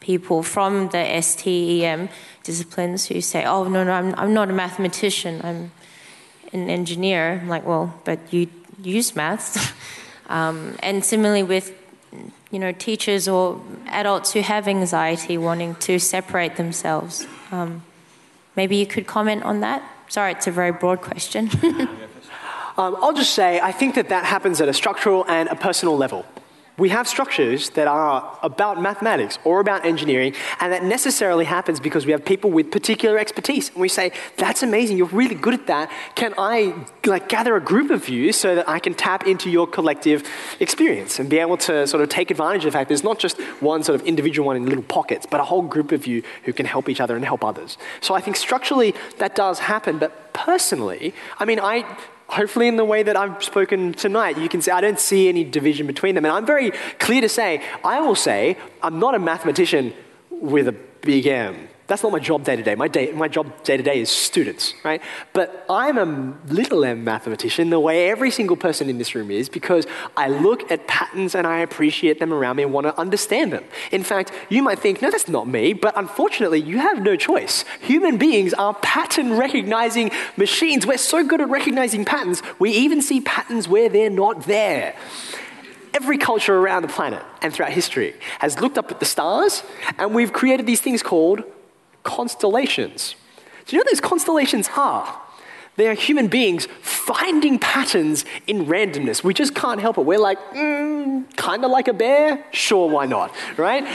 people 0.00 0.42
from 0.42 0.88
the 0.88 1.20
STEM 1.20 2.08
disciplines 2.42 3.06
who 3.06 3.20
say, 3.20 3.44
"Oh 3.44 3.64
no, 3.68 3.84
no, 3.84 3.92
I'm, 3.92 4.14
I'm 4.16 4.34
not 4.34 4.50
a 4.50 4.52
mathematician. 4.52 5.40
I'm 5.44 5.70
an 6.52 6.68
engineer." 6.68 7.40
I'm 7.42 7.48
like, 7.48 7.64
"Well, 7.64 7.94
but 8.04 8.18
you 8.32 8.48
use 8.82 9.14
maths." 9.14 9.72
um, 10.28 10.76
and 10.82 11.04
similarly 11.04 11.42
with 11.42 11.72
you 12.50 12.58
know 12.58 12.72
teachers 12.72 13.28
or 13.28 13.60
adults 13.86 14.32
who 14.32 14.40
have 14.40 14.66
anxiety 14.66 15.38
wanting 15.38 15.76
to 15.76 15.98
separate 15.98 16.56
themselves. 16.56 17.26
Um, 17.52 17.82
maybe 18.56 18.76
you 18.76 18.86
could 18.86 19.06
comment 19.06 19.44
on 19.44 19.60
that. 19.60 19.82
Sorry, 20.08 20.32
it's 20.32 20.46
a 20.46 20.50
very 20.50 20.72
broad 20.72 21.02
question. 21.02 21.50
um, 21.62 22.96
I'll 23.00 23.12
just 23.12 23.34
say 23.34 23.60
I 23.60 23.70
think 23.70 23.94
that 23.94 24.08
that 24.08 24.24
happens 24.24 24.60
at 24.60 24.68
a 24.68 24.72
structural 24.72 25.24
and 25.28 25.48
a 25.50 25.54
personal 25.54 25.96
level 25.96 26.24
we 26.80 26.88
have 26.88 27.06
structures 27.06 27.70
that 27.70 27.86
are 27.86 28.38
about 28.42 28.80
mathematics 28.80 29.38
or 29.44 29.60
about 29.60 29.84
engineering, 29.84 30.34
and 30.60 30.72
that 30.72 30.82
necessarily 30.82 31.44
happens 31.44 31.78
because 31.78 32.06
we 32.06 32.12
have 32.12 32.24
people 32.24 32.50
with 32.50 32.70
particular 32.70 33.18
expertise. 33.18 33.68
And 33.68 33.80
we 33.80 33.88
say, 33.88 34.12
that's 34.38 34.62
amazing, 34.62 34.96
you're 34.96 35.06
really 35.08 35.34
good 35.34 35.52
at 35.54 35.66
that. 35.66 35.92
Can 36.14 36.32
I 36.38 36.86
like 37.04 37.28
gather 37.28 37.54
a 37.54 37.60
group 37.60 37.90
of 37.90 38.08
you 38.08 38.32
so 38.32 38.54
that 38.54 38.68
I 38.68 38.78
can 38.78 38.94
tap 38.94 39.26
into 39.26 39.50
your 39.50 39.66
collective 39.66 40.26
experience 40.58 41.18
and 41.18 41.28
be 41.28 41.38
able 41.38 41.58
to 41.58 41.86
sort 41.86 42.02
of 42.02 42.08
take 42.08 42.30
advantage 42.30 42.64
of 42.64 42.72
the 42.72 42.78
fact 42.78 42.88
there's 42.88 43.04
not 43.04 43.18
just 43.18 43.38
one 43.60 43.82
sort 43.82 44.00
of 44.00 44.06
individual 44.06 44.46
one 44.46 44.56
in 44.56 44.64
little 44.64 44.84
pockets, 44.84 45.26
but 45.30 45.38
a 45.38 45.44
whole 45.44 45.62
group 45.62 45.92
of 45.92 46.06
you 46.06 46.22
who 46.44 46.52
can 46.54 46.64
help 46.64 46.88
each 46.88 47.00
other 47.00 47.14
and 47.14 47.24
help 47.24 47.44
others. 47.44 47.76
So 48.00 48.14
I 48.14 48.20
think 48.22 48.36
structurally 48.36 48.94
that 49.18 49.34
does 49.34 49.58
happen, 49.58 49.98
but 49.98 50.32
personally, 50.32 51.12
I 51.38 51.44
mean, 51.44 51.60
I 51.60 51.84
hopefully 52.30 52.68
in 52.68 52.76
the 52.76 52.84
way 52.84 53.02
that 53.02 53.16
I've 53.16 53.42
spoken 53.42 53.92
tonight, 53.92 54.38
you 54.38 54.48
can 54.48 54.62
see 54.62 54.70
I 54.70 54.80
don't 54.80 55.00
see 55.00 55.28
any 55.28 55.44
division 55.44 55.86
between 55.86 56.14
them. 56.14 56.24
And 56.24 56.32
I'm 56.32 56.46
very 56.46 56.70
clear 56.98 57.20
to 57.20 57.28
say, 57.28 57.62
I 57.84 58.00
will 58.00 58.14
say, 58.14 58.56
I'm 58.82 58.98
not 58.98 59.14
a 59.14 59.18
mathematician 59.18 59.92
with 60.30 60.68
a 60.68 60.72
big 60.72 61.26
M. 61.26 61.69
That's 61.90 62.04
not 62.04 62.12
my 62.12 62.20
job 62.20 62.44
day 62.44 62.54
to 62.54 62.62
day. 62.62 62.76
My, 62.76 62.86
day, 62.86 63.10
my 63.10 63.26
job 63.26 63.64
day 63.64 63.76
to 63.76 63.82
day 63.82 64.00
is 64.00 64.08
students, 64.08 64.74
right? 64.84 65.02
But 65.32 65.66
I'm 65.68 65.98
a 65.98 66.38
little 66.46 66.84
m 66.84 67.02
mathematician 67.02 67.68
the 67.70 67.80
way 67.80 68.08
every 68.08 68.30
single 68.30 68.56
person 68.56 68.88
in 68.88 68.96
this 68.98 69.16
room 69.16 69.28
is 69.32 69.48
because 69.48 69.88
I 70.16 70.28
look 70.28 70.70
at 70.70 70.86
patterns 70.86 71.34
and 71.34 71.48
I 71.48 71.58
appreciate 71.58 72.20
them 72.20 72.32
around 72.32 72.54
me 72.58 72.62
and 72.62 72.72
want 72.72 72.86
to 72.86 72.96
understand 72.96 73.52
them. 73.52 73.64
In 73.90 74.04
fact, 74.04 74.30
you 74.48 74.62
might 74.62 74.78
think, 74.78 75.02
no, 75.02 75.10
that's 75.10 75.26
not 75.26 75.48
me, 75.48 75.72
but 75.72 75.92
unfortunately, 75.96 76.60
you 76.60 76.78
have 76.78 77.02
no 77.02 77.16
choice. 77.16 77.64
Human 77.80 78.18
beings 78.18 78.54
are 78.54 78.72
pattern 78.74 79.36
recognizing 79.36 80.12
machines. 80.36 80.86
We're 80.86 80.96
so 80.96 81.24
good 81.24 81.40
at 81.40 81.48
recognizing 81.48 82.04
patterns, 82.04 82.40
we 82.60 82.70
even 82.70 83.02
see 83.02 83.20
patterns 83.20 83.66
where 83.66 83.88
they're 83.88 84.10
not 84.10 84.44
there 84.44 84.94
every 85.92 86.18
culture 86.18 86.54
around 86.56 86.82
the 86.82 86.88
planet 86.88 87.20
and 87.42 87.52
throughout 87.52 87.72
history 87.72 88.14
has 88.38 88.60
looked 88.60 88.78
up 88.78 88.92
at 88.92 89.00
the 89.00 89.04
stars, 89.04 89.64
and 89.98 90.14
we've 90.14 90.32
created 90.32 90.64
these 90.64 90.80
things 90.80 91.02
called 91.02 91.42
constellations. 92.02 93.14
Do 93.66 93.76
you 93.76 93.78
know 93.78 93.80
what 93.80 93.90
these 93.90 94.00
constellations 94.00 94.68
are? 94.76 95.20
They 95.76 95.88
are 95.88 95.94
human 95.94 96.26
beings 96.28 96.66
finding 96.82 97.58
patterns 97.58 98.24
in 98.46 98.66
randomness. 98.66 99.24
We 99.24 99.32
just 99.32 99.54
can't 99.54 99.80
help 99.80 99.98
it. 99.98 100.04
We're 100.04 100.18
like, 100.18 100.38
mm, 100.52 101.36
kind 101.36 101.64
of 101.64 101.70
like 101.70 101.88
a 101.88 101.92
bear? 101.92 102.44
Sure, 102.50 102.88
why 102.88 103.06
not? 103.06 103.32
Right? 103.56 103.86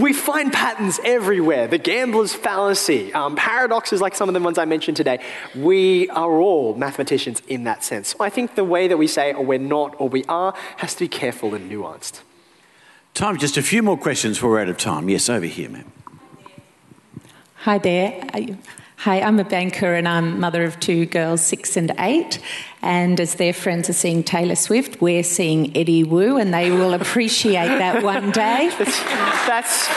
we 0.00 0.12
find 0.12 0.52
patterns 0.52 0.98
everywhere. 1.04 1.68
The 1.68 1.78
gambler's 1.78 2.34
fallacy, 2.34 3.12
um, 3.12 3.36
paradoxes 3.36 4.00
like 4.00 4.14
some 4.14 4.28
of 4.28 4.34
the 4.34 4.40
ones 4.40 4.58
I 4.58 4.64
mentioned 4.64 4.96
today. 4.96 5.20
We 5.54 6.08
are 6.10 6.32
all 6.32 6.74
mathematicians 6.74 7.42
in 7.48 7.64
that 7.64 7.84
sense. 7.84 8.14
I 8.18 8.30
think 8.30 8.54
the 8.54 8.64
way 8.64 8.88
that 8.88 8.96
we 8.96 9.06
say, 9.06 9.32
or 9.32 9.44
we're 9.44 9.58
not, 9.58 9.94
or 9.98 10.08
we 10.08 10.24
are, 10.24 10.54
has 10.78 10.94
to 10.94 11.00
be 11.00 11.08
careful 11.08 11.54
and 11.54 11.70
nuanced. 11.70 12.20
Time, 13.14 13.38
just 13.38 13.56
a 13.56 13.62
few 13.62 13.82
more 13.82 13.96
questions 13.96 14.36
before 14.36 14.50
we're 14.50 14.60
out 14.60 14.68
of 14.68 14.78
time. 14.78 15.08
Yes, 15.08 15.28
over 15.28 15.46
here, 15.46 15.70
ma'am. 15.70 15.92
Hi 17.64 17.78
there. 17.78 18.22
Hi, 18.96 19.22
I'm 19.22 19.40
a 19.40 19.44
banker 19.44 19.94
and 19.94 20.06
I'm 20.06 20.38
mother 20.38 20.64
of 20.64 20.78
two 20.80 21.06
girls, 21.06 21.40
six 21.40 21.78
and 21.78 21.94
eight. 21.98 22.38
And 22.82 23.18
as 23.18 23.36
their 23.36 23.54
friends 23.54 23.88
are 23.88 23.94
seeing 23.94 24.22
Taylor 24.22 24.54
Swift, 24.54 25.00
we're 25.00 25.22
seeing 25.22 25.74
Eddie 25.74 26.04
Woo, 26.04 26.36
and 26.36 26.52
they 26.52 26.70
will 26.70 26.92
appreciate 27.00 27.68
that 27.68 28.02
one 28.02 28.32
day. 28.32 28.68
That's. 29.46 29.88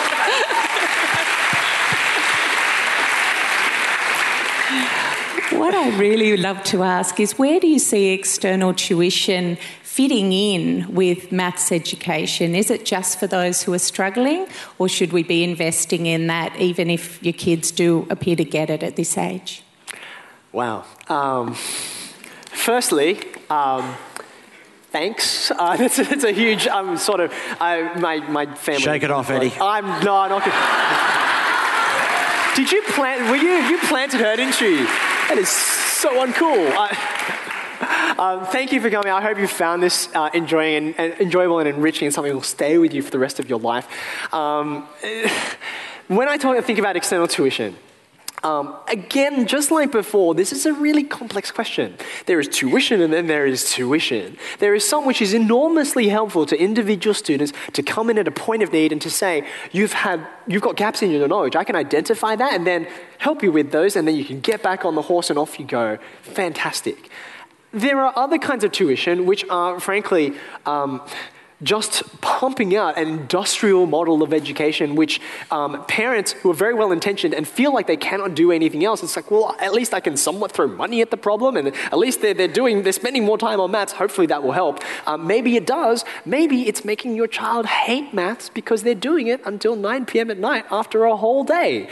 what 5.52 5.74
I 5.76 5.98
really 5.98 6.38
love 6.38 6.64
to 6.66 6.84
ask 6.84 7.20
is 7.20 7.38
where 7.38 7.60
do 7.60 7.68
you 7.68 7.80
see 7.80 8.14
external 8.14 8.74
tuition 8.74 9.58
fitting 9.98 10.32
in 10.32 10.94
with 10.94 11.32
maths 11.32 11.72
education? 11.72 12.54
Is 12.54 12.70
it 12.70 12.86
just 12.86 13.20
for 13.20 13.26
those 13.26 13.64
who 13.64 13.74
are 13.74 13.80
struggling, 13.80 14.46
or 14.78 14.88
should 14.88 15.12
we 15.12 15.24
be 15.24 15.44
investing 15.44 16.06
in 16.06 16.28
that 16.28 16.56
even 16.58 16.92
if 16.92 17.24
your 17.24 17.34
kids 17.34 17.72
do 17.72 18.06
appear 18.12 18.36
to 18.36 18.46
get 18.46 18.70
it 18.70 18.84
at 18.84 18.96
this 18.96 19.18
age? 19.18 19.64
Wow. 20.52 20.86
Um, 21.08 21.56
firstly, 21.56 23.20
um, 23.50 23.96
thanks. 24.92 25.52
Uh, 25.58 25.76
it's, 25.80 25.98
it's, 25.98 26.24
a 26.24 26.32
huge, 26.32 26.68
I'm 26.68 26.90
um, 26.90 26.98
sort 26.98 27.20
of, 27.20 27.34
uh, 27.60 27.96
my, 27.98 28.20
my 28.30 28.46
family. 28.54 28.82
Shake 28.82 29.02
it 29.02 29.10
off, 29.10 29.32
Eddie. 29.32 29.52
I'm 29.60 29.88
no, 30.06 30.28
not. 30.28 30.44
Did 32.56 32.72
you 32.72 32.84
plant, 32.84 33.32
were 33.32 33.36
you, 33.36 33.54
you 33.70 33.80
planted 33.80 34.20
her, 34.20 34.36
didn't 34.36 34.62
you? 34.62 34.86
That 35.30 35.40
is 35.40 35.50
so 35.50 36.24
uncool. 36.24 36.72
I, 36.78 36.96
um, 38.20 38.46
thank 38.48 38.72
you 38.72 38.82
for 38.82 38.90
coming. 38.90 39.12
I 39.12 39.22
hope 39.22 39.38
you 39.38 39.48
found 39.48 39.84
this 39.84 40.10
uh, 40.16 40.30
enjoying 40.34 40.76
and, 40.76 41.00
and, 41.00 41.22
enjoyable 41.22 41.60
and 41.60 41.68
enriching 41.68 42.08
and 42.08 42.14
something 42.14 42.32
that 42.32 42.36
will 42.36 42.44
stay 42.44 42.78
with 42.78 42.94
you 42.94 43.02
for 43.02 43.12
the 43.12 43.20
rest 43.20 43.40
of 43.40 43.50
your 43.50 43.60
life. 43.60 43.88
Um, 44.34 44.88
when 46.08 46.28
I 46.28 46.38
talk, 46.38 46.64
think 46.64 46.80
about 46.80 46.96
external 46.96 47.28
tuition, 47.28 47.76
um, 48.44 48.76
again, 48.88 49.48
just 49.48 49.72
like 49.72 49.92
before, 49.92 50.36
this 50.36 50.54
is 50.54 50.68
a 50.68 50.74
really 50.74 51.04
complex 51.04 51.52
question. 51.52 51.98
There 52.28 52.40
is 52.40 52.48
tuition 52.48 53.02
and 53.02 53.12
then 53.12 53.26
there 53.26 53.48
is 53.48 53.72
tuition. 53.72 54.38
There 54.60 54.76
is 54.76 54.88
some 54.88 55.06
which 55.06 55.24
is 55.24 55.34
enormously 55.34 56.08
helpful 56.08 56.46
to 56.46 56.58
individual 56.58 57.16
students 57.16 57.52
to 57.74 57.82
come 57.82 58.12
in 58.12 58.18
at 58.20 58.28
a 58.28 58.32
point 58.32 58.62
of 58.62 58.72
need 58.72 58.92
and 58.92 59.02
to 59.02 59.10
say, 59.10 59.48
you've, 59.72 59.94
had, 59.94 60.26
you've 60.46 60.62
got 60.62 60.76
gaps 60.76 61.02
in 61.02 61.10
your 61.10 61.28
knowledge. 61.28 61.56
I 61.56 61.64
can 61.64 61.76
identify 61.76 62.36
that 62.36 62.54
and 62.54 62.66
then 62.66 62.88
help 63.18 63.42
you 63.42 63.52
with 63.52 63.72
those, 63.72 63.96
and 63.96 64.08
then 64.08 64.16
you 64.16 64.24
can 64.24 64.40
get 64.40 64.62
back 64.62 64.86
on 64.86 64.94
the 64.94 65.02
horse 65.02 65.32
and 65.32 65.40
off 65.40 65.60
you 65.60 65.66
go. 65.66 65.98
Fantastic. 66.22 67.10
There 67.78 68.02
are 68.02 68.12
other 68.16 68.40
kinds 68.40 68.64
of 68.64 68.72
tuition 68.72 69.28
which 69.28 69.46
are, 69.52 69.80
frankly, 69.80 70.34
um, 70.66 71.00
just 71.62 72.22
pumping 72.22 72.76
out 72.76 72.98
an 72.98 73.08
industrial 73.08 73.86
model 73.86 74.24
of 74.24 74.34
education, 74.34 74.96
which 74.96 75.22
um, 75.52 75.86
parents 75.86 76.32
who 76.32 76.50
are 76.50 76.56
very 76.56 76.74
well 76.74 76.92
intentioned 76.92 77.36
and 77.36 77.48
feel 77.48 77.72
like 77.72 77.86
they 77.86 77.96
cannot 77.96 78.34
do 78.34 78.52
anything 78.52 78.84
else, 78.84 79.04
it's 79.04 79.16
like, 79.16 79.30
well, 79.30 79.56
at 79.60 79.74
least 79.74 79.94
I 79.94 80.00
can 80.00 80.18
somewhat 80.18 80.54
throw 80.54 80.68
money 80.68 81.02
at 81.02 81.12
the 81.12 81.18
problem, 81.18 81.56
and 81.56 81.68
at 81.68 82.00
least 82.00 82.22
they're, 82.22 82.34
they're 82.34 82.48
doing, 82.48 82.82
they're 82.82 82.94
spending 82.94 83.24
more 83.24 83.38
time 83.38 83.60
on 83.60 83.70
maths. 83.70 83.94
Hopefully 83.94 84.26
that 84.26 84.42
will 84.42 84.54
help. 84.54 84.84
Um, 85.06 85.28
maybe 85.28 85.56
it 85.56 85.68
does. 85.68 86.04
Maybe 86.26 86.68
it's 86.68 86.84
making 86.84 87.16
your 87.16 87.28
child 87.28 87.68
hate 87.68 88.12
maths 88.12 88.50
because 88.50 88.82
they're 88.82 88.96
doing 88.96 89.28
it 89.28 89.40
until 89.46 89.76
9 89.76 90.08
p.m. 90.08 90.32
at 90.32 90.40
night 90.40 90.66
after 90.72 91.06
a 91.06 91.16
whole 91.16 91.44
day 91.44 91.88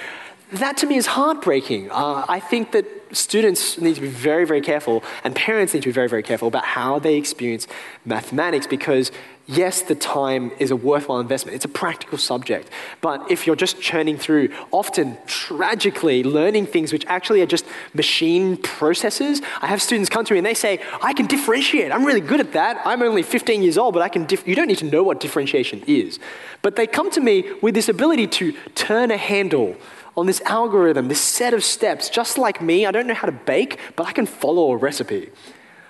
that 0.51 0.77
to 0.77 0.85
me 0.85 0.95
is 0.95 1.07
heartbreaking. 1.07 1.89
Uh, 1.91 2.25
I 2.27 2.39
think 2.39 2.71
that 2.71 2.85
students 3.15 3.77
need 3.77 3.95
to 3.95 4.01
be 4.01 4.07
very, 4.07 4.45
very 4.45 4.61
careful, 4.61 5.03
and 5.23 5.35
parents 5.35 5.73
need 5.73 5.83
to 5.83 5.89
be 5.89 5.93
very, 5.93 6.09
very 6.09 6.23
careful 6.23 6.47
about 6.47 6.65
how 6.65 6.99
they 6.99 7.15
experience 7.15 7.67
mathematics 8.05 8.67
because, 8.67 9.11
yes, 9.47 9.81
the 9.81 9.95
time 9.95 10.51
is 10.59 10.71
a 10.71 10.75
worthwhile 10.75 11.19
investment. 11.19 11.55
It's 11.55 11.65
a 11.65 11.69
practical 11.69 12.17
subject. 12.17 12.69
But 13.01 13.31
if 13.31 13.45
you're 13.45 13.55
just 13.55 13.81
churning 13.81 14.17
through, 14.17 14.49
often 14.71 15.17
tragically 15.27 16.23
learning 16.23 16.67
things 16.67 16.91
which 16.91 17.05
actually 17.07 17.41
are 17.41 17.45
just 17.45 17.65
machine 17.93 18.57
processes, 18.57 19.41
I 19.61 19.67
have 19.67 19.81
students 19.81 20.09
come 20.09 20.25
to 20.25 20.33
me 20.33 20.39
and 20.39 20.45
they 20.45 20.53
say, 20.53 20.81
I 21.01 21.13
can 21.13 21.27
differentiate. 21.27 21.91
I'm 21.91 22.05
really 22.05 22.21
good 22.21 22.39
at 22.39 22.53
that. 22.53 22.81
I'm 22.85 23.01
only 23.01 23.23
15 23.23 23.61
years 23.61 23.77
old, 23.77 23.93
but 23.93 24.01
I 24.03 24.09
can. 24.09 24.25
Dif-. 24.25 24.47
You 24.47 24.55
don't 24.55 24.67
need 24.67 24.79
to 24.79 24.85
know 24.85 25.03
what 25.03 25.19
differentiation 25.19 25.83
is. 25.87 26.19
But 26.61 26.75
they 26.75 26.87
come 26.87 27.11
to 27.11 27.21
me 27.21 27.45
with 27.61 27.75
this 27.75 27.89
ability 27.89 28.27
to 28.27 28.53
turn 28.73 29.11
a 29.11 29.17
handle 29.17 29.75
on 30.17 30.25
this 30.25 30.41
algorithm, 30.41 31.07
this 31.07 31.21
set 31.21 31.53
of 31.53 31.63
steps. 31.63 32.09
Just 32.09 32.37
like 32.37 32.61
me, 32.61 32.85
I 32.85 32.91
don't 32.91 33.07
know 33.07 33.13
how 33.13 33.25
to 33.25 33.31
bake, 33.31 33.79
but 33.95 34.07
I 34.07 34.11
can 34.11 34.25
follow 34.25 34.71
a 34.71 34.77
recipe. 34.77 35.29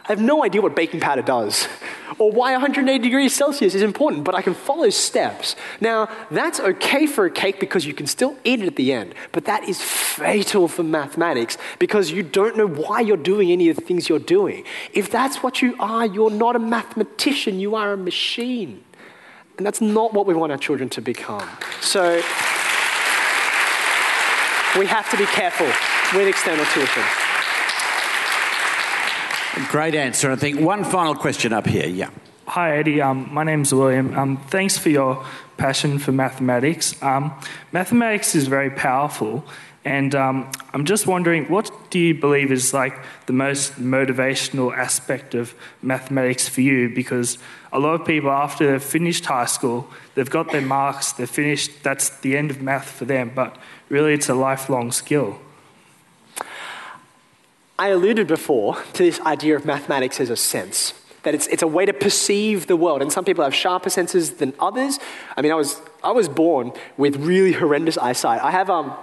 I 0.07 0.11
have 0.11 0.21
no 0.21 0.43
idea 0.43 0.61
what 0.61 0.75
baking 0.75 0.99
powder 0.99 1.23
does, 1.23 1.67
or 2.19 2.31
why 2.31 2.51
180 2.51 2.99
degrees 2.99 3.33
Celsius 3.33 3.73
is 3.73 3.81
important, 3.81 4.23
but 4.23 4.35
I 4.35 4.43
can 4.43 4.53
follow 4.53 4.91
steps. 4.91 5.55
Now, 5.81 6.09
that's 6.29 6.59
okay 6.59 7.07
for 7.07 7.25
a 7.25 7.31
cake 7.31 7.59
because 7.59 7.87
you 7.87 7.93
can 7.95 8.05
still 8.05 8.37
eat 8.43 8.61
it 8.61 8.67
at 8.67 8.75
the 8.75 8.93
end, 8.93 9.15
but 9.31 9.45
that 9.45 9.67
is 9.67 9.81
fatal 9.81 10.67
for 10.67 10.83
mathematics 10.83 11.57
because 11.79 12.11
you 12.11 12.21
don't 12.21 12.55
know 12.55 12.67
why 12.67 12.99
you're 12.99 13.17
doing 13.17 13.51
any 13.51 13.67
of 13.69 13.77
the 13.77 13.81
things 13.81 14.07
you're 14.07 14.19
doing. 14.19 14.63
If 14.93 15.09
that's 15.09 15.41
what 15.41 15.63
you 15.63 15.75
are, 15.79 16.05
you're 16.05 16.29
not 16.29 16.55
a 16.55 16.59
mathematician, 16.59 17.59
you 17.59 17.73
are 17.73 17.93
a 17.93 17.97
machine. 17.97 18.83
And 19.57 19.65
that's 19.65 19.81
not 19.81 20.13
what 20.13 20.27
we 20.27 20.35
want 20.35 20.51
our 20.51 20.57
children 20.59 20.89
to 20.89 21.01
become. 21.01 21.49
So, 21.81 22.21
we 24.77 24.85
have 24.87 25.09
to 25.11 25.17
be 25.17 25.25
careful 25.25 25.67
with 26.17 26.27
external 26.27 26.65
tuition. 26.65 27.03
Great 29.69 29.95
answer. 29.95 30.31
I 30.31 30.35
think 30.35 30.59
one 30.59 30.83
final 30.83 31.15
question 31.15 31.53
up 31.53 31.65
here. 31.65 31.87
Yeah. 31.87 32.09
Hi, 32.47 32.77
Eddie. 32.77 33.01
Um, 33.01 33.29
my 33.33 33.43
name's 33.43 33.73
William. 33.73 34.17
Um, 34.17 34.37
thanks 34.37 34.77
for 34.77 34.89
your 34.89 35.25
passion 35.57 35.97
for 35.97 36.11
mathematics. 36.11 37.01
Um, 37.01 37.33
mathematics 37.71 38.35
is 38.35 38.47
very 38.47 38.69
powerful, 38.69 39.45
and 39.85 40.13
um, 40.13 40.51
I'm 40.73 40.85
just 40.85 41.07
wondering, 41.07 41.45
what 41.45 41.71
do 41.95 42.01
you 42.01 42.13
believe 42.13 42.51
is 42.51 42.73
like 42.73 42.93
the 43.25 43.31
most 43.31 43.75
motivational 43.79 44.75
aspect 44.75 45.33
of 45.33 45.55
mathematics 45.81 46.45
for 46.45 46.59
you? 46.59 46.89
Because 46.89 47.37
a 47.71 47.79
lot 47.79 48.01
of 48.01 48.05
people, 48.05 48.29
after 48.29 48.69
they've 48.69 48.83
finished 48.83 49.25
high 49.27 49.45
school, 49.45 49.89
they've 50.13 50.29
got 50.29 50.51
their 50.51 50.59
marks, 50.59 51.13
they're 51.13 51.25
finished. 51.25 51.83
That's 51.83 52.09
the 52.19 52.35
end 52.35 52.51
of 52.51 52.61
math 52.61 52.89
for 52.89 53.05
them. 53.05 53.31
But 53.33 53.55
really, 53.87 54.13
it's 54.13 54.27
a 54.27 54.33
lifelong 54.33 54.91
skill. 54.91 55.39
I 57.79 57.87
alluded 57.87 58.27
before 58.27 58.75
to 58.91 59.03
this 59.03 59.21
idea 59.21 59.55
of 59.55 59.65
mathematics 59.65 60.19
as 60.19 60.29
a 60.29 60.35
sense, 60.35 60.93
that 61.23 61.33
it's, 61.33 61.47
it's 61.47 61.63
a 61.63 61.67
way 61.67 61.85
to 61.85 61.93
perceive 61.93 62.67
the 62.67 62.75
world. 62.75 63.01
And 63.01 63.09
some 63.09 63.23
people 63.23 63.45
have 63.45 63.55
sharper 63.55 63.89
senses 63.89 64.31
than 64.31 64.53
others. 64.59 64.99
I 65.37 65.41
mean, 65.41 65.53
I 65.53 65.55
was, 65.55 65.81
I 66.03 66.11
was 66.11 66.27
born 66.27 66.73
with 66.97 67.15
really 67.15 67.53
horrendous 67.53 67.97
eyesight. 67.97 68.41
I 68.41 68.51
have, 68.51 68.69
um, 68.69 68.93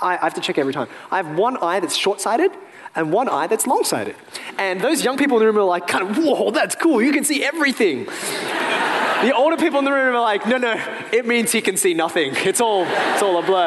I, 0.00 0.16
I 0.16 0.24
have 0.24 0.34
to 0.34 0.40
check 0.40 0.58
every 0.58 0.72
time. 0.72 0.88
I 1.10 1.16
have 1.18 1.36
one 1.36 1.56
eye 1.58 1.80
that's 1.80 1.96
short 1.96 2.20
sighted 2.20 2.52
and 2.94 3.12
one 3.12 3.28
eye 3.28 3.46
that's 3.46 3.66
long 3.66 3.84
sighted. 3.84 4.16
And 4.58 4.80
those 4.80 5.04
young 5.04 5.16
people 5.16 5.36
in 5.36 5.40
the 5.40 5.46
room 5.46 5.58
are 5.58 5.64
like, 5.64 5.86
kind 5.86 6.08
of, 6.08 6.18
whoa, 6.18 6.50
that's 6.50 6.74
cool, 6.74 7.02
you 7.02 7.12
can 7.12 7.24
see 7.24 7.44
everything. 7.44 8.04
the 9.22 9.34
older 9.34 9.56
people 9.56 9.78
in 9.78 9.84
the 9.84 9.92
room 9.92 10.14
are 10.14 10.20
like, 10.20 10.46
no, 10.46 10.58
no, 10.58 10.74
it 11.12 11.26
means 11.26 11.52
he 11.52 11.60
can 11.60 11.76
see 11.76 11.94
nothing. 11.94 12.32
It's 12.36 12.60
all, 12.60 12.84
it's 12.86 13.22
all 13.22 13.38
a 13.38 13.42
blur. 13.42 13.66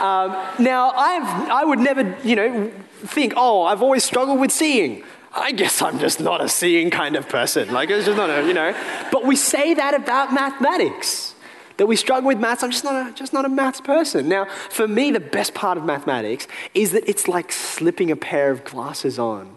Um, 0.00 0.36
now, 0.62 0.90
I've, 0.90 1.50
I 1.50 1.64
would 1.64 1.78
never, 1.78 2.16
you 2.22 2.36
know, 2.36 2.72
think, 3.02 3.34
oh, 3.36 3.64
I've 3.64 3.82
always 3.82 4.04
struggled 4.04 4.40
with 4.40 4.52
seeing. 4.52 5.04
I 5.32 5.52
guess 5.52 5.80
I'm 5.80 5.98
just 5.98 6.20
not 6.20 6.40
a 6.40 6.48
seeing 6.48 6.90
kind 6.90 7.16
of 7.16 7.28
person. 7.28 7.72
Like, 7.72 7.88
it's 7.90 8.06
just 8.06 8.16
not 8.16 8.30
a, 8.30 8.46
you 8.46 8.52
know. 8.52 8.74
But 9.12 9.24
we 9.24 9.36
say 9.36 9.74
that 9.74 9.94
about 9.94 10.32
mathematics. 10.32 11.34
That 11.80 11.86
we 11.86 11.96
struggle 11.96 12.28
with 12.28 12.38
maths, 12.38 12.62
I'm 12.62 12.72
just 12.72 12.84
not, 12.84 13.08
a, 13.08 13.14
just 13.14 13.32
not 13.32 13.46
a 13.46 13.48
maths 13.48 13.80
person. 13.80 14.28
Now, 14.28 14.44
for 14.68 14.86
me, 14.86 15.10
the 15.10 15.18
best 15.18 15.54
part 15.54 15.78
of 15.78 15.84
mathematics 15.86 16.46
is 16.74 16.92
that 16.92 17.08
it's 17.08 17.26
like 17.26 17.50
slipping 17.50 18.10
a 18.10 18.16
pair 18.16 18.50
of 18.50 18.64
glasses 18.64 19.18
on. 19.18 19.56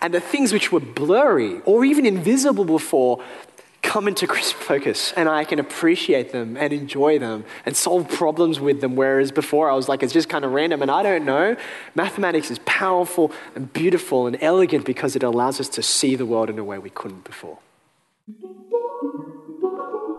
And 0.00 0.14
the 0.14 0.20
things 0.20 0.52
which 0.52 0.70
were 0.70 0.78
blurry 0.78 1.60
or 1.64 1.84
even 1.84 2.06
invisible 2.06 2.64
before 2.64 3.24
come 3.82 4.06
into 4.06 4.28
crisp 4.28 4.54
focus 4.54 5.12
and 5.16 5.28
I 5.28 5.42
can 5.42 5.58
appreciate 5.58 6.30
them 6.30 6.56
and 6.56 6.72
enjoy 6.72 7.18
them 7.18 7.44
and 7.66 7.76
solve 7.76 8.08
problems 8.08 8.60
with 8.60 8.80
them. 8.80 8.94
Whereas 8.94 9.32
before 9.32 9.68
I 9.68 9.74
was 9.74 9.88
like, 9.88 10.04
it's 10.04 10.12
just 10.12 10.28
kind 10.28 10.44
of 10.44 10.52
random 10.52 10.80
and 10.80 10.92
I 10.92 11.02
don't 11.02 11.24
know. 11.24 11.56
Mathematics 11.96 12.52
is 12.52 12.60
powerful 12.66 13.32
and 13.56 13.72
beautiful 13.72 14.28
and 14.28 14.38
elegant 14.40 14.84
because 14.84 15.16
it 15.16 15.24
allows 15.24 15.58
us 15.58 15.68
to 15.70 15.82
see 15.82 16.14
the 16.14 16.24
world 16.24 16.50
in 16.50 16.58
a 16.60 16.62
way 16.62 16.78
we 16.78 16.90
couldn't 16.90 17.24
before. 17.24 17.58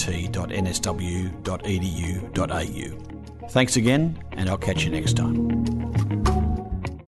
Thanks 3.50 3.78
again, 3.78 4.22
and 4.34 4.50
I'll 4.50 4.58
catch 4.58 4.84
you 4.84 4.90
next 4.90 5.16
time. 5.16 6.17